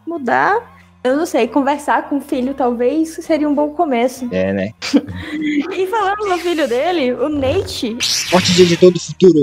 mudar 0.05 0.79
eu 1.01 1.15
não 1.15 1.25
sei, 1.25 1.47
conversar 1.47 2.09
com 2.09 2.17
o 2.17 2.21
filho 2.21 2.53
talvez 2.53 3.17
seria 3.21 3.47
um 3.47 3.55
bom 3.55 3.69
começo. 3.69 4.27
É, 4.31 4.51
né? 4.51 4.73
e 5.71 5.87
falando 5.87 6.27
no 6.27 6.37
filho 6.37 6.67
dele, 6.67 7.13
o 7.13 7.29
Nate. 7.29 7.97
Forte 8.29 8.53
dia 8.53 8.65
de 8.65 8.75
todo 8.75 8.99
futuro. 8.99 9.39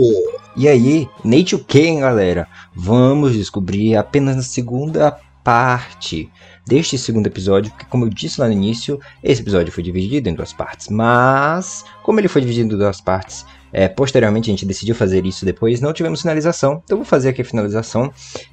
E 0.55 0.69
aí, 0.69 1.09
Nate 1.25 1.55
o 1.55 1.65
quê, 1.65 1.99
galera? 1.99 2.47
Vamos 2.75 3.33
descobrir 3.33 3.97
apenas 3.97 4.37
na 4.37 4.43
segunda 4.43 5.19
parte 5.43 6.31
deste 6.67 6.99
segundo 6.99 7.27
episódio, 7.27 7.71
porque 7.71 7.87
como 7.87 8.05
eu 8.05 8.11
disse 8.11 8.41
lá 8.41 8.47
no 8.47 8.53
início, 8.53 9.01
esse 9.23 9.41
episódio 9.41 9.73
foi 9.73 9.83
dividido 9.83 10.29
em 10.29 10.35
duas 10.35 10.53
partes, 10.53 10.89
mas 10.89 11.85
como 12.03 12.19
ele 12.19 12.29
foi 12.29 12.41
dividido 12.41 12.75
em 12.75 12.79
duas 12.79 13.01
partes, 13.01 13.47
é, 13.73 13.89
posteriormente 13.89 14.49
a 14.49 14.53
gente 14.53 14.65
decidiu 14.65 14.95
fazer 14.95 15.27
isso 15.27 15.45
depois, 15.45 15.81
não 15.81 15.93
tivemos 15.93 16.23
finalização, 16.23 16.83
então 16.85 16.97
vou 16.97 17.05
fazer 17.05 17.29
aqui 17.29 17.43
a 17.43 17.45
finalização 17.45 18.11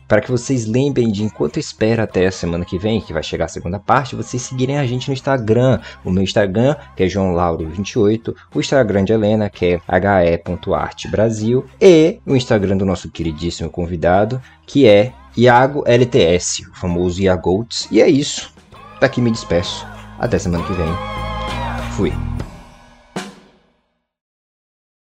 para 0.07 0.21
que 0.21 0.29
vocês 0.29 0.65
lembrem 0.65 1.11
de 1.11 1.23
enquanto 1.23 1.59
espera 1.59 2.03
até 2.03 2.27
a 2.27 2.31
semana 2.31 2.65
que 2.65 2.77
vem, 2.77 2.99
que 2.99 3.13
vai 3.13 3.23
chegar 3.23 3.45
a 3.45 3.47
segunda 3.47 3.79
parte, 3.79 4.15
vocês 4.15 4.41
seguirem 4.41 4.77
a 4.77 4.85
gente 4.85 5.07
no 5.07 5.13
Instagram, 5.13 5.79
o 6.03 6.11
meu 6.11 6.23
Instagram, 6.23 6.75
que 6.95 7.03
é 7.03 7.07
joãolauro28, 7.07 8.35
o 8.53 8.59
Instagram 8.59 9.05
de 9.05 9.13
Helena, 9.13 9.49
que 9.49 9.65
é 9.65 9.81
he.artbrasil, 9.87 11.65
e 11.79 12.19
o 12.25 12.35
Instagram 12.35 12.77
do 12.77 12.85
nosso 12.85 13.09
queridíssimo 13.09 13.69
convidado, 13.69 14.41
que 14.67 14.85
é 14.85 15.13
Iago 15.35 15.83
LTS, 15.85 16.67
o 16.69 16.75
famoso 16.75 17.21
Iagoats. 17.21 17.87
E 17.91 18.01
é 18.01 18.07
isso. 18.07 18.53
Daqui 18.99 19.21
me 19.21 19.31
despeço. 19.31 19.85
Até 20.19 20.37
semana 20.37 20.63
que 20.63 20.73
vem. 20.73 20.87
Fui. 21.95 22.32